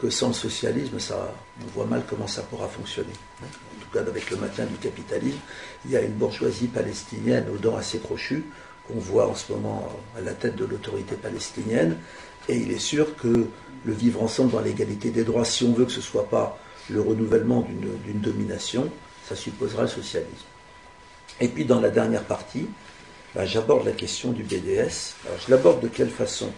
que 0.00 0.10
sans 0.10 0.28
le 0.28 0.34
socialisme, 0.34 0.96
on 0.96 1.70
voit 1.74 1.86
mal 1.86 2.02
comment 2.08 2.26
ça 2.26 2.42
pourra 2.42 2.68
fonctionner. 2.68 3.12
En 3.42 3.82
tout 3.82 3.90
cas, 3.92 4.00
avec 4.00 4.30
le 4.30 4.36
maintien 4.38 4.64
du 4.64 4.76
capitalisme, 4.76 5.38
il 5.84 5.90
y 5.90 5.96
a 5.96 6.00
une 6.00 6.12
bourgeoisie 6.12 6.68
palestinienne 6.68 7.46
aux 7.52 7.58
dents 7.58 7.76
assez 7.76 7.98
crochues. 7.98 8.44
qu'on 8.90 8.98
voit 8.98 9.28
en 9.28 9.34
ce 9.34 9.52
moment 9.52 9.88
à 10.16 10.20
la 10.20 10.32
tête 10.32 10.56
de 10.56 10.64
l'autorité 10.64 11.14
palestinienne. 11.14 11.96
Et 12.48 12.56
il 12.56 12.72
est 12.72 12.78
sûr 12.78 13.16
que 13.16 13.46
le 13.84 13.92
vivre 13.92 14.22
ensemble 14.22 14.52
dans 14.52 14.60
l'égalité 14.60 15.10
des 15.10 15.24
droits, 15.24 15.44
si 15.44 15.64
on 15.64 15.72
veut 15.72 15.84
que 15.84 15.92
ce 15.92 15.98
ne 15.98 16.04
soit 16.04 16.28
pas 16.28 16.58
le 16.88 17.00
renouvellement 17.00 17.60
d'une 17.60 18.20
domination, 18.20 18.90
ça 19.28 19.36
supposera 19.36 19.82
le 19.82 19.88
socialisme. 19.88 20.46
Et 21.40 21.48
puis 21.48 21.64
dans 21.64 21.80
la 21.80 21.90
dernière 21.90 22.24
partie, 22.24 22.66
bah, 23.34 23.46
j'aborde 23.46 23.86
la 23.86 23.92
question 23.92 24.32
du 24.32 24.42
BDS. 24.42 25.14
Alors 25.26 25.38
je 25.46 25.50
l'aborde 25.50 25.80
de 25.82 25.88
quelle 25.88 26.10
façon? 26.10 26.50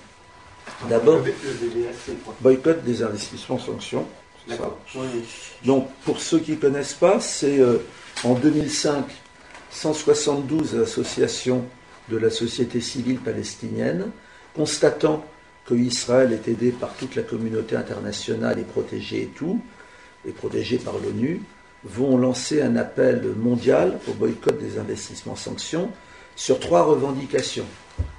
D'abord, 0.88 1.22
boycott 2.40 2.82
des 2.84 3.02
investissements 3.02 3.58
sanctions. 3.58 4.06
Donc 5.64 5.88
pour 6.04 6.20
ceux 6.20 6.40
qui 6.40 6.52
ne 6.52 6.56
connaissent 6.56 6.94
pas, 6.94 7.20
c'est 7.20 7.60
euh, 7.60 7.78
en 8.24 8.34
2005, 8.34 9.04
172 9.70 10.80
associations 10.80 11.64
de 12.08 12.16
la 12.16 12.30
société 12.30 12.80
civile 12.80 13.18
palestinienne, 13.18 14.10
constatant 14.54 15.24
que 15.64 15.74
Israël 15.74 16.32
est 16.32 16.48
aidé 16.48 16.72
par 16.72 16.94
toute 16.94 17.14
la 17.14 17.22
communauté 17.22 17.76
internationale 17.76 18.58
et 18.58 18.64
protégé 18.64 19.22
et 19.22 19.26
tout, 19.26 19.60
et 20.26 20.32
protégé 20.32 20.78
par 20.78 20.94
l'ONU, 20.94 21.42
vont 21.84 22.16
lancer 22.16 22.62
un 22.62 22.76
appel 22.76 23.22
mondial 23.36 23.98
au 24.08 24.12
boycott 24.12 24.58
des 24.58 24.78
investissements 24.78 25.36
sanctions 25.36 25.90
sur 26.36 26.58
trois 26.60 26.82
revendications. 26.82 27.66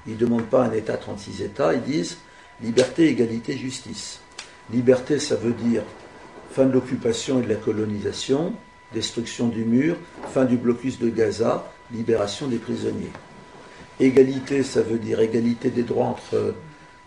Ils 0.08 0.14
ne 0.14 0.20
demandent 0.20 0.50
pas 0.50 0.64
un 0.64 0.72
État 0.72 0.98
36 0.98 1.42
États, 1.42 1.74
ils 1.74 1.82
disent 1.82 2.18
liberté, 2.64 3.10
égalité, 3.10 3.58
justice. 3.58 4.20
Liberté, 4.72 5.20
ça 5.20 5.36
veut 5.36 5.52
dire 5.52 5.84
fin 6.52 6.66
de 6.66 6.72
l'occupation 6.72 7.40
et 7.40 7.44
de 7.44 7.50
la 7.50 7.56
colonisation, 7.56 8.54
destruction 8.94 9.48
du 9.48 9.66
mur, 9.66 9.98
fin 10.34 10.46
du 10.46 10.56
blocus 10.56 11.00
de 11.00 11.10
Gaza, 11.10 11.72
libération 11.92 12.48
des 12.48 12.58
prisonniers. 12.58 13.12
Égalité, 14.00 14.64
ça 14.64 14.82
veut 14.82 14.98
dire 14.98 15.20
égalité 15.20 15.70
des 15.70 15.84
droits 15.84 16.08
entre 16.08 16.56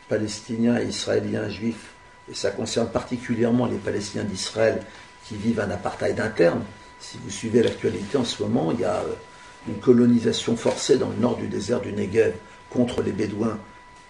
Palestiniens 0.09 0.79
et 0.81 0.87
Israéliens 0.87 1.49
juifs, 1.49 1.93
et 2.31 2.35
ça 2.35 2.51
concerne 2.51 2.89
particulièrement 2.89 3.67
les 3.67 3.79
Palestiniens 3.79 4.25
d'Israël 4.25 4.83
qui 5.27 5.37
vivent 5.37 5.61
un 5.61 5.71
apartheid 5.71 6.21
interne. 6.21 6.63
Si 7.01 7.19
vous 7.23 7.31
suivez 7.31 7.63
l'actualité 7.63 8.19
en 8.19 8.25
ce 8.25 8.43
moment, 8.43 8.73
il 8.73 8.81
y 8.81 8.85
a 8.85 8.97
euh, 8.97 9.15
une 9.69 9.79
colonisation 9.79 10.57
forcée 10.57 10.99
dans 10.99 11.09
le 11.09 11.17
nord 11.17 11.37
du 11.37 11.49
désert 11.49 11.81
du 11.81 11.93
Negev 11.93 12.35
contre 12.71 13.03
les 13.03 13.13
Bédouins 13.13 13.59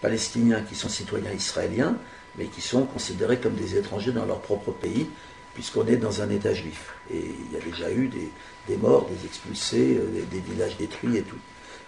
palestiniens 0.01 0.63
qui 0.63 0.75
sont 0.75 0.89
citoyens 0.89 1.33
israéliens, 1.33 1.97
mais 2.37 2.47
qui 2.47 2.61
sont 2.61 2.85
considérés 2.85 3.39
comme 3.39 3.55
des 3.55 3.77
étrangers 3.77 4.13
dans 4.13 4.27
leur 4.27 4.41
propre 4.41 4.73
pays, 4.73 5.07
puisqu'on 5.55 5.87
est 5.87 5.97
dans 5.97 6.21
un 6.21 6.31
État 6.31 6.53
juif. 6.53 6.95
Et 7.11 7.19
il 7.19 7.53
y 7.53 7.57
a 7.57 7.65
déjà 7.65 7.91
eu 7.91 8.09
des, 8.09 8.77
morts, 8.77 9.09
des 9.09 9.27
expulsés, 9.27 9.97
euh, 9.99 10.23
des, 10.31 10.41
villages 10.41 10.77
détruits 10.77 11.17
et 11.17 11.23
tout. 11.23 11.39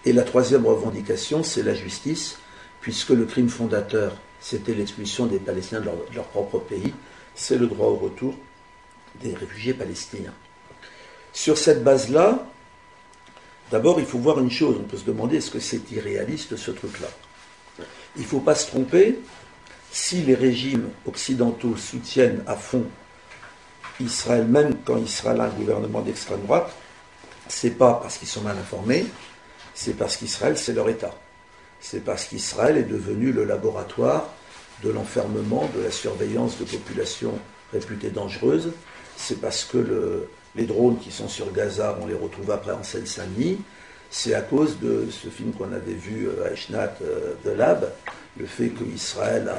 Et 0.04 0.12
la 0.12 0.22
troisième 0.22 0.66
revendication, 0.66 1.42
c'est 1.42 1.62
la 1.62 1.74
justice, 1.74 2.38
puisque 2.80 3.10
le 3.10 3.26
crime 3.26 3.48
fondateur, 3.48 4.16
c'était 4.40 4.72
l'expulsion 4.72 5.26
des 5.26 5.38
Palestiniens 5.38 5.82
de 5.82 5.90
leur 6.14 6.24
propre 6.28 6.58
pays, 6.60 6.94
c'est 7.34 7.58
le 7.58 7.66
droit 7.66 7.88
au 7.88 7.96
retour 7.96 8.34
des 9.22 9.34
réfugiés 9.34 9.74
palestiniens. 9.74 10.34
Sur 11.32 11.58
cette 11.58 11.84
base-là, 11.84 12.46
d'abord, 13.70 14.00
il 14.00 14.06
faut 14.06 14.18
voir 14.18 14.38
une 14.38 14.50
chose. 14.50 14.76
On 14.80 14.84
peut 14.84 14.96
se 14.96 15.04
demander 15.04 15.36
est-ce 15.36 15.50
que 15.50 15.60
c'est 15.60 15.90
irréaliste 15.90 16.56
ce 16.56 16.70
truc-là? 16.70 17.08
Il 18.18 18.24
ne 18.24 18.28
faut 18.28 18.40
pas 18.40 18.54
se 18.54 18.66
tromper. 18.66 19.18
Si 19.90 20.22
les 20.22 20.34
régimes 20.34 20.90
occidentaux 21.06 21.76
soutiennent 21.76 22.42
à 22.46 22.56
fond 22.56 22.84
Israël, 24.00 24.46
même 24.46 24.74
quand 24.84 24.98
Israël 24.98 25.40
a 25.40 25.44
un 25.44 25.48
gouvernement 25.48 26.02
d'extrême 26.02 26.42
droite, 26.42 26.70
c'est 27.48 27.70
pas 27.70 27.94
parce 28.02 28.18
qu'ils 28.18 28.28
sont 28.28 28.42
mal 28.42 28.56
informés, 28.58 29.06
c'est 29.74 29.96
parce 29.96 30.16
qu'Israël, 30.16 30.58
c'est 30.58 30.74
leur 30.74 30.88
État. 30.88 31.14
C'est 31.80 32.04
parce 32.04 32.26
qu'Israël 32.26 32.76
est 32.76 32.82
devenu 32.82 33.32
le 33.32 33.44
laboratoire 33.44 34.28
de 34.82 34.90
l'enfermement, 34.90 35.68
de 35.74 35.82
la 35.82 35.90
surveillance 35.90 36.58
de 36.58 36.64
populations 36.64 37.38
réputées 37.72 38.10
dangereuses, 38.10 38.72
c'est 39.16 39.40
parce 39.40 39.64
que 39.64 40.28
les 40.54 40.64
drones 40.64 40.98
qui 40.98 41.10
sont 41.10 41.28
sur 41.28 41.52
Gaza, 41.52 41.98
on 42.00 42.06
les 42.06 42.14
retrouve 42.14 42.50
après 42.50 42.72
en 42.72 42.82
Seine-Saint-Denis. 42.82 43.58
C'est 44.10 44.34
à 44.34 44.40
cause 44.40 44.78
de 44.80 45.06
ce 45.10 45.28
film 45.28 45.52
qu'on 45.52 45.72
avait 45.72 45.92
vu 45.92 46.28
à 46.44 46.52
Eshnat 46.52 46.94
de 47.44 47.50
Lab, 47.50 47.90
le 48.38 48.46
fait 48.46 48.68
qu'Israël 48.68 49.48
a. 49.48 49.58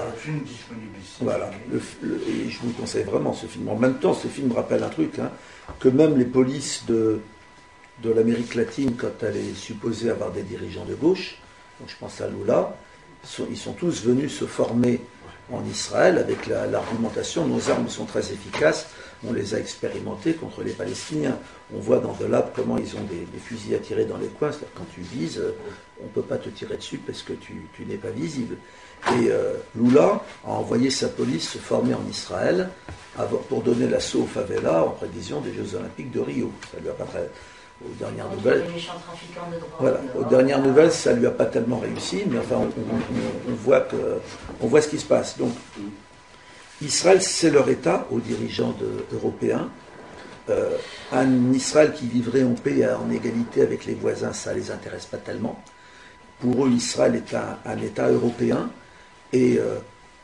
Voilà. 1.21 1.51
et 1.73 2.49
je 2.49 2.59
vous 2.59 2.71
conseille 2.71 3.03
vraiment 3.03 3.33
ce 3.33 3.45
film. 3.45 3.67
En 3.69 3.75
même 3.75 3.99
temps, 3.99 4.13
ce 4.13 4.27
film 4.27 4.51
rappelle 4.51 4.83
un 4.83 4.89
truc, 4.89 5.19
hein, 5.19 5.31
que 5.79 5.89
même 5.89 6.17
les 6.17 6.25
polices 6.25 6.85
de, 6.87 7.19
de 8.01 8.11
l'Amérique 8.11 8.55
latine, 8.55 8.95
quand 8.95 9.23
elle 9.23 9.37
est 9.37 9.55
supposée 9.55 10.09
avoir 10.09 10.31
des 10.31 10.43
dirigeants 10.43 10.85
de 10.85 10.95
gauche, 10.95 11.37
donc 11.79 11.89
je 11.89 11.95
pense 11.99 12.21
à 12.21 12.27
Lula, 12.27 12.75
ils 13.49 13.57
sont 13.57 13.73
tous 13.73 14.03
venus 14.03 14.33
se 14.37 14.45
former 14.45 15.01
en 15.51 15.65
Israël 15.65 16.17
avec 16.17 16.47
l'argumentation 16.47 17.45
nos 17.45 17.69
armes 17.69 17.89
sont 17.89 18.05
très 18.05 18.31
efficaces, 18.31 18.87
on 19.27 19.33
les 19.33 19.53
a 19.53 19.59
expérimentées 19.59 20.33
contre 20.33 20.63
les 20.63 20.71
Palestiniens. 20.71 21.37
On 21.75 21.79
voit 21.79 21.99
dans 21.99 22.13
de 22.13 22.25
Lab 22.25 22.51
comment 22.55 22.77
ils 22.77 22.95
ont 22.95 23.03
des, 23.03 23.25
fusils 23.39 23.75
à 23.75 23.79
tirer 23.79 24.05
dans 24.05 24.17
les 24.17 24.27
coins, 24.27 24.51
c'est-à-dire 24.51 24.73
quand 24.75 24.87
tu 24.93 25.01
vises, 25.01 25.39
euh, 25.39 25.55
on 26.01 26.05
ne 26.05 26.09
peut 26.09 26.21
pas 26.21 26.37
te 26.37 26.49
tirer 26.49 26.77
dessus 26.77 26.97
parce 26.97 27.21
que 27.21 27.33
tu, 27.33 27.61
n'es 27.85 27.97
pas 27.97 28.09
visible. 28.09 28.57
Et 29.07 29.29
euh, 29.29 29.53
Lula 29.75 30.23
a 30.45 30.51
envoyé 30.51 30.89
sa 30.89 31.07
police 31.07 31.49
se 31.49 31.57
former 31.57 31.93
en 31.93 32.05
Israël 32.09 32.69
pour 33.49 33.61
donner 33.61 33.87
l'assaut 33.87 34.21
aux 34.21 34.27
favelas 34.27 34.83
en 34.83 34.91
prévision 34.91 35.41
des 35.41 35.53
Jeux 35.53 35.75
Olympiques 35.75 36.11
de 36.11 36.19
Rio. 36.19 36.51
Ça 36.71 36.79
lui 36.79 36.89
a 36.89 36.93
pas 36.93 37.05
très, 37.05 37.29
aux 37.85 37.93
dernières 37.97 38.29
nouvelles. 38.29 38.65
Voilà, 39.79 39.99
aux 40.15 40.23
dernières 40.25 40.61
nouvelles, 40.61 40.91
ça 40.91 41.13
lui 41.13 41.25
a 41.25 41.31
pas 41.31 41.45
tellement 41.45 41.79
réussi, 41.79 42.23
mais 42.27 42.39
enfin, 42.39 42.67
on, 43.47 43.53
voit 43.53 43.81
que, 43.81 43.95
on 44.61 44.67
voit 44.67 44.81
ce 44.81 44.89
qui 44.89 44.99
se 44.99 45.05
passe. 45.05 45.37
Donc, 45.37 45.51
Israël, 46.81 47.21
c'est 47.21 47.49
leur 47.49 47.69
État 47.69 48.07
aux 48.09 48.19
dirigeants 48.19 48.75
européens. 49.11 49.69
Euh, 50.49 50.77
un 51.11 51.53
Israël 51.53 51.93
qui 51.93 52.07
vivrait 52.07 52.43
en 52.43 52.53
paix 52.53 52.77
et 52.77 52.87
en 52.87 53.09
égalité 53.11 53.61
avec 53.61 53.85
les 53.85 53.93
voisins, 53.93 54.33
ça 54.33 54.53
ne 54.53 54.59
les 54.59 54.71
intéresse 54.71 55.05
pas 55.05 55.17
tellement. 55.17 55.61
Pour 56.39 56.65
eux, 56.65 56.69
Israël 56.69 57.15
est 57.15 57.35
un, 57.35 57.77
État 57.77 58.09
européen 58.09 58.69
et 59.33 59.57
euh, 59.59 59.75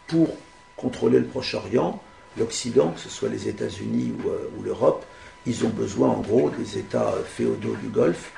pour 0.08 0.30
contrôler 0.78 1.20
le 1.20 1.26
Proche-Orient, 1.26 2.02
l'Occident, 2.38 2.92
que 2.92 3.02
ce 3.02 3.10
soit 3.10 3.30
les 3.30 3.50
États-Unis 3.50 4.14
ou, 4.24 4.30
euh, 4.30 4.50
ou 4.58 4.64
l'Europe, 4.64 5.06
ils 5.46 5.66
ont 5.66 5.70
besoin 5.70 6.10
en 6.10 6.22
gros 6.22 6.50
des 6.50 6.78
États 6.78 7.14
féodaux 7.26 7.76
du 7.82 7.90
Golfe 7.90 8.32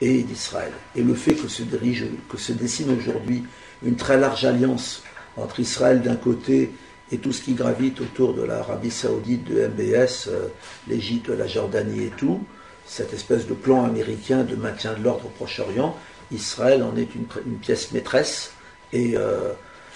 et 0.00 0.22
d'Israël. 0.22 0.72
Et 0.94 1.02
le 1.02 1.14
fait 1.14 1.34
que 1.34 1.48
se, 1.48 1.62
dirige, 1.62 2.06
que 2.28 2.38
se 2.38 2.52
dessine 2.52 2.96
aujourd'hui 2.96 3.44
une 3.84 3.96
très 3.96 4.16
large 4.16 4.44
alliance 4.44 5.02
entre 5.36 5.60
Israël 5.60 6.00
d'un 6.00 6.16
côté 6.16 6.70
et 7.12 7.18
tout 7.18 7.32
ce 7.32 7.42
qui 7.42 7.54
gravite 7.54 8.00
autour 8.00 8.34
de 8.34 8.42
l'Arabie 8.42 8.90
saoudite, 8.90 9.44
de 9.44 9.66
MBS, 9.68 10.28
euh, 10.28 10.48
l'Égypte, 10.88 11.28
la 11.28 11.46
Jordanie 11.46 12.04
et 12.04 12.12
tout, 12.16 12.42
cette 12.86 13.12
espèce 13.12 13.46
de 13.46 13.54
plan 13.54 13.84
américain 13.84 14.42
de 14.42 14.56
maintien 14.56 14.94
de 14.94 15.02
l'ordre 15.02 15.26
au 15.26 15.28
Proche-Orient, 15.28 15.96
Israël 16.32 16.82
en 16.82 16.96
est 16.96 17.08
une, 17.14 17.58
pièce 17.58 17.92
maîtresse 17.92 18.52
et, 18.92 19.16
euh, 19.16 19.52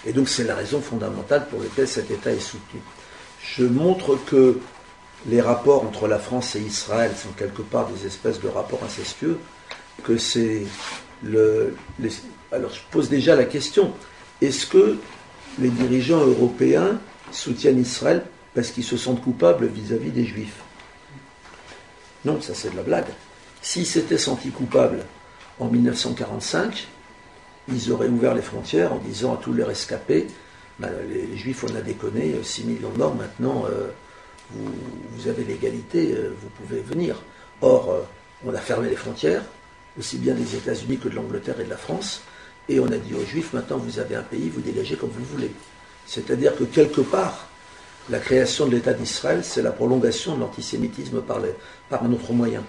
et 0.06 0.12
donc 0.12 0.28
c'est 0.28 0.44
la 0.44 0.54
raison 0.54 0.80
fondamentale 0.80 1.46
pour 1.48 1.61
laquelle 1.61 1.88
cet 1.88 2.11
État 2.11 2.30
est 2.30 2.40
soutenu. 2.40 2.80
Je 3.42 3.64
montre 3.64 4.16
que 4.26 4.58
les 5.26 5.40
rapports 5.40 5.84
entre 5.84 6.06
la 6.06 6.18
France 6.18 6.56
et 6.56 6.61
Israël 6.61 7.12
sont 7.16 7.30
quelque 7.36 7.62
part 7.62 7.88
des 7.88 8.06
espèces 8.06 8.40
de 8.40 8.48
rapports 8.48 8.82
incestueux, 8.84 9.38
que 10.04 10.16
c'est 10.16 10.62
le. 11.22 11.74
alors 12.52 12.70
je 12.70 12.80
pose 12.90 13.08
déjà 13.08 13.36
la 13.36 13.44
question 13.44 13.92
est-ce 14.40 14.66
que 14.66 14.96
les 15.61 15.70
dirigeants 15.70 16.24
européens 16.24 16.98
soutiennent 17.32 17.80
Israël 17.80 18.24
parce 18.54 18.70
qu'ils 18.70 18.84
se 18.84 18.96
sentent 18.96 19.22
coupables 19.22 19.66
vis-à-vis 19.66 20.11
des 20.11 20.24
Juifs 20.24 20.62
Non, 22.24 22.40
ça 22.40 22.54
c'est 22.54 22.70
de 22.70 22.76
la 22.76 22.82
blague. 22.82 23.06
S'ils 23.62 23.86
s'étaient 23.86 24.18
sentis 24.18 24.50
coupables 24.50 25.04
en 25.58 25.68
1945, 25.68 26.88
ils 27.72 27.92
auraient 27.92 28.08
ouvert 28.08 28.34
les 28.34 28.42
frontières 28.42 28.92
en 28.92 28.98
disant 28.98 29.34
à 29.34 29.36
tous 29.36 29.52
les 29.52 29.62
rescapés 29.62 30.26
ben, 30.80 30.90
les, 31.11 31.36
Juifs, 31.36 31.62
on 31.64 31.76
a 31.76 31.82
déconné, 31.82 32.34
6 32.42 32.64
millions 32.64 32.88
de 32.88 32.96
morts 32.96 33.14
maintenant. 33.14 33.66
Euh, 33.70 33.88
vous, 34.50 35.28
avez 35.28 35.44
l'égalité, 35.44 36.14
euh, 36.14 36.32
vous 36.40 36.48
pouvez 36.48 36.80
venir. 36.80 37.22
Or, 37.61 37.90
euh, 37.90 38.00
on 38.46 38.54
a 38.54 38.58
fermé 38.58 38.88
les 38.88 38.96
frontières, 38.96 39.42
aussi 39.98 40.16
bien 40.16 40.34
des 40.34 40.56
États-Unis 40.56 40.96
que 40.96 41.08
de 41.08 41.14
l'Angleterre 41.14 41.61
et 41.61 41.64
de 41.64 41.70
la 41.70 41.76
France, 41.76 42.22
et 42.71 42.79
on 42.79 42.87
a 42.87 42.97
dit 42.97 43.14
aux 43.14 43.25
Juifs, 43.25 43.53
maintenant 43.53 43.79
vous 43.79 43.99
avez 43.99 44.14
un 44.14 44.23
pays, 44.23 44.49
vous 44.49 44.61
dégagez 44.61 44.97
comme 44.97 45.11
vous 45.11 45.25
voulez. 45.25 45.51
C'est-à-dire 46.07 46.57
que 46.57 46.64
quelque 46.64 47.01
part, 47.01 47.49
la 48.09 48.21
création 48.21 48.66
de 48.66 48.77
l'État 48.77 48.95
d'Israël, 48.95 49.41
c'est 49.43 49.62
la 49.62 49.73
prolongation 49.73 50.37
de 50.37 50.41
l'antisémitisme 50.41 51.21
par, 51.21 51.41
un 52.03 52.12
autre 52.12 52.33
moyen. 52.33 52.62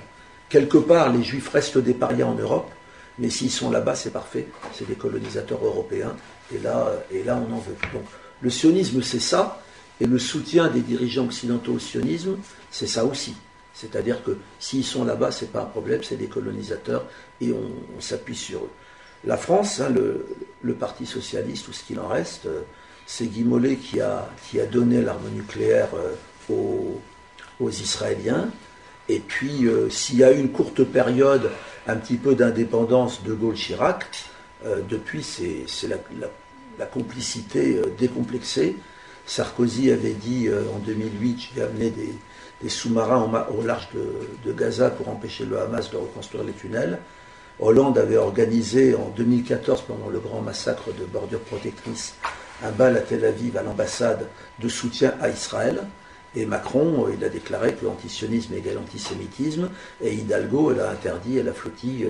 Quelque 0.49 0.77
part, 0.77 1.13
les 1.13 1.23
Juifs 1.23 1.49
restent 1.49 1.77
des 1.77 1.93
parias 1.93 2.25
en 2.25 2.35
Europe, 2.35 2.69
mais 3.19 3.29
s'ils 3.29 3.51
sont 3.51 3.69
là-bas, 3.69 3.95
c'est 3.95 4.11
parfait. 4.11 4.47
C'est 4.73 4.87
des 4.87 4.95
colonisateurs 4.95 5.63
européens, 5.63 6.15
et 6.53 6.57
là, 6.57 6.87
euh, 6.87 6.99
et 7.11 7.23
là, 7.23 7.37
on 7.37 7.53
en 7.53 7.59
veut. 7.59 7.75
Donc, 7.93 8.03
le 8.41 8.49
sionisme, 8.49 9.01
c'est 9.03 9.19
ça, 9.19 9.61
et 9.99 10.05
le 10.05 10.17
soutien 10.17 10.67
des 10.67 10.81
dirigeants 10.81 11.25
occidentaux 11.25 11.73
au 11.73 11.79
sionisme, 11.79 12.37
c'est 12.71 12.87
ça 12.87 13.05
aussi. 13.05 13.35
C'est-à-dire 13.73 14.23
que 14.23 14.37
s'ils 14.59 14.83
sont 14.83 15.05
là-bas, 15.05 15.31
ce 15.31 15.45
n'est 15.45 15.51
pas 15.51 15.61
un 15.61 15.65
problème, 15.65 16.03
c'est 16.03 16.17
des 16.17 16.27
colonisateurs 16.27 17.05
et 17.39 17.51
on, 17.51 18.01
s'appuie 18.01 18.35
sur 18.35 18.59
eux. 18.59 18.69
La 19.23 19.37
France, 19.37 19.79
hein, 19.79 19.89
le, 19.89 20.73
Parti 20.73 21.05
socialiste 21.05 21.67
ou 21.67 21.73
ce 21.73 21.83
qu'il 21.83 21.99
en 21.99 22.07
reste, 22.07 22.45
euh, 22.45 22.61
c'est 23.05 23.27
Guy 23.27 23.43
Mollet 23.43 23.75
qui 23.75 23.99
a, 23.99 24.29
donné 24.71 25.01
l'arme 25.01 25.29
nucléaire 25.33 25.89
euh, 25.95 26.15
aux, 27.59 27.69
Israéliens. 27.69 28.49
Et 29.09 29.19
puis, 29.19 29.67
euh, 29.67 29.89
s'il 29.89 30.17
y 30.17 30.23
a 30.23 30.31
eu 30.31 30.39
une 30.39 30.51
courte 30.51 30.83
période, 30.83 31.51
un 31.87 31.97
petit 31.97 32.15
peu 32.15 32.35
d'indépendance 32.35 33.23
de 33.23 33.33
Gaulle-Chirac, 33.33 34.05
depuis, 34.89 35.23
c'est 35.23 35.87
la, 35.87 36.85
complicité 36.85 37.81
décomplexée. 37.97 38.77
Sarkozy 39.25 39.91
avait 39.91 40.13
dit 40.13 40.49
en 40.51 40.77
2008, 40.77 41.49
je 41.49 41.59
vais 41.59 41.65
amener 41.65 41.91
des, 42.61 42.69
sous-marins 42.69 43.47
au, 43.49 43.63
large 43.63 43.89
de, 44.45 44.51
Gaza 44.53 44.91
pour 44.91 45.09
empêcher 45.09 45.45
le 45.45 45.59
Hamas 45.59 45.89
de 45.89 45.97
reconstruire 45.97 46.43
les 46.43 46.53
tunnels. 46.53 46.99
Hollande 47.61 47.99
avait 47.99 48.17
organisé 48.17 48.95
en 48.95 49.09
2014, 49.15 49.83
pendant 49.87 50.09
le 50.09 50.19
grand 50.19 50.41
massacre 50.41 50.91
de 50.97 51.05
bordure 51.05 51.41
protectrice, 51.41 52.15
un 52.63 52.71
bal 52.71 52.97
à 52.97 53.01
Tel 53.01 53.23
Aviv 53.23 53.55
à 53.55 53.61
l'ambassade 53.61 54.27
de 54.59 54.67
soutien 54.67 55.13
à 55.21 55.29
Israël. 55.29 55.83
Et 56.35 56.45
Macron, 56.45 57.07
il 57.13 57.23
a 57.23 57.29
déclaré 57.29 57.73
que 57.73 57.85
l'antisionisme 57.85 58.53
égale 58.53 58.79
antisémitisme, 58.79 59.69
et 60.01 60.13
Hidalgo, 60.13 60.71
elle 60.71 60.79
a 60.79 60.89
interdit 60.89 61.39
à 61.39 61.43
la 61.43 61.53
flottille 61.53 62.07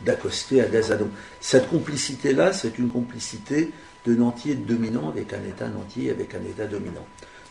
d'accoster 0.00 0.62
à 0.62 0.66
Gaza. 0.66 0.96
Donc, 0.96 1.10
cette 1.40 1.68
complicité-là, 1.68 2.52
c'est 2.52 2.78
une 2.78 2.88
complicité 2.88 3.70
de 4.06 4.14
de 4.14 4.54
dominants 4.54 5.10
avec 5.10 5.34
un 5.34 5.44
État 5.44 5.68
nanti 5.68 6.08
avec 6.08 6.34
un 6.34 6.42
État 6.48 6.66
dominant. 6.66 7.04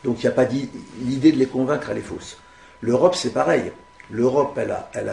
Donc, 0.03 0.23
il 0.23 0.25
n'y 0.25 0.31
a 0.31 0.31
pas 0.31 0.45
l'idée 0.45 1.31
de 1.31 1.37
les 1.37 1.45
convaincre, 1.45 1.89
elle 1.91 1.99
est 1.99 2.01
fausse. 2.01 2.37
L'Europe, 2.81 3.15
c'est 3.15 3.33
pareil. 3.33 3.71
L'Europe, 4.09 4.57
elle 4.57 4.71
a, 4.71 4.89
elle 4.93 5.09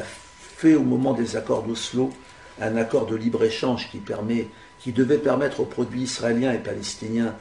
fait 0.57 0.75
au 0.75 0.83
moment 0.83 1.13
des 1.13 1.37
accords 1.37 1.63
d'Oslo 1.63 2.11
un 2.61 2.77
accord 2.77 3.07
de 3.07 3.17
libre-échange 3.17 3.91
qui, 3.91 3.99
permet, 3.99 4.49
qui 4.79 4.93
devait 4.93 5.19
permettre 5.19 5.61
aux 5.61 5.65
produits 5.65 6.03
israéliens 6.03 6.53
et 6.53 6.59
palestiniens 6.59 7.35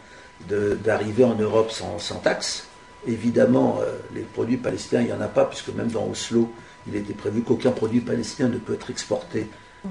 d'arriver 0.49 1.24
en 1.24 1.36
Europe 1.36 1.72
sans, 1.72 1.99
sans 1.99 2.18
taxe. 2.18 2.68
Évidemment, 3.07 3.80
euh, 3.82 3.97
les 4.16 4.22
produits 4.22 4.57
palestiniens, 4.57 5.01
il 5.01 5.07
n'y 5.07 5.14
en 5.14 5.22
a 5.22 5.28
pas, 5.28 5.45
puisque 5.45 5.70
même 5.70 5.89
dans 5.89 6.07
Oslo, 6.07 6.51
il 6.88 6.95
était 6.95 7.14
prévu 7.14 7.41
qu'aucun 7.41 7.72
produit 7.72 8.01
palestinien 8.01 8.49
ne 8.49 8.57
peut 8.57 8.74
être 8.74 8.89
exporté 8.89 9.47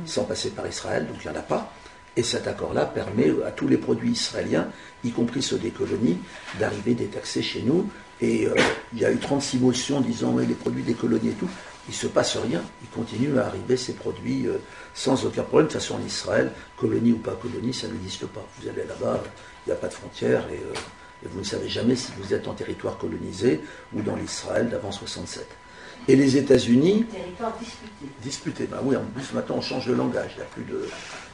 sans 0.06 0.24
passer 0.24 0.50
par 0.50 0.66
Israël, 0.66 1.06
donc 1.06 1.16
il 1.22 1.30
n'y 1.30 1.36
en 1.36 1.38
a 1.38 1.42
pas. 1.42 1.72
Et 2.16 2.22
cet 2.22 2.46
accord-là 2.46 2.86
permet 2.86 3.30
à 3.46 3.50
tous 3.50 3.68
les 3.68 3.78
produits 3.78 4.10
israéliens, 4.10 4.68
y 5.04 5.10
compris 5.10 5.42
ceux 5.42 5.58
des 5.58 5.70
colonies, 5.70 6.18
d'arriver 6.58 6.94
détaxés 6.94 7.42
chez 7.42 7.62
nous. 7.62 7.88
Et 8.20 8.46
euh, 8.46 8.54
il 8.92 9.00
y 9.00 9.04
a 9.04 9.12
eu 9.12 9.18
36 9.18 9.58
motions 9.58 10.00
disant 10.00 10.32
oui, 10.34 10.46
les 10.46 10.54
produits 10.54 10.82
des 10.82 10.94
colonies 10.94 11.30
et 11.30 11.34
tout 11.34 11.48
il 11.88 11.90
ne 11.90 11.96
se 11.96 12.06
passe 12.06 12.36
rien. 12.36 12.62
Il 12.82 12.88
continue 12.88 13.38
à 13.38 13.46
arriver 13.46 13.76
ces 13.76 13.94
produits 13.94 14.46
euh, 14.46 14.58
sans 14.94 15.24
aucun 15.24 15.42
problème. 15.42 15.66
De 15.66 15.72
toute 15.72 15.80
façon, 15.80 15.96
en 15.96 16.06
Israël, 16.06 16.52
colonie 16.76 17.12
ou 17.12 17.18
pas 17.18 17.34
colonie, 17.34 17.74
ça 17.74 17.88
n'existe 17.88 18.26
pas. 18.26 18.46
Vous 18.60 18.68
allez 18.68 18.84
là-bas, 18.84 19.22
il 19.66 19.70
n'y 19.70 19.72
a 19.72 19.76
pas 19.76 19.88
de 19.88 19.94
frontières 19.94 20.44
et, 20.50 20.56
euh, 20.56 21.28
vous 21.30 21.38
ne 21.38 21.44
savez 21.44 21.68
jamais 21.68 21.94
si 21.94 22.10
vous 22.18 22.34
êtes 22.34 22.48
en 22.48 22.54
territoire 22.54 22.98
colonisé 22.98 23.60
ou 23.94 24.02
dans 24.02 24.16
l'Israël 24.16 24.68
d'avant 24.68 24.90
67. 24.90 25.46
Et 26.08 26.16
les 26.16 26.36
États-Unis. 26.36 27.04
Territoire 27.04 27.56
disputé. 27.58 28.06
Disputé. 28.22 28.66
Ben 28.66 28.78
oui, 28.82 28.96
en 28.96 29.04
plus, 29.04 29.32
maintenant, 29.32 29.56
on 29.58 29.60
change 29.60 29.86
de 29.86 29.92
langage. 29.92 30.32
Il 30.34 30.38
n'y 30.38 30.42
a 30.42 30.46
plus 30.46 30.64
de. 30.64 30.88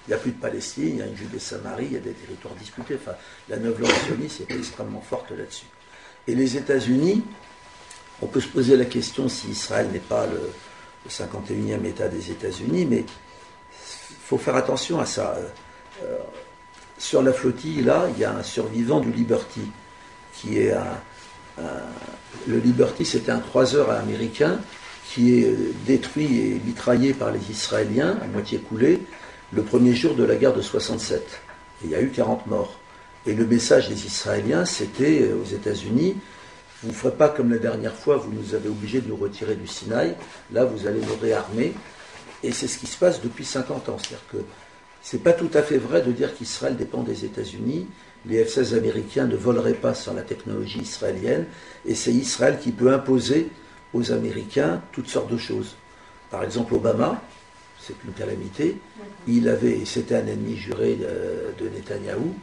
Il 0.07 0.15
a 0.15 0.17
plus 0.17 0.33
de 0.33 0.41
Palestine, 0.41 0.89
il 0.89 0.97
y 0.97 1.03
a 1.03 1.07
une 1.07 1.17
Judée-Samarie, 1.17 1.87
il 1.87 1.93
y 1.93 1.97
a 1.97 2.01
des 2.01 2.13
territoires 2.13 2.55
disputés. 2.55 2.99
Enfin, 3.01 3.17
la 3.51 3.57
langue 3.57 3.77
sioniste 4.07 4.41
est 4.41 4.55
extrêmement 4.55 5.03
forte 5.03 5.31
là-dessus. 5.33 5.67
Et 6.27 6.35
les 6.35 6.57
États-Unis, 6.57 7.23
on 8.23 8.27
peut 8.27 8.41
se 8.41 8.49
poser 8.49 8.77
la 8.77 8.85
question 8.85 9.29
si 9.29 9.49
Israël 9.49 9.89
n'est 9.93 9.99
pas 9.99 10.27
le, 10.27 10.41
51e 11.09 11.87
État 11.87 12.09
des 12.09 12.31
États-Unis, 12.31 12.85
mais 12.85 12.99
il 12.99 14.17
faut 14.27 14.37
faire 14.37 14.57
attention 14.57 15.01
à 15.01 15.07
ça. 15.07 15.39
Euh, 16.03 16.19
sur 16.99 17.23
la 17.23 17.33
flottille, 17.33 17.83
là, 17.83 18.07
il 18.15 18.21
y 18.21 18.25
a 18.25 18.35
un 18.37 18.43
survivant 18.43 19.01
du 19.01 19.11
Liberty, 19.11 19.63
qui 20.35 20.59
est 20.59 20.75
le 22.47 22.59
Liberty, 22.59 23.05
c'était 23.05 23.31
un 23.33 23.41
croiseur 23.41 23.91
américain 23.91 24.61
qui 25.09 25.39
est 25.39 25.57
détruit 25.87 26.39
et 26.39 26.61
mitraillé 26.65 27.15
par 27.15 27.31
les 27.31 27.51
Israéliens, 27.51 28.19
à 28.23 28.27
moitié 28.27 28.59
coulé, 28.59 29.01
le 29.53 29.63
premier 29.63 29.95
jour 29.95 30.15
de 30.15 30.25
la 30.25 30.37
guerre 30.37 30.55
de 30.55 30.61
67. 30.61 31.41
Et 31.83 31.87
il 31.87 31.91
y 31.91 31.95
a 31.95 32.03
eu 32.03 32.11
40 32.11 32.47
morts. 32.47 32.79
Et 33.27 33.33
le 33.33 33.47
message 33.47 33.89
des 33.89 34.07
Israéliens, 34.07 34.65
c'était 34.65 35.23
euh, 35.23 35.41
aux 35.43 35.47
États-Unis 35.47 36.17
vous 36.83 36.91
ne 36.91 36.95
ferez 36.95 37.15
pas 37.15 37.29
comme 37.29 37.51
la 37.51 37.59
dernière 37.59 37.95
fois, 37.95 38.17
vous 38.17 38.33
nous 38.33 38.55
avez 38.55 38.69
obligés 38.69 39.01
de 39.01 39.09
nous 39.09 39.17
retirer 39.17 39.57
du 39.57 39.67
Sinaï. 39.67 40.15
Là, 40.53 40.65
vous 40.65 40.87
allez 40.87 41.01
nous 41.01 41.17
réarmer. 41.21 41.75
Et 42.45 42.53
c'est 42.53 42.69
ce 42.69 42.79
qui 42.79 42.87
se 42.87 42.97
passe 42.97 43.21
depuis 43.21 43.45
50 43.45 43.89
ans. 43.89 43.97
C'est-à-dire 43.99 44.25
que 44.31 44.37
c'est 45.03 45.23
pas 45.23 45.33
tout 45.33 45.51
à 45.55 45.63
fait 45.63 45.79
vrai 45.79 46.03
de 46.03 46.13
dire 46.13 46.37
qu'Israël 46.37 46.77
dépend 46.77 47.03
des 47.03 47.25
États-Unis. 47.25 47.89
Les 48.27 48.45
F-16 48.45 48.77
américains 48.77 49.27
ne 49.27 49.37
voleraient 49.37 49.75
pas 49.75 49.93
sans 49.95 50.15
la 50.15 50.23
technologie 50.23 50.81
israélienne. 50.81 51.47
Et 51.85 51.97
c'est 51.97 52.13
Israël 52.13 52.59
qui 52.61 52.71
peut 52.71 52.93
imposer 52.93 53.49
aux 53.93 54.13
Américains 54.13 54.81
toutes 54.93 55.09
sortes 55.09 55.33
de 55.33 55.39
choses. 55.39 55.75
Par 56.31 56.45
exemple, 56.45 56.75
Obama, 56.75 57.21
c'est 57.81 57.95
une 58.05 58.13
calamité. 58.13 58.77
Il 59.27 59.49
avait, 59.49 59.85
c'était 59.85 60.15
un 60.15 60.27
ennemi 60.27 60.57
juré 60.57 60.95
de, 60.95 61.65
de 61.65 61.71
Netanyahou. 61.71 62.35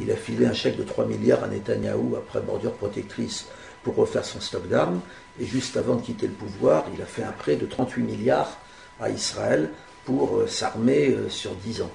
Il 0.00 0.10
a 0.10 0.16
filé 0.16 0.46
un 0.46 0.54
chèque 0.54 0.78
de 0.78 0.84
3 0.84 1.04
milliards 1.04 1.44
à 1.44 1.48
Netanyahou 1.48 2.16
après 2.16 2.40
bordure 2.40 2.72
protectrice 2.72 3.48
pour 3.82 3.96
refaire 3.96 4.24
son 4.24 4.40
stock 4.40 4.68
d'armes. 4.68 5.00
Et 5.40 5.46
juste 5.46 5.76
avant 5.76 5.96
de 5.96 6.02
quitter 6.02 6.26
le 6.26 6.32
pouvoir, 6.32 6.84
il 6.94 7.02
a 7.02 7.06
fait 7.06 7.22
un 7.22 7.32
prêt 7.32 7.56
de 7.56 7.66
38 7.66 8.02
milliards 8.02 8.58
à 9.00 9.10
Israël 9.10 9.70
pour 10.04 10.36
euh, 10.36 10.46
s'armer 10.46 11.08
euh, 11.10 11.28
sur 11.28 11.54
10 11.54 11.82
ans. 11.82 11.90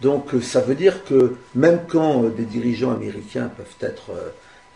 Donc 0.00 0.34
euh, 0.34 0.40
ça 0.40 0.60
veut 0.60 0.74
dire 0.74 1.04
que 1.04 1.36
même 1.54 1.80
quand 1.88 2.22
des 2.24 2.44
dirigeants 2.44 2.92
américains 2.92 3.50
peuvent 3.56 3.66
être 3.80 4.12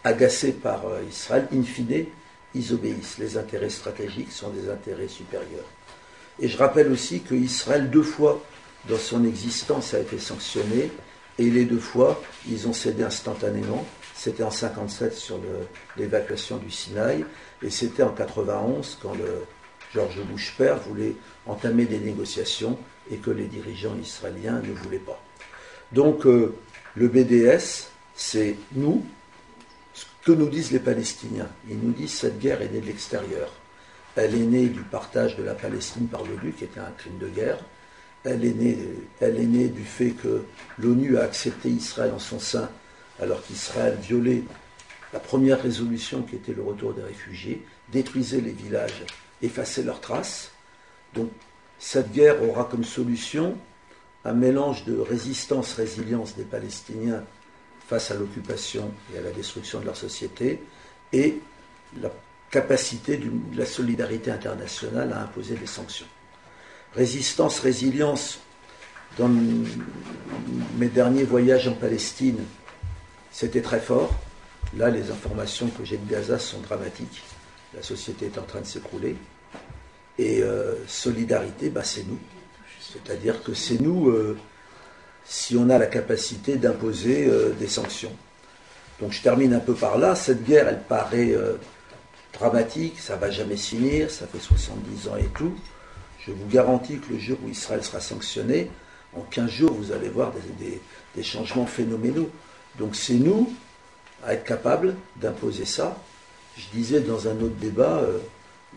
agacés 0.04 0.52
par 0.52 0.82
Israël, 1.08 1.46
in 1.52 1.62
fine, 1.62 2.06
ils 2.54 2.72
obéissent. 2.72 3.18
Les 3.18 3.36
intérêts 3.36 3.70
stratégiques 3.70 4.32
sont 4.32 4.50
des 4.50 4.68
intérêts 4.68 5.08
supérieurs. 5.08 5.68
Et 6.40 6.48
je 6.48 6.56
rappelle 6.58 6.90
aussi 6.90 7.20
que 7.20 7.34
Israël, 7.34 7.88
deux 7.88 8.02
fois 8.02 8.42
dans 8.88 8.98
son 8.98 9.24
existence, 9.24 9.94
a 9.94 10.00
été 10.00 10.18
sanctionné, 10.18 10.90
et 11.38 11.50
les 11.50 11.64
deux 11.64 11.78
fois, 11.78 12.20
ils 12.50 12.66
ont 12.66 12.72
cédé 12.72 13.04
instantanément. 13.04 13.86
C'était 14.22 14.44
en 14.44 14.52
57 14.52 15.14
sur 15.14 15.40
l'évacuation 15.96 16.58
du 16.58 16.70
Sinaï, 16.70 17.24
et 17.60 17.70
c'était 17.70 18.04
en 18.04 18.12
91 18.12 18.98
quand 19.02 19.14
le 19.14 19.42
George 19.92 20.20
Bush 20.30 20.54
père 20.56 20.78
voulait 20.78 21.16
entamer 21.44 21.86
des 21.86 21.98
négociations 21.98 22.78
et 23.10 23.16
que 23.16 23.32
les 23.32 23.46
dirigeants 23.46 23.96
israéliens 24.00 24.60
ne 24.60 24.72
voulaient 24.74 24.98
pas. 24.98 25.20
Donc 25.90 26.24
euh, 26.24 26.54
le 26.94 27.08
BDS, 27.08 27.88
c'est 28.14 28.54
nous, 28.76 29.04
ce 29.92 30.04
que 30.24 30.30
nous 30.30 30.48
disent 30.48 30.70
les 30.70 30.78
Palestiniens. 30.78 31.48
Ils 31.68 31.80
nous 31.80 31.90
disent 31.90 32.14
cette 32.14 32.38
guerre 32.38 32.62
est 32.62 32.68
née 32.68 32.80
de 32.80 32.86
l'extérieur. 32.86 33.52
Elle 34.14 34.36
est 34.36 34.46
née 34.46 34.68
du 34.68 34.82
partage 34.82 35.36
de 35.36 35.42
la 35.42 35.54
Palestine 35.54 36.06
par 36.06 36.22
l'ONU, 36.22 36.52
qui 36.52 36.62
était 36.62 36.78
un 36.78 36.92
crime 36.96 37.18
de 37.18 37.26
guerre. 37.26 37.58
Elle 38.22 38.44
est 38.44 38.54
née, 38.54 38.78
elle 39.18 39.40
est 39.40 39.46
née 39.46 39.66
du 39.66 39.82
fait 39.82 40.10
que 40.10 40.44
l'ONU 40.78 41.18
a 41.18 41.24
accepté 41.24 41.70
Israël 41.70 42.12
en 42.14 42.20
son 42.20 42.38
sein 42.38 42.70
alors 43.22 43.42
qu'Israël 43.42 43.96
violait 44.02 44.42
la 45.12 45.20
première 45.20 45.62
résolution 45.62 46.22
qui 46.22 46.36
était 46.36 46.52
le 46.52 46.62
retour 46.62 46.92
des 46.92 47.02
réfugiés, 47.02 47.62
détruisait 47.90 48.40
les 48.40 48.50
villages, 48.50 49.04
effaçait 49.40 49.84
leurs 49.84 50.00
traces. 50.00 50.50
Donc 51.14 51.30
cette 51.78 52.12
guerre 52.12 52.42
aura 52.42 52.64
comme 52.64 52.84
solution 52.84 53.56
un 54.24 54.32
mélange 54.32 54.84
de 54.84 54.98
résistance-résilience 54.98 56.36
des 56.36 56.44
Palestiniens 56.44 57.22
face 57.88 58.10
à 58.10 58.14
l'occupation 58.14 58.92
et 59.14 59.18
à 59.18 59.20
la 59.20 59.30
destruction 59.30 59.80
de 59.80 59.86
leur 59.86 59.96
société 59.96 60.60
et 61.12 61.38
la 62.00 62.10
capacité 62.50 63.16
de 63.16 63.30
la 63.56 63.66
solidarité 63.66 64.30
internationale 64.30 65.12
à 65.12 65.22
imposer 65.22 65.54
des 65.54 65.66
sanctions. 65.66 66.06
Résistance-résilience, 66.94 68.40
dans 69.18 69.30
mes 70.78 70.88
derniers 70.88 71.24
voyages 71.24 71.68
en 71.68 71.74
Palestine, 71.74 72.38
c'était 73.32 73.62
très 73.62 73.80
fort. 73.80 74.10
Là, 74.76 74.90
les 74.90 75.10
informations 75.10 75.68
que 75.68 75.84
j'ai 75.84 75.96
de 75.96 76.08
Gaza 76.08 76.38
sont 76.38 76.60
dramatiques. 76.60 77.22
La 77.74 77.82
société 77.82 78.26
est 78.26 78.38
en 78.38 78.42
train 78.42 78.60
de 78.60 78.66
s'écrouler. 78.66 79.16
Et 80.18 80.42
euh, 80.42 80.74
solidarité, 80.86 81.70
bah, 81.70 81.82
c'est 81.82 82.06
nous. 82.06 82.18
C'est-à-dire 82.80 83.42
que 83.42 83.54
c'est 83.54 83.80
nous 83.80 84.10
euh, 84.10 84.38
si 85.24 85.56
on 85.56 85.70
a 85.70 85.78
la 85.78 85.86
capacité 85.86 86.56
d'imposer 86.56 87.26
euh, 87.26 87.50
des 87.58 87.68
sanctions. 87.68 88.12
Donc 89.00 89.12
je 89.12 89.22
termine 89.22 89.54
un 89.54 89.60
peu 89.60 89.74
par 89.74 89.98
là. 89.98 90.14
Cette 90.14 90.44
guerre, 90.44 90.68
elle 90.68 90.82
paraît 90.82 91.34
dramatique, 92.32 93.00
ça 93.00 93.16
ne 93.16 93.20
va 93.20 93.30
jamais 93.30 93.56
finir, 93.56 94.10
ça 94.10 94.26
fait 94.26 94.38
70 94.38 95.08
ans 95.08 95.16
et 95.16 95.28
tout. 95.34 95.54
Je 96.24 96.30
vous 96.30 96.46
garantis 96.46 96.98
que 96.98 97.14
le 97.14 97.18
jour 97.18 97.38
où 97.42 97.48
Israël 97.48 97.82
sera 97.82 98.00
sanctionné, 98.00 98.70
en 99.16 99.22
15 99.22 99.50
jours, 99.50 99.72
vous 99.72 99.90
allez 99.90 100.08
voir 100.08 100.32
des 101.16 101.22
changements 101.22 101.66
phénoménaux. 101.66 102.30
Donc 102.78 102.96
c'est 102.96 103.14
nous 103.14 103.52
à 104.24 104.34
être 104.34 104.44
capables 104.44 104.94
d'imposer 105.16 105.64
ça. 105.64 105.96
Je 106.56 106.66
disais 106.72 107.00
dans 107.00 107.28
un 107.28 107.36
autre 107.40 107.56
débat, 107.60 108.00
euh, 108.02 108.18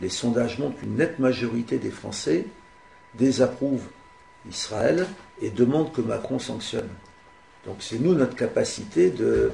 les 0.02 0.10
sondages 0.10 0.60
montrent 0.60 0.78
qu'une 0.80 0.96
nette 0.96 1.20
majorité 1.20 1.78
des 1.78 1.92
Français 1.92 2.46
désapprouvent 3.14 3.88
Israël 4.50 5.06
et 5.42 5.50
demande 5.50 5.92
que 5.92 6.02
Macron 6.02 6.40
sanctionne. 6.40 6.90
Donc 7.66 7.78
c'est 7.80 8.00
nous 8.00 8.14
notre 8.14 8.36
capacité 8.36 9.10
de, 9.10 9.52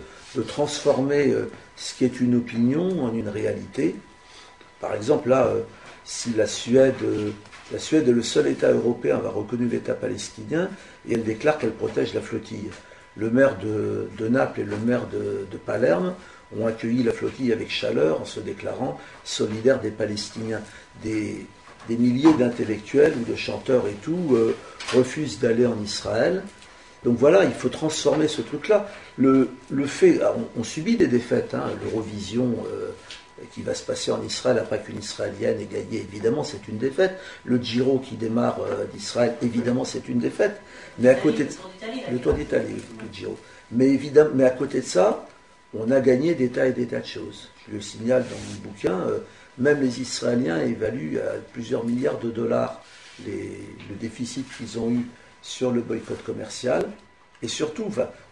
transformer 0.47 1.29
euh, 1.29 1.49
ce 1.75 1.93
qui 1.93 2.05
est 2.05 2.19
une 2.19 2.35
opinion 2.35 3.03
en 3.03 3.13
une 3.13 3.29
réalité. 3.29 3.95
Par 4.79 4.95
exemple, 4.95 5.29
là, 5.29 5.47
euh, 5.47 5.61
si 6.03 6.33
la 6.33 6.47
Suède, 6.47 6.95
la 7.71 7.79
Suède 7.79 8.07
est 8.07 8.13
le 8.13 8.23
seul 8.23 8.47
État 8.47 8.71
européen 8.71 9.15
à 9.15 9.17
avoir 9.19 9.35
reconnu 9.35 9.67
l'État 9.67 9.93
palestinien 9.93 10.69
et 11.07 11.13
elle 11.13 11.23
déclare 11.23 11.57
qu'elle 11.57 11.73
protège 11.73 12.13
la 12.13 12.21
flottille. 12.21 12.69
Le 13.17 13.29
maire 13.29 13.57
de, 13.57 14.27
Naples 14.27 14.61
et 14.61 14.63
le 14.63 14.77
maire 14.77 15.07
de, 15.07 15.57
Palerme 15.57 16.13
ont 16.57 16.65
accueilli 16.65 17.03
la 17.03 17.11
flottille 17.11 17.51
avec 17.53 17.69
chaleur 17.69 18.21
en 18.21 18.25
se 18.25 18.39
déclarant 18.39 18.99
solidaires 19.23 19.79
des 19.79 19.91
Palestiniens. 19.91 20.61
Des, 21.03 21.45
milliers 21.89 22.33
d'intellectuels 22.33 23.13
ou 23.19 23.29
de 23.29 23.35
chanteurs 23.35 23.85
et 23.87 23.95
tout 24.01 24.29
euh, 24.31 24.55
refusent 24.93 25.39
d'aller 25.39 25.65
en 25.65 25.77
Israël 25.83 26.41
donc 27.03 27.17
voilà, 27.17 27.45
il 27.45 27.53
faut 27.53 27.69
transformer 27.69 28.27
ce 28.27 28.41
truc-là. 28.41 28.87
Le, 29.17 29.49
fait, 29.85 30.19
on, 30.55 30.63
subit 30.63 30.97
des 30.97 31.07
défaites, 31.07 31.53
hein, 31.53 31.63
l'Eurovision 31.83 32.55
euh, 32.71 32.91
qui 33.51 33.63
va 33.63 33.73
se 33.73 33.83
passer 33.83 34.11
en 34.11 34.21
Israël 34.23 34.59
après 34.59 34.81
qu'une 34.81 34.99
Israélienne 34.99 35.59
ait 35.59 35.65
gagné, 35.65 35.97
évidemment 35.97 36.43
c'est 36.43 36.67
une 36.67 36.77
défaite. 36.77 37.17
Le 37.43 37.57
Giro 37.57 37.99
qui 37.99 38.15
démarre 38.15 38.59
euh, 38.61 38.85
d'Israël, 38.93 39.35
évidemment 39.41 39.83
c'est 39.83 40.07
une 40.09 40.19
défaite. 40.19 40.61
Mais 40.99 41.09
à 41.09 41.15
côté 41.15 41.45
de 41.45 41.51
le 42.11 42.19
Tour 42.19 42.33
d'Italie, 42.33 42.81
Giro. 43.11 43.37
Mais 43.71 43.87
évidemment, 43.87 44.31
mais 44.35 44.43
à 44.43 44.49
côté 44.49 44.81
de 44.81 44.85
ça, 44.85 45.25
on 45.73 45.89
a 45.91 45.99
gagné 46.01 46.35
des 46.35 46.49
tas 46.49 46.67
et 46.67 46.73
des 46.73 46.87
tas 46.87 46.99
de 46.99 47.05
choses. 47.05 47.49
Je 47.67 47.75
le 47.75 47.81
signale 47.81 48.23
dans 48.23 48.35
mon 48.37 48.69
bouquin, 48.69 48.99
euh, 49.07 49.19
même 49.57 49.81
les 49.81 50.01
Israéliens 50.01 50.59
évaluent 50.59 51.19
à 51.19 51.37
plusieurs 51.53 51.85
milliards 51.85 52.19
de 52.19 52.31
dollars 52.31 52.83
le 53.25 53.95
déficit 53.99 54.45
qu'ils 54.57 54.79
ont 54.79 54.89
eu 54.89 55.05
sur 55.43 55.71
le 55.71 55.81
boycott 55.81 56.23
commercial. 56.23 56.85
Et 57.43 57.47
surtout, 57.47 57.85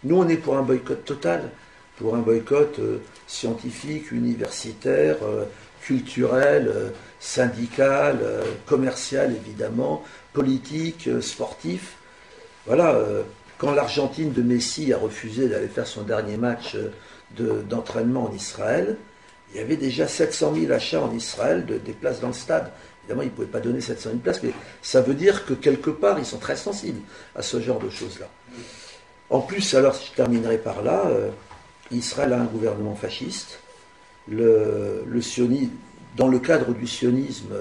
nous, 0.04 0.18
on 0.18 0.28
est 0.28 0.38
pour 0.38 0.58
un 0.58 0.64
boycott 0.64 1.06
total, 1.06 1.52
pour 1.98 2.16
un 2.16 2.20
boycott 2.20 2.80
euh, 2.80 2.98
scientifique, 3.28 4.12
universitaire, 4.12 5.18
euh, 5.24 5.46
culturel, 5.82 6.92
syndical, 7.20 8.20
commercial, 8.66 9.34
évidemment, 9.34 10.04
politique, 10.34 11.10
sportif. 11.22 11.99
Voilà, 12.70 13.02
quand 13.58 13.72
l'Argentine 13.72 14.32
de 14.32 14.44
Messi 14.44 14.94
a 14.94 14.98
refusé 15.00 15.50
d'aller 15.50 15.68
faire 15.68 15.88
son 15.88 16.04
dernier 16.04 16.38
match 16.38 16.78
d'entraînement 17.68 18.26
en 18.26 18.32
Israël, 18.32 18.96
il 19.52 19.58
y 19.58 19.60
avait 19.60 19.76
déjà 19.76 20.08
700 20.08 20.54
000 20.54 20.72
achats 20.72 21.02
en 21.02 21.12
Israël 21.12 21.66
de, 21.66 21.80
des 21.80 21.94
places 21.94 22.20
dans 22.20 22.28
le 22.28 22.34
stade. 22.34 22.72
Évidemment, 23.02 23.24
ils 23.24 23.32
ne 23.32 23.32
pouvaient 23.32 23.48
pas 23.48 23.60
donner 23.60 23.82
700 23.82 24.10
000 24.12 24.22
places, 24.22 24.44
mais 24.44 24.52
ça 24.84 25.02
veut 25.02 25.16
dire 25.16 25.48
que 25.48 25.56
quelque 25.56 25.90
part, 25.90 26.20
ils 26.20 26.26
sont 26.28 26.38
très 26.38 26.56
sensibles 26.56 27.02
à 27.36 27.42
ce 27.42 27.60
genre 27.60 27.80
de 27.80 27.90
choses-là. 27.90 28.28
En 29.32 29.42
plus, 29.42 29.74
alors, 29.74 29.96
je 29.96 30.16
terminerai 30.16 30.60
par 30.60 30.84
là, 30.84 31.08
euh, 31.08 31.30
Israël 31.90 32.34
a 32.34 32.40
un 32.40 32.46
gouvernement 32.46 32.96
fasciste. 32.96 33.60
Le, 34.28 35.04
sionisme, 35.22 35.72
dans 36.16 36.28
le 36.28 36.38
cadre 36.38 36.76
du 36.76 36.86
sionisme, 36.86 37.56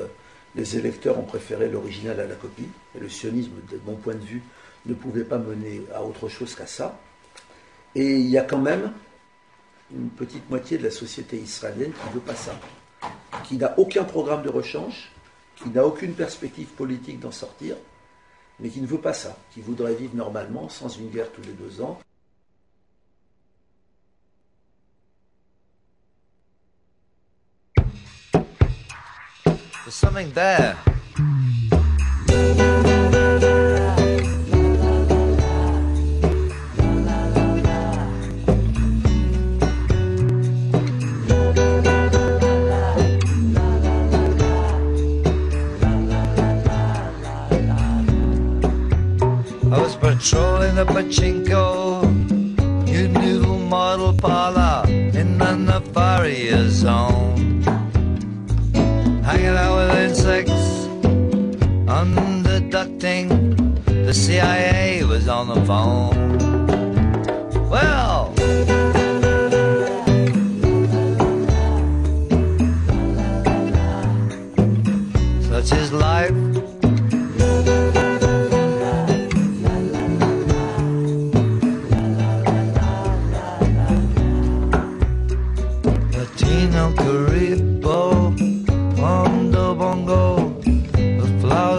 les 0.54 0.76
électeurs 0.76 1.18
ont 1.18 1.22
préféré 1.22 1.70
l'original 1.70 2.20
à 2.20 2.26
la 2.26 2.34
copie. 2.34 2.68
Et 2.94 3.00
le 3.00 3.08
sionisme, 3.08 3.52
de 3.70 3.80
mon 3.86 3.94
point 3.94 4.14
de 4.14 4.24
vue, 4.24 4.42
ne 4.88 4.94
pouvait 4.94 5.24
pas 5.24 5.38
mener 5.38 5.82
à 5.94 6.02
autre 6.02 6.28
chose 6.28 6.54
qu'à 6.54 6.66
ça. 6.66 6.98
Et 7.94 8.16
il 8.16 8.28
y 8.28 8.38
a 8.38 8.42
quand 8.42 8.58
même 8.58 8.92
une 9.92 10.10
petite 10.10 10.48
moitié 10.50 10.78
de 10.78 10.84
la 10.84 10.90
société 10.90 11.36
israélienne 11.36 11.92
qui 11.92 12.08
ne 12.08 12.14
veut 12.14 12.20
pas 12.20 12.34
ça, 12.34 12.58
qui 13.44 13.56
n'a 13.56 13.78
aucun 13.78 14.04
programme 14.04 14.42
de 14.42 14.48
rechange, 14.48 15.10
qui 15.56 15.68
n'a 15.70 15.86
aucune 15.86 16.14
perspective 16.14 16.68
politique 16.68 17.20
d'en 17.20 17.32
sortir, 17.32 17.76
mais 18.60 18.68
qui 18.68 18.80
ne 18.80 18.86
veut 18.86 19.00
pas 19.00 19.14
ça, 19.14 19.36
qui 19.52 19.60
voudrait 19.60 19.94
vivre 19.94 20.14
normalement, 20.14 20.68
sans 20.68 20.88
une 20.88 21.10
guerre 21.10 21.30
tous 21.32 21.42
les 21.42 21.52
deux 21.52 21.80
ans. 21.80 21.98
The 50.18 50.84
pachinko, 50.84 52.02
new 52.86 53.08
new 53.08 53.58
model 53.68 54.12
parlor 54.12 54.82
in 54.88 55.38
the 55.38 55.44
Nefaria 55.44 56.68
zone. 56.68 57.62
Hanging 59.22 59.46
out 59.46 59.76
with 59.76 59.96
insects, 59.96 60.88
underducting. 61.86 63.28
The 63.84 64.12
CIA 64.12 65.04
was 65.04 65.28
on 65.28 65.46
the 65.48 65.64
phone. 65.64 66.57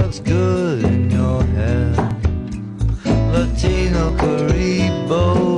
looks 0.10 0.22
good 0.22 0.84
in 0.86 1.12
your 1.12 1.44
hair. 1.44 1.94
Latino 3.32 4.10
Caribo. 4.18 5.49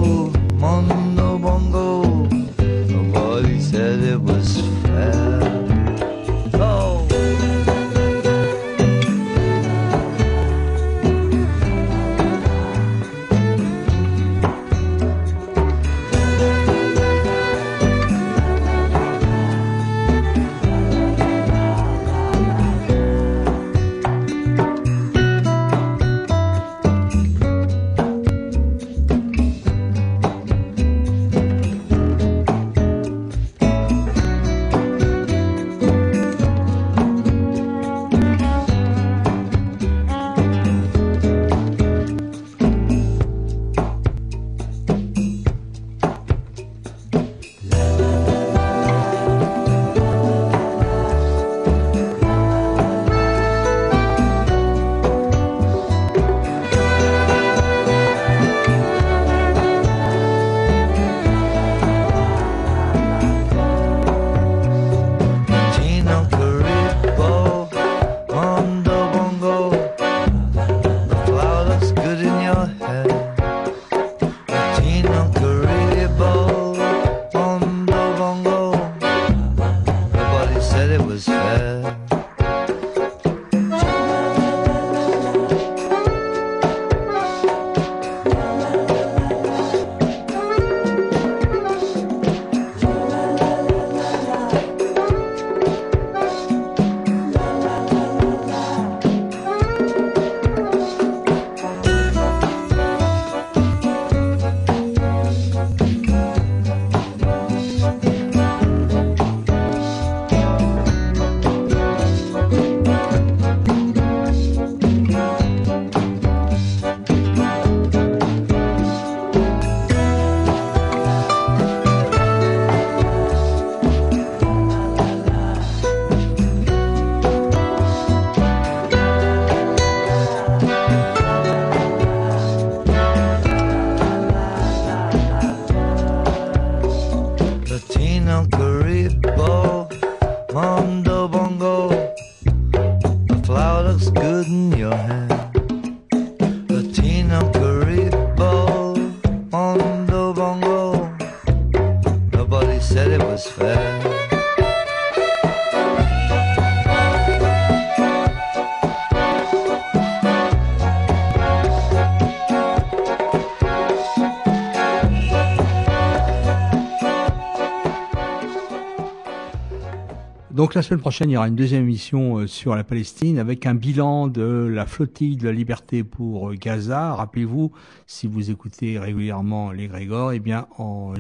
Donc 170.62 170.76
la 170.76 170.84
semaine 170.84 171.00
prochaine, 171.00 171.32
il 171.32 171.34
y 171.34 171.38
aura 171.38 171.48
une 171.48 171.56
deuxième 171.56 171.82
émission 171.82 172.38
euh, 172.38 172.46
sur 172.46 172.76
la 172.76 172.84
Palestine 172.84 173.40
avec 173.40 173.66
un 173.66 173.74
bilan 173.74 174.28
de 174.28 174.70
la 174.72 174.86
flottille 174.86 175.36
de 175.36 175.46
la 175.46 175.52
liberté 175.52 176.04
pour 176.04 176.52
euh, 176.52 176.54
Gaza. 176.54 177.16
Rappelez-vous, 177.16 177.72
si 178.06 178.28
vous 178.28 178.52
écoutez 178.52 179.00
régulièrement 179.00 179.72
les 179.72 179.88
Grégor, 179.88 180.34
eh 180.34 180.40
bien 180.40 180.68
en 180.78 181.16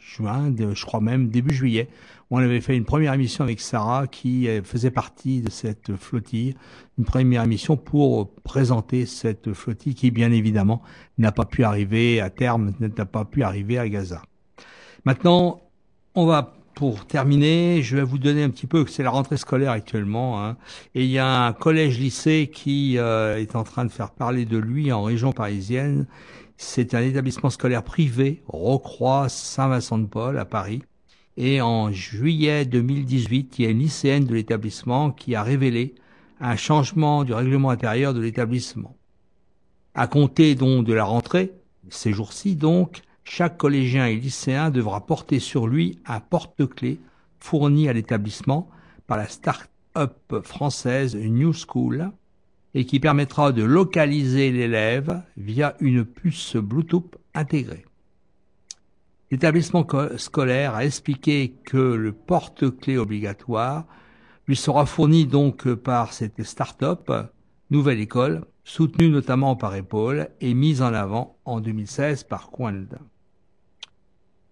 juin, 0.00 0.50
je 0.56 0.82
crois 0.86 1.02
même 1.02 1.28
début 1.28 1.54
juillet, 1.54 1.90
on 2.30 2.38
avait 2.38 2.62
fait 2.62 2.74
une 2.74 2.86
première 2.86 3.12
émission 3.12 3.44
avec 3.44 3.60
Sarah 3.60 4.06
qui 4.06 4.48
euh, 4.48 4.62
faisait 4.62 4.90
partie 4.90 5.42
de 5.42 5.50
cette 5.50 5.94
flottille, 5.94 6.54
une 6.96 7.04
première 7.04 7.42
émission 7.42 7.76
pour 7.76 8.30
présenter 8.44 9.04
cette 9.04 9.52
flottille 9.52 9.94
qui 9.94 10.10
bien 10.10 10.32
évidemment 10.32 10.80
n'a 11.18 11.32
pas 11.32 11.44
pu 11.44 11.64
arriver 11.64 12.22
à 12.22 12.30
terme, 12.30 12.72
n'a 12.80 13.04
pas 13.04 13.26
pu 13.26 13.42
arriver 13.42 13.78
à 13.78 13.86
Gaza. 13.90 14.22
Maintenant, 15.04 15.60
on 16.14 16.24
va 16.24 16.55
pour 16.76 17.06
terminer, 17.06 17.82
je 17.82 17.96
vais 17.96 18.02
vous 18.02 18.18
donner 18.18 18.42
un 18.42 18.50
petit 18.50 18.66
peu, 18.66 18.84
c'est 18.86 19.02
la 19.02 19.08
rentrée 19.08 19.38
scolaire 19.38 19.70
actuellement, 19.70 20.44
hein, 20.44 20.58
et 20.94 21.04
il 21.04 21.10
y 21.10 21.18
a 21.18 21.46
un 21.46 21.54
collège-lycée 21.54 22.50
qui 22.52 22.98
euh, 22.98 23.38
est 23.38 23.56
en 23.56 23.64
train 23.64 23.86
de 23.86 23.90
faire 23.90 24.10
parler 24.10 24.44
de 24.44 24.58
lui 24.58 24.92
en 24.92 25.02
région 25.02 25.32
parisienne. 25.32 26.06
C'est 26.58 26.92
un 26.92 27.00
établissement 27.00 27.48
scolaire 27.48 27.82
privé, 27.82 28.42
Rocroi 28.46 29.30
Saint-Vincent-de-Paul 29.30 30.38
à 30.38 30.44
Paris. 30.44 30.82
Et 31.38 31.62
en 31.62 31.90
juillet 31.92 32.66
2018, 32.66 33.58
il 33.58 33.64
y 33.64 33.68
a 33.68 33.70
une 33.70 33.78
lycéenne 33.78 34.26
de 34.26 34.34
l'établissement 34.34 35.12
qui 35.12 35.34
a 35.34 35.42
révélé 35.42 35.94
un 36.40 36.56
changement 36.56 37.24
du 37.24 37.32
règlement 37.32 37.70
intérieur 37.70 38.12
de 38.12 38.20
l'établissement. 38.20 38.98
À 39.94 40.08
compter 40.08 40.54
donc 40.54 40.84
de 40.84 40.92
la 40.92 41.04
rentrée, 41.04 41.54
ces 41.88 42.12
jours-ci 42.12 42.54
donc, 42.54 43.00
chaque 43.28 43.58
collégien 43.58 44.06
et 44.06 44.16
lycéen 44.16 44.70
devra 44.70 45.04
porter 45.04 45.40
sur 45.40 45.66
lui 45.66 45.98
un 46.06 46.20
porte-clés 46.20 47.00
fourni 47.40 47.88
à 47.88 47.92
l'établissement 47.92 48.70
par 49.06 49.18
la 49.18 49.26
start-up 49.26 50.42
française 50.42 51.16
New 51.16 51.52
School 51.52 52.10
et 52.74 52.86
qui 52.86 53.00
permettra 53.00 53.52
de 53.52 53.62
localiser 53.62 54.52
l'élève 54.52 55.22
via 55.36 55.76
une 55.80 56.04
puce 56.04 56.56
Bluetooth 56.56 57.16
intégrée. 57.34 57.84
L'établissement 59.30 59.84
scolaire 60.16 60.74
a 60.74 60.84
expliqué 60.84 61.56
que 61.64 61.76
le 61.76 62.12
porte-clés 62.12 62.96
obligatoire 62.96 63.86
lui 64.46 64.56
sera 64.56 64.86
fourni 64.86 65.26
donc 65.26 65.68
par 65.74 66.12
cette 66.12 66.42
start-up 66.44 67.10
Nouvelle 67.70 67.98
École, 67.98 68.44
soutenue 68.62 69.08
notamment 69.08 69.56
par 69.56 69.74
Épaule 69.74 70.28
et 70.40 70.54
mise 70.54 70.80
en 70.80 70.94
avant 70.94 71.36
en 71.44 71.60
2016 71.60 72.22
par 72.24 72.50
Quand. 72.50 72.72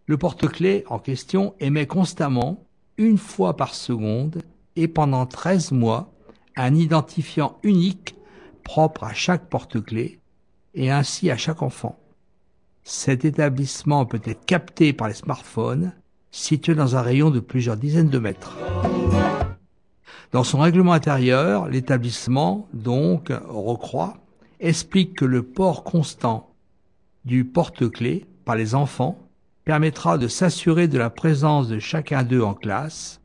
Le 0.06 0.18
porte-clés 0.18 0.84
en 0.88 0.98
question 0.98 1.54
émet 1.60 1.86
constamment, 1.86 2.66
une 2.98 3.16
fois 3.16 3.56
par 3.56 3.74
seconde 3.74 4.42
et 4.76 4.86
pendant 4.86 5.24
13 5.24 5.72
mois, 5.72 6.12
un 6.56 6.74
identifiant 6.74 7.58
unique 7.62 8.14
propre 8.64 9.04
à 9.04 9.14
chaque 9.14 9.48
porte-clés 9.48 10.20
et 10.74 10.90
ainsi 10.90 11.30
à 11.30 11.38
chaque 11.38 11.62
enfant. 11.62 11.98
Cet 12.82 13.24
établissement 13.24 14.04
peut 14.04 14.20
être 14.26 14.44
capté 14.44 14.92
par 14.92 15.08
les 15.08 15.14
smartphones 15.14 15.92
situés 16.30 16.74
dans 16.74 16.96
un 16.96 17.02
rayon 17.02 17.30
de 17.30 17.40
plusieurs 17.40 17.78
dizaines 17.78 18.10
de 18.10 18.18
mètres. 18.18 18.58
Dans 20.32 20.44
son 20.44 20.58
règlement 20.58 20.92
intérieur, 20.92 21.68
l'établissement, 21.68 22.68
donc, 22.74 23.32
recroit, 23.48 24.18
explique 24.60 25.14
que 25.14 25.24
le 25.24 25.42
port 25.42 25.82
constant 25.82 26.50
du 27.24 27.44
porte-clés 27.44 28.26
par 28.44 28.56
les 28.56 28.74
enfants 28.74 29.23
permettra 29.64 30.18
de 30.18 30.28
s'assurer 30.28 30.88
de 30.88 30.98
la 30.98 31.10
présence 31.10 31.68
de 31.68 31.78
chacun 31.78 32.22
d'eux 32.22 32.42
en 32.42 32.54
classe, 32.54 33.20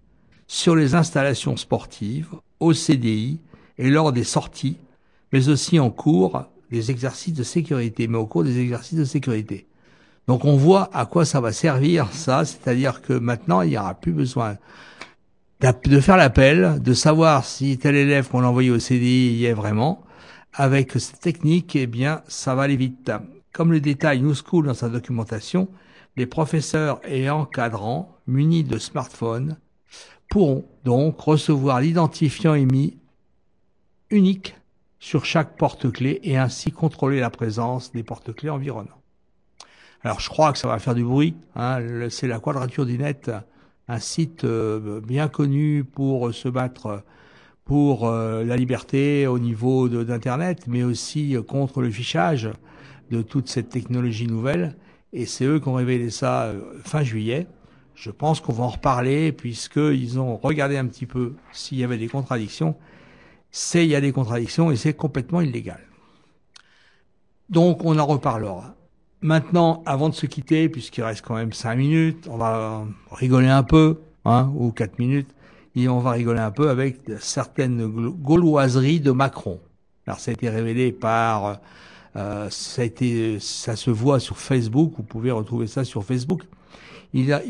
sur 0.48 0.76
les 0.76 0.96
installations 0.96 1.58
sportives, 1.58 2.30
au 2.60 2.74
CDI 2.74 3.40
et 3.78 3.90
lors 3.90 4.12
des 4.12 4.24
sorties, 4.24 4.78
mais 5.32 5.50
aussi 5.50 5.80
en 5.80 5.92
cours 5.92 6.46
des 6.72 6.92
exercices 6.92 7.34
de 7.34 7.44
sécurité, 7.44 8.08
mais 8.08 8.18
au 8.18 8.26
cours 8.26 8.44
des 8.44 8.60
exercices 8.60 8.98
de 8.98 9.06
sécurité. 9.06 9.68
Donc 10.28 10.46
on 10.46 10.56
voit 10.56 10.90
à 10.94 11.06
quoi 11.06 11.26
ça 11.26 11.42
va 11.42 11.52
servir 11.52 12.10
ça, 12.12 12.46
c'est-à-dire 12.46 13.02
que 13.02 13.14
maintenant 13.14 13.62
il 13.62 13.70
n'y 13.70 13.78
aura 13.78 13.94
plus 13.94 14.12
besoin 14.12 14.58
de 15.62 16.00
faire 16.00 16.18
l'appel, 16.18 16.82
de 16.82 16.94
savoir 16.94 17.46
si 17.46 17.78
tel 17.78 17.96
élève 17.96 18.30
qu'on 18.30 18.44
a 18.44 18.48
envoyé 18.48 18.72
au 18.72 18.80
CDI 18.80 19.34
y 19.34 19.46
est 19.46 19.54
vraiment. 19.54 20.04
Avec 20.54 20.94
cette 20.94 21.20
technique, 21.20 21.76
eh 21.76 21.86
bien, 21.86 22.22
ça 22.28 22.56
va 22.56 22.64
aller 22.64 22.76
vite. 22.76 23.12
Comme 23.54 23.72
le 23.72 23.82
détaille 23.82 24.22
New 24.22 24.34
School 24.34 24.66
dans 24.66 24.74
sa 24.74 24.90
documentation, 24.90 25.68
les 26.20 26.26
professeurs 26.26 27.00
et 27.08 27.30
encadrants 27.30 28.18
munis 28.28 28.66
de 28.66 28.78
smartphones 28.78 29.56
pourront 30.30 30.66
donc 30.84 31.18
recevoir 31.18 31.80
l'identifiant 31.80 32.56
émis 32.56 32.98
unique 34.10 34.58
sur 35.00 35.24
chaque 35.24 35.56
porte-clés 35.56 36.20
et 36.24 36.36
ainsi 36.36 36.74
contrôler 36.74 37.22
la 37.22 37.30
présence 37.30 37.94
des 37.94 38.04
porte-clés 38.04 38.50
environnants. 38.50 39.02
Alors 40.04 40.20
je 40.20 40.28
crois 40.28 40.52
que 40.52 40.58
ça 40.58 40.68
va 40.68 40.78
faire 40.80 40.94
du 40.94 41.06
bruit. 41.06 41.38
Hein. 41.56 42.10
C'est 42.10 42.28
la 42.28 42.40
Quadrature 42.40 42.86
du 42.86 42.98
Net, 42.98 43.32
un 43.88 44.00
site 44.00 44.44
euh, 44.44 45.00
bien 45.00 45.30
connu 45.30 45.86
pour 45.86 46.34
se 46.34 46.50
battre 46.50 47.02
pour 47.64 48.10
euh, 48.10 48.44
la 48.44 48.58
liberté 48.58 49.26
au 49.26 49.40
niveau 49.40 49.88
d'Internet, 49.88 50.66
mais 50.68 50.84
aussi 50.84 51.38
contre 51.48 51.82
le 51.82 51.90
fichage 51.90 52.50
de 53.10 53.22
toute 53.22 53.48
cette 53.48 53.70
technologie 53.70 54.28
nouvelle 54.28 54.76
et 55.14 55.26
c'est 55.26 55.46
eux 55.46 55.60
qui 55.60 55.68
ont 55.68 55.74
révélé 55.74 56.10
ça 56.10 56.44
euh, 56.44 56.62
fin 56.84 57.04
juillet. 57.04 57.48
Je 57.96 58.12
pense 58.12 58.40
qu'on 58.40 58.54
va 58.54 58.64
en 58.64 58.70
reparler 58.70 59.32
puisqu'ils 59.32 60.20
ont 60.20 60.38
regardé 60.38 60.78
un 60.78 60.86
petit 60.86 61.06
peu 61.06 61.34
s'il 61.52 61.78
y 61.78 61.84
avait 61.84 61.98
des 61.98 62.08
contradictions. 62.08 62.76
C'est 63.52 63.84
il 63.84 63.90
y 63.90 63.96
a 63.96 64.02
des 64.02 64.12
contradictions 64.12 64.72
et 64.72 64.76
c'est 64.76 64.94
complètement 64.94 65.42
illégal. 65.42 65.82
Donc 67.50 67.84
on 67.84 67.98
en 67.98 68.06
reparlera. 68.06 68.76
Maintenant, 69.22 69.84
avant 69.86 70.08
de 70.08 70.14
se 70.14 70.26
quitter, 70.28 70.70
puisqu'il 70.70 71.04
reste 71.04 71.26
quand 71.26 71.36
même 71.36 71.52
cinq 71.52 71.76
minutes, 71.76 72.28
on 72.30 72.38
va 72.38 72.86
rigoler 73.12 73.50
un 73.50 73.64
peu, 73.64 74.00
hein, 74.24 74.50
ou 74.56 74.72
quatre 74.72 74.98
minutes, 74.98 75.30
et 75.76 75.90
on 75.90 76.00
va 76.00 76.12
rigoler 76.12 76.40
un 76.40 76.52
peu 76.52 76.70
avec 76.70 77.02
certaines 77.20 77.86
gauloiseries 77.86 79.02
de 79.02 79.12
Macron. 79.12 79.60
Alors 80.08 80.20
ça 80.20 80.32
a 80.32 80.34
été 80.34 80.50
révélé 80.50 80.94
par 80.94 81.60
ça, 82.16 82.82
a 82.82 82.84
été, 82.84 83.40
ça 83.40 83.76
se 83.76 83.92
voit 83.92 84.20
sur 84.20 84.38
Facebook, 84.38 84.94
vous 84.98 85.04
pouvez 85.04 85.32
retrouver 85.32 85.68
ça 85.68 85.84
sur 85.84 86.04
Facebook. 86.04 86.44
Il 87.14 87.26
y 87.26 87.34
a 87.34 87.42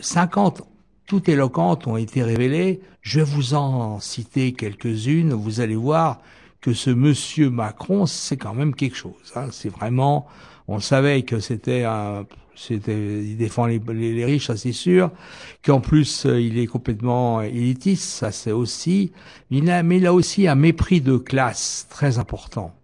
50 0.00 0.62
toutes 1.08 1.30
éloquentes 1.30 1.86
ont 1.86 1.96
été 1.96 2.22
révélées. 2.22 2.80
Je 3.00 3.20
vais 3.20 3.24
vous 3.24 3.54
en 3.54 3.98
citer 3.98 4.52
quelques-unes. 4.52 5.32
Vous 5.32 5.60
allez 5.60 5.74
voir 5.74 6.20
que 6.60 6.74
ce 6.74 6.90
monsieur 6.90 7.48
Macron, 7.48 8.04
c'est 8.04 8.36
quand 8.36 8.54
même 8.54 8.74
quelque 8.74 8.96
chose. 8.96 9.14
Hein. 9.34 9.46
C'est 9.50 9.70
vraiment, 9.70 10.26
on 10.68 10.80
savait 10.80 11.22
que 11.22 11.40
c'était 11.40 11.84
un, 11.84 12.26
c'était, 12.54 13.24
il 13.24 13.38
défend 13.38 13.64
les, 13.64 13.78
les, 13.78 14.24
riches, 14.24 14.48
ça 14.48 14.56
c'est 14.58 14.72
sûr. 14.72 15.10
Qu'en 15.64 15.80
plus, 15.80 16.26
euh, 16.26 16.38
il 16.38 16.58
est 16.58 16.66
complètement 16.66 17.40
élitiste, 17.40 18.04
ça 18.04 18.30
c'est 18.30 18.52
aussi. 18.52 19.12
Il 19.50 19.70
a, 19.70 19.82
mais 19.82 19.96
il 19.96 20.06
a 20.06 20.12
aussi 20.12 20.46
un 20.46 20.56
mépris 20.56 21.00
de 21.00 21.16
classe 21.16 21.86
très 21.88 22.18
important. 22.18 22.74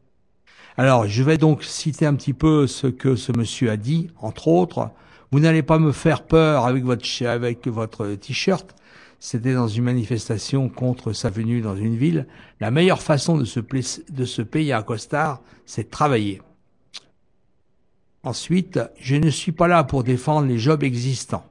Alors, 0.77 1.07
je 1.07 1.22
vais 1.22 1.39
donc 1.39 1.62
citer 1.62 2.05
un 2.05 2.14
petit 2.14 2.33
peu 2.33 2.66
ce 2.66 2.89
que 2.89 3.14
ce 3.14 3.31
monsieur 3.31 3.70
a 3.70 3.77
dit, 3.77 4.11
entre 4.20 4.49
autres. 4.49 4.91
Vous 5.31 5.39
n'allez 5.39 5.62
pas 5.62 5.79
me 5.79 5.93
faire 5.93 6.25
peur 6.25 6.64
avec 6.64 6.85
votre, 6.85 8.14
t-shirt. 8.16 8.75
C'était 9.20 9.55
dans 9.55 9.68
une 9.68 9.85
manifestation 9.85 10.68
contre 10.68 11.12
sa 11.12 11.31
venue 11.31 11.61
dans 11.61 11.77
une 11.77 11.97
ville. 11.97 12.27
La 12.59 12.72
meilleure 12.72 13.03
façon 13.03 13.39
de 13.39 13.45
se, 13.45 13.61
de 13.61 14.25
se 14.25 14.43
payer 14.43 14.72
un 14.72 14.83
costard, 14.83 15.43
c'est 15.64 15.85
de 15.85 15.91
travailler. 15.91 16.43
Ensuite, 18.25 18.81
je 18.99 19.14
ne 19.14 19.31
suis 19.31 19.53
pas 19.53 19.68
là 19.68 19.85
pour 19.85 20.03
défendre 20.03 20.49
les 20.49 20.59
jobs 20.59 20.83
existants. 20.83 21.47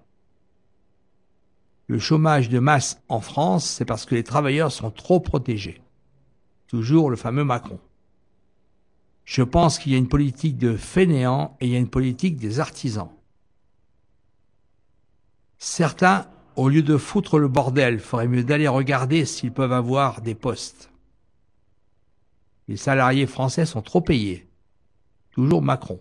Le 1.87 1.97
chômage 1.97 2.49
de 2.49 2.59
masse 2.59 3.01
en 3.07 3.21
France, 3.21 3.65
c'est 3.65 3.85
parce 3.85 4.05
que 4.05 4.15
les 4.15 4.23
travailleurs 4.23 4.71
sont 4.71 4.91
trop 4.91 5.21
protégés. 5.21 5.81
Toujours 6.67 7.09
le 7.09 7.15
fameux 7.15 7.45
Macron. 7.45 7.79
Je 9.25 9.41
pense 9.41 9.79
qu'il 9.79 9.91
y 9.91 9.95
a 9.95 9.97
une 9.97 10.09
politique 10.09 10.57
de 10.57 10.75
fainéants 10.75 11.55
et 11.61 11.67
il 11.67 11.71
y 11.71 11.75
a 11.75 11.79
une 11.79 11.89
politique 11.89 12.37
des 12.37 12.59
artisans. 12.59 13.09
Certains, 15.57 16.27
au 16.55 16.67
lieu 16.67 16.81
de 16.81 16.97
foutre 16.97 17.39
le 17.39 17.47
bordel, 17.47 17.99
feraient 17.99 18.27
mieux 18.27 18.43
d'aller 18.43 18.67
regarder 18.67 19.25
s'ils 19.25 19.53
peuvent 19.53 19.71
avoir 19.71 20.21
des 20.21 20.35
postes. 20.35 20.91
Les 22.67 22.77
salariés 22.77 23.27
français 23.27 23.65
sont 23.65 23.81
trop 23.81 24.01
payés. 24.01 24.49
Toujours 25.31 25.61
Macron. 25.61 25.99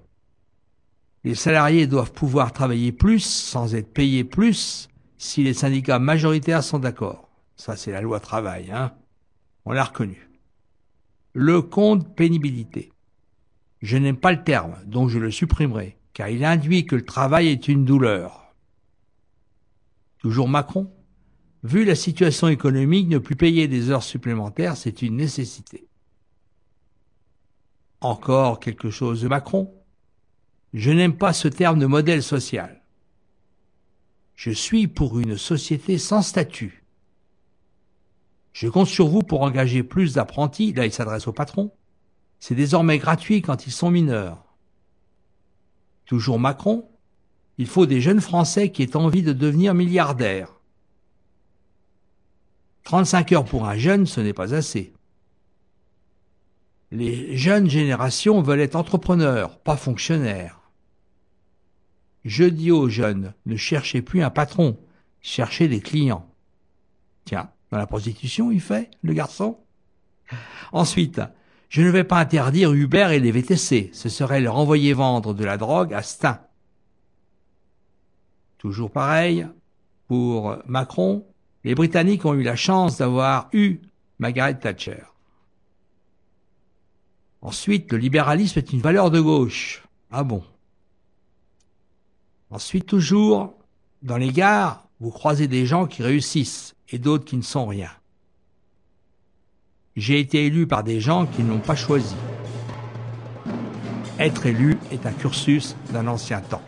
Les 1.24 1.34
salariés 1.34 1.86
doivent 1.86 2.12
pouvoir 2.12 2.52
travailler 2.52 2.92
plus 2.92 3.20
sans 3.20 3.74
être 3.74 3.92
payés 3.92 4.24
plus 4.24 4.88
si 5.16 5.44
les 5.44 5.54
syndicats 5.54 6.00
majoritaires 6.00 6.64
sont 6.64 6.80
d'accord. 6.80 7.30
Ça, 7.56 7.76
c'est 7.76 7.92
la 7.92 8.00
loi 8.00 8.18
travail, 8.18 8.72
hein. 8.72 8.92
On 9.64 9.72
l'a 9.72 9.84
reconnu. 9.84 10.28
Le 11.32 11.62
compte 11.62 12.16
pénibilité. 12.16 12.91
Je 13.82 13.96
n'aime 13.96 14.16
pas 14.16 14.32
le 14.32 14.44
terme, 14.44 14.76
donc 14.86 15.08
je 15.08 15.18
le 15.18 15.32
supprimerai, 15.32 15.98
car 16.14 16.28
il 16.28 16.44
induit 16.44 16.86
que 16.86 16.94
le 16.94 17.04
travail 17.04 17.48
est 17.48 17.66
une 17.66 17.84
douleur. 17.84 18.54
Toujours 20.18 20.48
Macron 20.48 20.90
Vu 21.64 21.84
la 21.84 21.94
situation 21.94 22.48
économique, 22.48 23.08
ne 23.08 23.18
plus 23.18 23.36
payer 23.36 23.68
des 23.68 23.90
heures 23.90 24.02
supplémentaires, 24.02 24.76
c'est 24.76 25.02
une 25.02 25.16
nécessité. 25.16 25.86
Encore 28.00 28.58
quelque 28.58 28.90
chose 28.90 29.22
de 29.22 29.28
Macron. 29.28 29.72
Je 30.72 30.90
n'aime 30.90 31.16
pas 31.16 31.32
ce 31.32 31.46
terme 31.48 31.78
de 31.78 31.86
modèle 31.86 32.22
social. 32.22 32.82
Je 34.34 34.50
suis 34.50 34.88
pour 34.88 35.20
une 35.20 35.36
société 35.36 35.98
sans 35.98 36.22
statut. 36.22 36.84
Je 38.52 38.68
compte 38.68 38.88
sur 38.88 39.08
vous 39.08 39.22
pour 39.22 39.42
engager 39.42 39.82
plus 39.82 40.14
d'apprentis, 40.14 40.72
là 40.72 40.84
il 40.84 40.92
s'adresse 40.92 41.28
au 41.28 41.32
patron. 41.32 41.72
C'est 42.42 42.56
désormais 42.56 42.98
gratuit 42.98 43.40
quand 43.40 43.68
ils 43.68 43.72
sont 43.72 43.92
mineurs. 43.92 44.44
Toujours 46.06 46.40
Macron, 46.40 46.90
il 47.56 47.68
faut 47.68 47.86
des 47.86 48.00
jeunes 48.00 48.20
Français 48.20 48.72
qui 48.72 48.82
aient 48.82 48.96
envie 48.96 49.22
de 49.22 49.32
devenir 49.32 49.74
milliardaires. 49.74 50.52
35 52.82 53.30
heures 53.30 53.44
pour 53.44 53.68
un 53.68 53.76
jeune, 53.76 54.06
ce 54.06 54.20
n'est 54.20 54.32
pas 54.32 54.54
assez. 54.54 54.92
Les 56.90 57.36
jeunes 57.36 57.70
générations 57.70 58.42
veulent 58.42 58.58
être 58.58 58.74
entrepreneurs, 58.74 59.60
pas 59.60 59.76
fonctionnaires. 59.76 60.62
Je 62.24 62.42
dis 62.42 62.72
aux 62.72 62.88
jeunes, 62.88 63.34
ne 63.46 63.54
cherchez 63.54 64.02
plus 64.02 64.20
un 64.20 64.30
patron, 64.30 64.80
cherchez 65.20 65.68
des 65.68 65.80
clients. 65.80 66.28
Tiens, 67.24 67.52
dans 67.70 67.78
la 67.78 67.86
prostitution, 67.86 68.50
il 68.50 68.60
fait, 68.60 68.90
le 69.02 69.12
garçon? 69.12 69.60
Ensuite, 70.72 71.20
je 71.72 71.80
ne 71.80 71.88
vais 71.88 72.04
pas 72.04 72.18
interdire 72.18 72.74
Uber 72.74 73.08
et 73.12 73.18
les 73.18 73.32
VTC, 73.32 73.88
ce 73.94 74.10
serait 74.10 74.42
leur 74.42 74.56
envoyer 74.58 74.92
vendre 74.92 75.32
de 75.32 75.42
la 75.42 75.56
drogue 75.56 75.94
à 75.94 76.02
Stein. 76.02 76.38
Toujours 78.58 78.90
pareil, 78.90 79.46
pour 80.06 80.58
Macron, 80.66 81.24
les 81.64 81.74
Britanniques 81.74 82.26
ont 82.26 82.34
eu 82.34 82.42
la 82.42 82.56
chance 82.56 82.98
d'avoir 82.98 83.48
eu 83.54 83.80
Margaret 84.18 84.58
Thatcher. 84.58 85.02
Ensuite, 87.40 87.90
le 87.90 87.96
libéralisme 87.96 88.58
est 88.58 88.74
une 88.74 88.82
valeur 88.82 89.10
de 89.10 89.20
gauche. 89.20 89.82
Ah 90.10 90.24
bon? 90.24 90.44
Ensuite, 92.50 92.84
toujours, 92.84 93.54
dans 94.02 94.18
les 94.18 94.30
gares, 94.30 94.86
vous 95.00 95.10
croisez 95.10 95.48
des 95.48 95.64
gens 95.64 95.86
qui 95.86 96.02
réussissent 96.02 96.74
et 96.90 96.98
d'autres 96.98 97.24
qui 97.24 97.38
ne 97.38 97.42
sont 97.42 97.64
rien. 97.64 97.90
J'ai 99.94 100.20
été 100.20 100.46
élu 100.46 100.66
par 100.66 100.84
des 100.84 101.00
gens 101.00 101.26
qui 101.26 101.42
ne 101.42 101.50
l'ont 101.50 101.58
pas 101.58 101.76
choisi. 101.76 102.16
Être 104.18 104.46
élu 104.46 104.78
est 104.90 105.04
un 105.04 105.12
cursus 105.12 105.76
d'un 105.92 106.06
ancien 106.06 106.40
temps. 106.40 106.62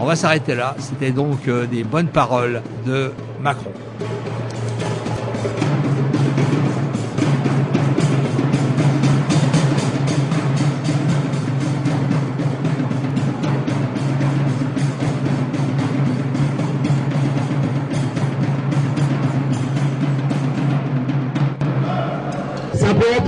On 0.00 0.06
va 0.06 0.16
s'arrêter 0.16 0.56
là. 0.56 0.74
C'était 0.80 1.12
donc 1.12 1.46
euh, 1.46 1.66
des 1.66 1.84
bonnes 1.84 2.08
paroles 2.08 2.60
de 2.84 3.12
Macron. 3.40 3.70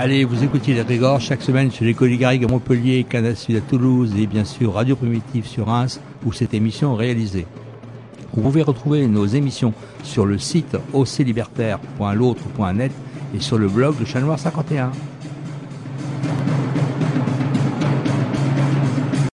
Allez, 0.00 0.24
vous 0.24 0.44
écoutez 0.44 0.74
les 0.74 0.84
Grégor 0.84 1.20
chaque 1.20 1.42
semaine 1.42 1.72
chez 1.72 1.84
les 1.84 1.92
collègues 1.92 2.22
à 2.22 2.46
Montpellier, 2.46 3.02
Canal 3.02 3.36
Sud 3.36 3.56
à 3.56 3.60
Toulouse 3.60 4.14
et 4.16 4.28
bien 4.28 4.44
sûr 4.44 4.74
Radio 4.74 4.94
Primitive 4.94 5.44
sur 5.44 5.66
Reims 5.66 6.00
où 6.24 6.32
cette 6.32 6.54
émission 6.54 6.94
est 6.94 6.98
réalisée. 6.98 7.48
Vous 8.32 8.40
pouvez 8.40 8.62
retrouver 8.62 9.08
nos 9.08 9.26
émissions 9.26 9.74
sur 10.04 10.24
le 10.24 10.38
site 10.38 10.76
oclibertaire.l'autre.net 10.92 12.92
et 13.34 13.40
sur 13.40 13.58
le 13.58 13.66
blog 13.66 13.98
de 13.98 14.04
Chat 14.04 14.20
Noir 14.20 14.38
51. 14.38 14.92